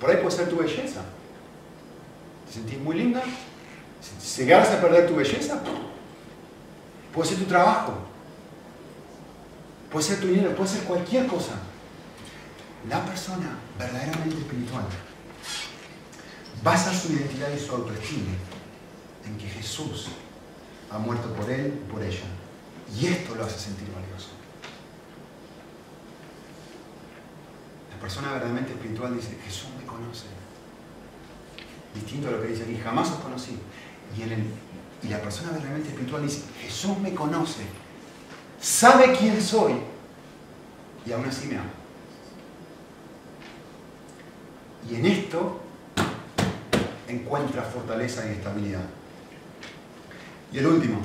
Por 0.00 0.10
ahí 0.10 0.16
puede 0.18 0.30
ser 0.30 0.48
tu 0.48 0.56
belleza. 0.56 1.00
Te 2.46 2.52
sentís 2.52 2.78
muy 2.78 2.96
linda, 2.96 3.22
si 4.00 4.42
llegaras 4.42 4.70
a 4.70 4.80
perder 4.80 5.08
tu 5.08 5.16
belleza, 5.16 5.60
puede 7.12 7.28
ser 7.28 7.38
tu 7.38 7.44
trabajo, 7.44 7.94
puede 9.90 10.06
ser 10.06 10.20
tu 10.20 10.28
dinero, 10.28 10.54
puede 10.54 10.70
ser 10.70 10.84
cualquier 10.84 11.26
cosa. 11.26 11.52
La 12.88 13.04
persona 13.04 13.58
verdaderamente 13.78 14.38
espiritual 14.38 14.84
basa 16.62 16.94
su 16.94 17.12
identidad 17.12 17.48
y 17.54 17.58
su 17.58 17.74
autoestima 17.74 18.30
en 19.26 19.36
que 19.36 19.48
Jesús 19.48 20.08
ha 20.90 20.98
muerto 20.98 21.32
por 21.34 21.50
él 21.50 21.80
y 21.86 21.90
por 21.90 22.02
ella. 22.02 22.24
Y 22.98 23.06
esto 23.06 23.34
lo 23.34 23.44
hace 23.44 23.58
sentir 23.58 23.88
valioso. 23.88 24.28
La 27.92 28.00
persona 28.00 28.32
verdaderamente 28.32 28.72
espiritual 28.72 29.14
dice, 29.14 29.36
Jesús 29.44 29.68
me 29.78 29.84
conoce. 29.84 30.26
Distinto 31.94 32.28
a 32.28 32.30
lo 32.32 32.42
que 32.42 32.48
dice 32.48 32.62
aquí, 32.62 32.76
jamás 32.76 33.10
os 33.10 33.18
conocí. 33.18 33.58
Y, 34.16 35.06
y 35.06 35.10
la 35.10 35.20
persona 35.20 35.50
verdaderamente 35.50 35.90
espiritual 35.90 36.22
dice, 36.22 36.42
Jesús 36.60 36.98
me 36.98 37.14
conoce, 37.14 37.62
sabe 38.60 39.16
quién 39.18 39.40
soy 39.40 39.74
y 41.04 41.12
aún 41.12 41.26
así 41.26 41.46
me 41.48 41.58
ama. 41.58 41.70
Y 44.90 44.94
en 44.96 45.06
esto 45.06 45.60
encuentra 47.06 47.62
fortaleza 47.62 48.26
y 48.26 48.32
estabilidad. 48.32 48.84
Y 50.52 50.58
el 50.58 50.66
último, 50.66 51.00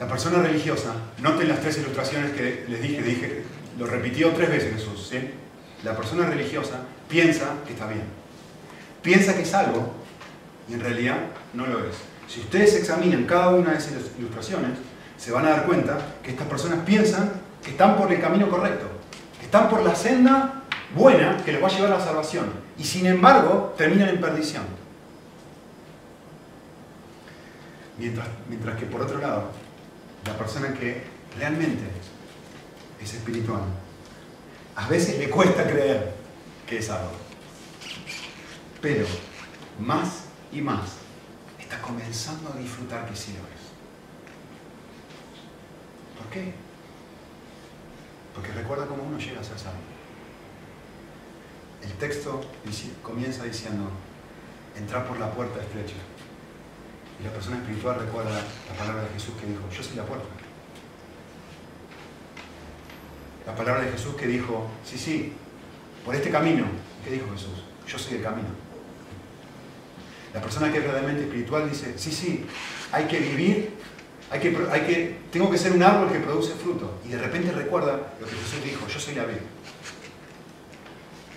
la 0.00 0.08
persona 0.08 0.42
religiosa, 0.42 0.94
noten 1.18 1.48
las 1.48 1.60
tres 1.60 1.78
ilustraciones 1.78 2.32
que 2.32 2.64
les 2.68 2.82
dije, 2.82 3.02
dije 3.02 3.42
lo 3.78 3.86
repitió 3.86 4.30
tres 4.30 4.50
veces 4.50 4.74
Jesús. 4.74 5.08
¿sí? 5.10 5.18
La 5.82 5.96
persona 5.96 6.26
religiosa 6.26 6.80
piensa 7.08 7.56
que 7.66 7.72
está 7.72 7.86
bien. 7.86 8.04
Piensa 9.02 9.34
que 9.34 9.42
es 9.42 9.54
algo 9.54 9.92
y 10.68 10.74
en 10.74 10.80
realidad 10.80 11.18
no 11.52 11.66
lo 11.66 11.80
es. 11.80 11.96
Si 12.28 12.40
ustedes 12.40 12.74
examinan 12.74 13.24
cada 13.24 13.50
una 13.50 13.72
de 13.72 13.78
esas 13.78 13.92
ilustraciones, 14.18 14.70
se 15.18 15.30
van 15.30 15.46
a 15.46 15.50
dar 15.50 15.66
cuenta 15.66 15.98
que 16.22 16.30
estas 16.30 16.46
personas 16.46 16.80
piensan 16.84 17.32
que 17.62 17.70
están 17.70 17.96
por 17.96 18.12
el 18.12 18.20
camino 18.20 18.48
correcto, 18.48 18.86
que 19.38 19.46
están 19.46 19.68
por 19.68 19.82
la 19.82 19.94
senda 19.94 20.62
buena 20.94 21.36
que 21.44 21.52
les 21.52 21.62
va 21.62 21.68
a 21.68 21.70
llevar 21.70 21.92
a 21.92 21.98
la 21.98 22.04
salvación. 22.04 22.46
Y 22.78 22.84
sin 22.84 23.06
embargo, 23.06 23.74
terminan 23.76 24.08
en 24.08 24.20
perdición. 24.20 24.64
Mientras, 27.98 28.26
mientras 28.48 28.78
que 28.78 28.86
por 28.86 29.02
otro 29.02 29.18
lado, 29.18 29.50
la 30.26 30.36
persona 30.36 30.72
que 30.74 31.02
realmente 31.38 31.84
es 33.00 33.14
espiritual, 33.14 33.62
a 34.76 34.88
veces 34.88 35.18
le 35.18 35.30
cuesta 35.30 35.64
creer 35.64 36.14
que 36.66 36.78
es 36.78 36.90
algo. 36.90 37.12
Pero 38.80 39.06
más 39.78 40.24
y 40.52 40.60
más 40.60 40.96
está 41.58 41.80
comenzando 41.80 42.52
a 42.52 42.56
disfrutar 42.56 43.08
que 43.08 43.16
sí 43.16 43.32
lo 43.32 43.38
es. 43.38 43.64
¿Por 46.18 46.30
qué? 46.30 46.54
Porque 48.34 48.52
recuerda 48.52 48.86
cómo 48.86 49.04
uno 49.04 49.18
llega 49.18 49.40
a 49.40 49.44
ser 49.44 49.58
sabio. 49.58 49.94
El 51.82 51.92
texto 51.94 52.40
comienza 53.02 53.44
diciendo, 53.44 53.90
entrar 54.76 55.06
por 55.06 55.18
la 55.20 55.30
puerta 55.30 55.60
estrecha. 55.60 55.96
Y 57.20 57.24
la 57.24 57.30
persona 57.30 57.58
espiritual 57.58 58.00
recuerda 58.00 58.30
la 58.30 58.78
palabra 58.78 59.02
de 59.02 59.08
Jesús 59.10 59.34
que 59.40 59.46
dijo, 59.46 59.62
yo 59.70 59.82
soy 59.82 59.96
la 59.96 60.04
puerta. 60.04 60.26
La 63.46 63.54
palabra 63.54 63.82
de 63.82 63.92
Jesús 63.92 64.14
que 64.14 64.26
dijo, 64.26 64.68
sí, 64.84 64.98
sí, 64.98 65.32
por 66.04 66.14
este 66.14 66.30
camino. 66.30 66.64
¿Qué 67.04 67.10
dijo 67.10 67.26
Jesús? 67.32 67.64
Yo 67.86 67.98
soy 67.98 68.16
el 68.16 68.22
camino. 68.22 68.48
La 70.32 70.40
persona 70.40 70.72
que 70.72 70.78
es 70.78 70.84
realmente 70.84 71.22
espiritual 71.22 71.70
dice, 71.70 71.96
sí, 71.96 72.10
sí, 72.10 72.46
hay 72.90 73.04
que 73.04 73.20
vivir, 73.20 73.74
hay 74.30 74.40
que, 74.40 74.56
hay 74.72 74.80
que, 74.80 75.18
tengo 75.30 75.50
que 75.50 75.58
ser 75.58 75.72
un 75.72 75.82
árbol 75.82 76.10
que 76.10 76.18
produce 76.18 76.54
fruto. 76.54 76.98
Y 77.04 77.10
de 77.10 77.18
repente 77.18 77.52
recuerda 77.52 78.14
lo 78.20 78.26
que 78.26 78.34
Jesús 78.34 78.64
dijo, 78.64 78.86
yo 78.88 78.98
soy 78.98 79.14
la 79.14 79.26
vida. 79.26 79.40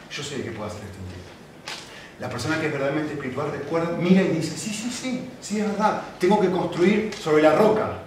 Yo 0.09 0.23
soy 0.23 0.39
el 0.39 0.45
que 0.45 0.51
puede 0.51 0.71
hacer 0.71 0.81
esto 0.85 1.06
La 2.19 2.29
persona 2.29 2.59
que 2.59 2.67
es 2.67 2.71
verdaderamente 2.71 3.13
espiritual 3.13 3.51
recuerda, 3.51 3.95
mira 3.97 4.23
y 4.23 4.29
dice, 4.29 4.57
sí, 4.57 4.71
sí, 4.73 4.89
sí, 4.89 5.29
sí 5.39 5.59
es 5.59 5.67
verdad, 5.67 6.01
tengo 6.19 6.39
que 6.39 6.49
construir 6.49 7.13
sobre 7.13 7.43
la 7.43 7.55
roca. 7.55 7.99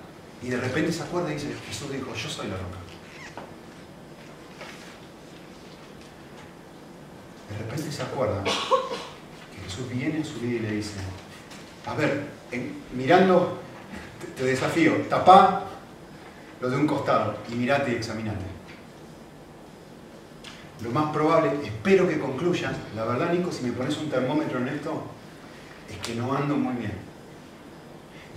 Y 0.42 0.48
de 0.48 0.56
repente 0.56 0.90
se 0.90 1.02
acuerda 1.02 1.30
y 1.30 1.34
dice, 1.34 1.54
Jesús 1.68 1.92
dijo, 1.92 2.12
yo 2.14 2.28
soy 2.28 2.48
la 2.48 2.56
roca. 2.56 2.80
de 7.50 7.58
repente 7.58 7.92
se 7.92 8.02
acuerda 8.02 8.42
que 8.44 9.62
Jesús 9.64 9.88
viene 9.90 10.18
en 10.18 10.24
su 10.24 10.38
vida 10.40 10.56
y 10.56 10.58
le 10.61 10.70
dice, 10.72 11.00
a 11.86 11.94
ver, 11.94 12.26
mirando, 12.94 13.58
te, 14.36 14.44
desafío, 14.44 14.94
tapá 15.08 15.64
lo 16.61 16.70
de 16.70 16.76
un 16.76 16.86
costado 16.86 17.38
y 17.50 17.54
mirate 17.54 17.92
y 17.92 17.96
examinate. 17.96 18.44
Lo 20.82 20.90
más 20.90 21.12
probable, 21.12 21.52
espero 21.62 22.08
que 22.08 22.18
concluyan, 22.18 22.74
la 22.96 23.04
verdad 23.04 23.32
Nico, 23.32 23.52
si 23.52 23.64
me 23.64 23.72
pones 23.72 23.98
un 23.98 24.08
termómetro 24.08 24.58
en 24.58 24.68
esto, 24.68 25.04
es 25.90 25.98
que 25.98 26.14
no 26.14 26.34
ando 26.34 26.56
muy 26.56 26.74
bien. 26.76 26.92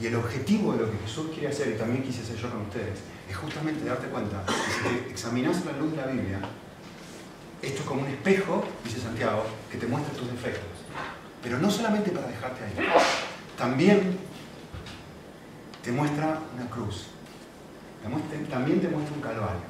Y 0.02 0.08
el 0.08 0.16
objetivo 0.16 0.74
de 0.74 0.80
lo 0.80 0.92
que 0.92 0.98
Jesús 1.06 1.28
quiere 1.32 1.48
hacer, 1.48 1.70
y 1.70 1.78
también 1.78 2.04
quise 2.04 2.22
hacer 2.22 2.36
yo 2.36 2.50
con 2.50 2.62
ustedes, 2.62 3.00
es 3.30 3.36
justamente 3.36 3.86
darte 3.86 4.08
cuenta 4.08 4.44
que 4.46 4.54
si 4.54 5.12
examinas 5.12 5.64
la 5.66 5.72
luz 5.74 5.92
de 5.92 5.98
la 5.98 6.08
Biblia, 6.08 6.40
esto 7.62 7.82
es 7.82 7.88
como 7.88 8.02
un 8.02 8.08
espejo, 8.08 8.66
dice 8.84 9.00
Santiago, 9.00 9.46
que 9.72 9.78
te 9.78 9.88
muestra 9.88 10.14
tus 10.14 10.30
defectos. 10.30 10.68
Pero 11.42 11.60
no 11.60 11.72
solamente 11.72 12.12
para 12.12 12.28
dejarte 12.28 12.64
ahí. 12.66 12.74
También 13.58 14.18
te 15.82 15.92
muestra 15.94 16.40
una 16.56 16.70
cruz. 16.70 17.08
También 18.50 18.82
te 18.82 18.90
muestra 18.90 19.16
un 19.16 19.22
calvario. 19.22 19.62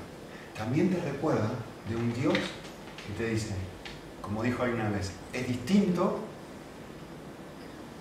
También 0.58 0.90
te 0.90 1.00
recuerda 1.02 1.52
de 1.88 1.96
un 1.96 2.14
Dios 2.14 2.38
que 3.08 3.14
te 3.14 3.30
dice, 3.30 3.54
como 4.22 4.44
dijo 4.44 4.64
alguna 4.64 4.90
vez, 4.90 5.12
es 5.34 5.48
distinto 5.48 6.20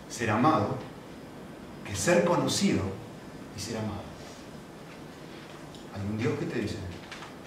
ser 0.08 0.30
amado 0.30 0.76
que 1.84 1.96
ser 1.96 2.24
conocido 2.24 2.82
y 3.56 3.60
ser 3.60 3.78
amado. 3.78 4.02
Hay 5.94 6.00
un 6.02 6.18
Dios 6.18 6.38
que 6.38 6.46
te 6.46 6.60
dice, 6.60 6.76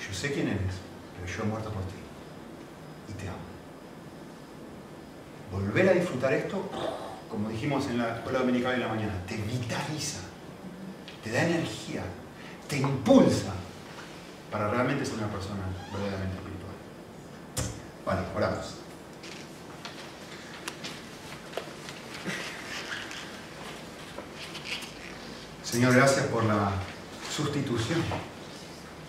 yo 0.05 0.13
sé 0.13 0.33
quién 0.33 0.47
eres, 0.47 0.75
pero 1.15 1.33
yo 1.33 1.43
he 1.43 1.47
muerto 1.47 1.69
por 1.69 1.83
ti 1.83 1.95
y 3.09 3.13
te 3.13 3.27
amo. 3.27 3.37
Volver 5.51 5.89
a 5.89 5.93
disfrutar 5.93 6.33
esto, 6.33 6.69
como 7.29 7.49
dijimos 7.49 7.87
en 7.87 7.99
la 7.99 8.17
escuela 8.17 8.39
dominical 8.39 8.73
de 8.73 8.79
la 8.79 8.87
mañana, 8.87 9.13
te 9.27 9.37
vitaliza, 9.37 10.19
te 11.23 11.31
da 11.31 11.43
energía, 11.43 12.03
te 12.67 12.77
impulsa 12.77 13.53
para 14.51 14.69
realmente 14.69 15.05
ser 15.05 15.15
una 15.15 15.27
persona 15.27 15.63
verdaderamente. 15.91 16.44
Vale, 18.05 18.21
oramos. 18.35 18.75
Señor, 25.63 25.93
gracias 25.93 26.25
por 26.27 26.43
la 26.45 26.71
sustitución, 27.35 27.99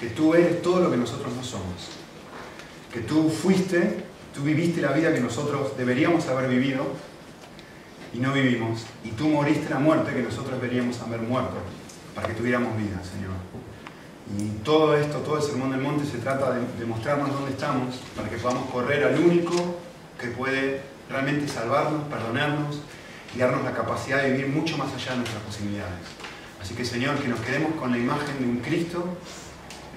que 0.01 0.09
tú 0.09 0.35
eres 0.35 0.63
todo 0.63 0.81
lo 0.81 0.91
que 0.91 0.97
nosotros 0.97 1.33
no 1.35 1.45
somos 1.45 1.97
que 2.97 3.03
tú 3.03 3.29
fuiste, 3.29 4.05
tú 4.35 4.41
viviste 4.41 4.81
la 4.81 4.93
vida 4.93 5.13
que 5.13 5.21
nosotros 5.21 5.77
deberíamos 5.77 6.27
haber 6.29 6.49
vivido 6.49 6.87
y 8.15 8.19
no 8.19 8.33
vivimos, 8.33 8.87
y 9.05 9.11
tú 9.11 9.29
moriste 9.29 9.69
la 9.69 9.79
muerte 9.79 10.15
que 10.15 10.23
nosotros 10.23 10.59
deberíamos 10.63 10.99
haber 11.03 11.21
muerto 11.21 11.57
para 12.15 12.29
que 12.29 12.33
tuviéramos 12.33 12.75
vida, 12.79 13.03
Señor. 13.05 13.33
Y 14.35 14.49
todo 14.65 14.97
esto, 14.97 15.19
todo 15.19 15.37
el 15.37 15.43
Sermón 15.43 15.71
del 15.71 15.81
Monte 15.81 16.05
se 16.05 16.19
trata 16.19 16.51
de, 16.53 16.85
mostrarnos 16.85 17.33
dónde 17.33 17.53
estamos 17.53 17.97
para 18.17 18.29
que 18.29 18.37
podamos 18.37 18.69
correr 18.71 19.05
al 19.05 19.21
único 19.21 19.55
que 20.21 20.29
puede 20.29 20.83
realmente 21.09 21.47
salvarnos, 21.47 22.09
perdonarnos 22.09 22.81
y 23.35 23.39
darnos 23.39 23.63
la 23.63 23.73
capacidad 23.73 24.23
de 24.23 24.33
vivir 24.33 24.49
mucho 24.49 24.77
más 24.79 24.93
allá 24.93 25.13
de 25.13 25.19
nuestras 25.19 25.43
posibilidades. 25.45 26.01
Así 26.61 26.75
que 26.75 26.85
Señor, 26.85 27.17
que 27.19 27.29
nos 27.29 27.39
quedemos 27.41 27.73
con 27.75 27.93
la 27.93 27.99
imagen 27.99 28.39
de 28.41 28.47
un 28.47 28.57
Cristo 28.59 29.05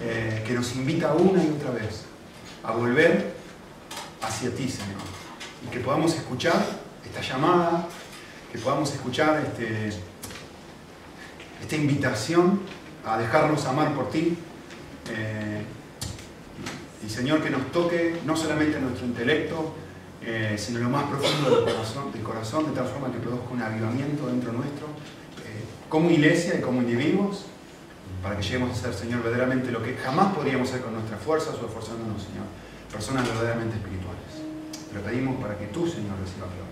eh, 0.01 0.43
que 0.45 0.53
nos 0.53 0.75
invita 0.75 1.13
una 1.13 1.43
y 1.43 1.49
otra 1.49 1.71
vez 1.71 2.03
a 2.63 2.71
volver 2.71 3.33
hacia 4.21 4.53
ti, 4.53 4.69
Señor. 4.69 5.01
Y 5.65 5.71
que 5.71 5.79
podamos 5.79 6.13
escuchar 6.13 6.63
esta 7.03 7.21
llamada, 7.21 7.87
que 8.51 8.59
podamos 8.59 8.93
escuchar 8.93 9.43
este, 9.43 9.89
esta 11.61 11.75
invitación 11.75 12.61
a 13.05 13.17
dejarnos 13.17 13.65
amar 13.65 13.93
por 13.93 14.09
ti. 14.09 14.37
Eh, 15.11 15.63
y 17.05 17.09
Señor, 17.09 17.41
que 17.41 17.49
nos 17.49 17.71
toque 17.71 18.19
no 18.25 18.35
solamente 18.35 18.79
nuestro 18.79 19.05
intelecto, 19.05 19.73
eh, 20.21 20.55
sino 20.57 20.79
lo 20.79 20.89
más 20.89 21.05
profundo 21.05 21.49
del 21.49 21.73
corazón, 21.73 22.11
del 22.11 22.23
corazón, 22.23 22.65
de 22.65 22.71
tal 22.71 22.87
forma 22.87 23.11
que 23.11 23.19
produzca 23.19 23.53
un 23.53 23.61
avivamiento 23.61 24.27
dentro 24.27 24.51
nuestro, 24.51 24.87
eh, 25.45 25.63
como 25.87 26.09
iglesia 26.09 26.55
y 26.59 26.61
como 26.61 26.81
individuos 26.81 27.45
para 28.21 28.35
que 28.35 28.43
lleguemos 28.43 28.77
a 28.77 28.81
ser, 28.81 28.93
Señor, 28.93 29.23
verdaderamente 29.23 29.71
lo 29.71 29.81
que 29.81 29.95
jamás 29.95 30.35
podríamos 30.35 30.67
ser 30.67 30.81
con 30.81 30.93
nuestras 30.93 31.21
fuerzas 31.21 31.55
o 31.55 31.65
esforzándonos, 31.65 32.21
Señor, 32.21 32.45
personas 32.91 33.25
verdaderamente 33.25 33.77
espirituales. 33.77 34.43
Te 34.91 34.99
pedimos 34.99 35.41
para 35.41 35.57
que 35.57 35.67
tú, 35.67 35.87
Señor, 35.87 36.19
reciba 36.19 36.47
gloria. 36.47 36.68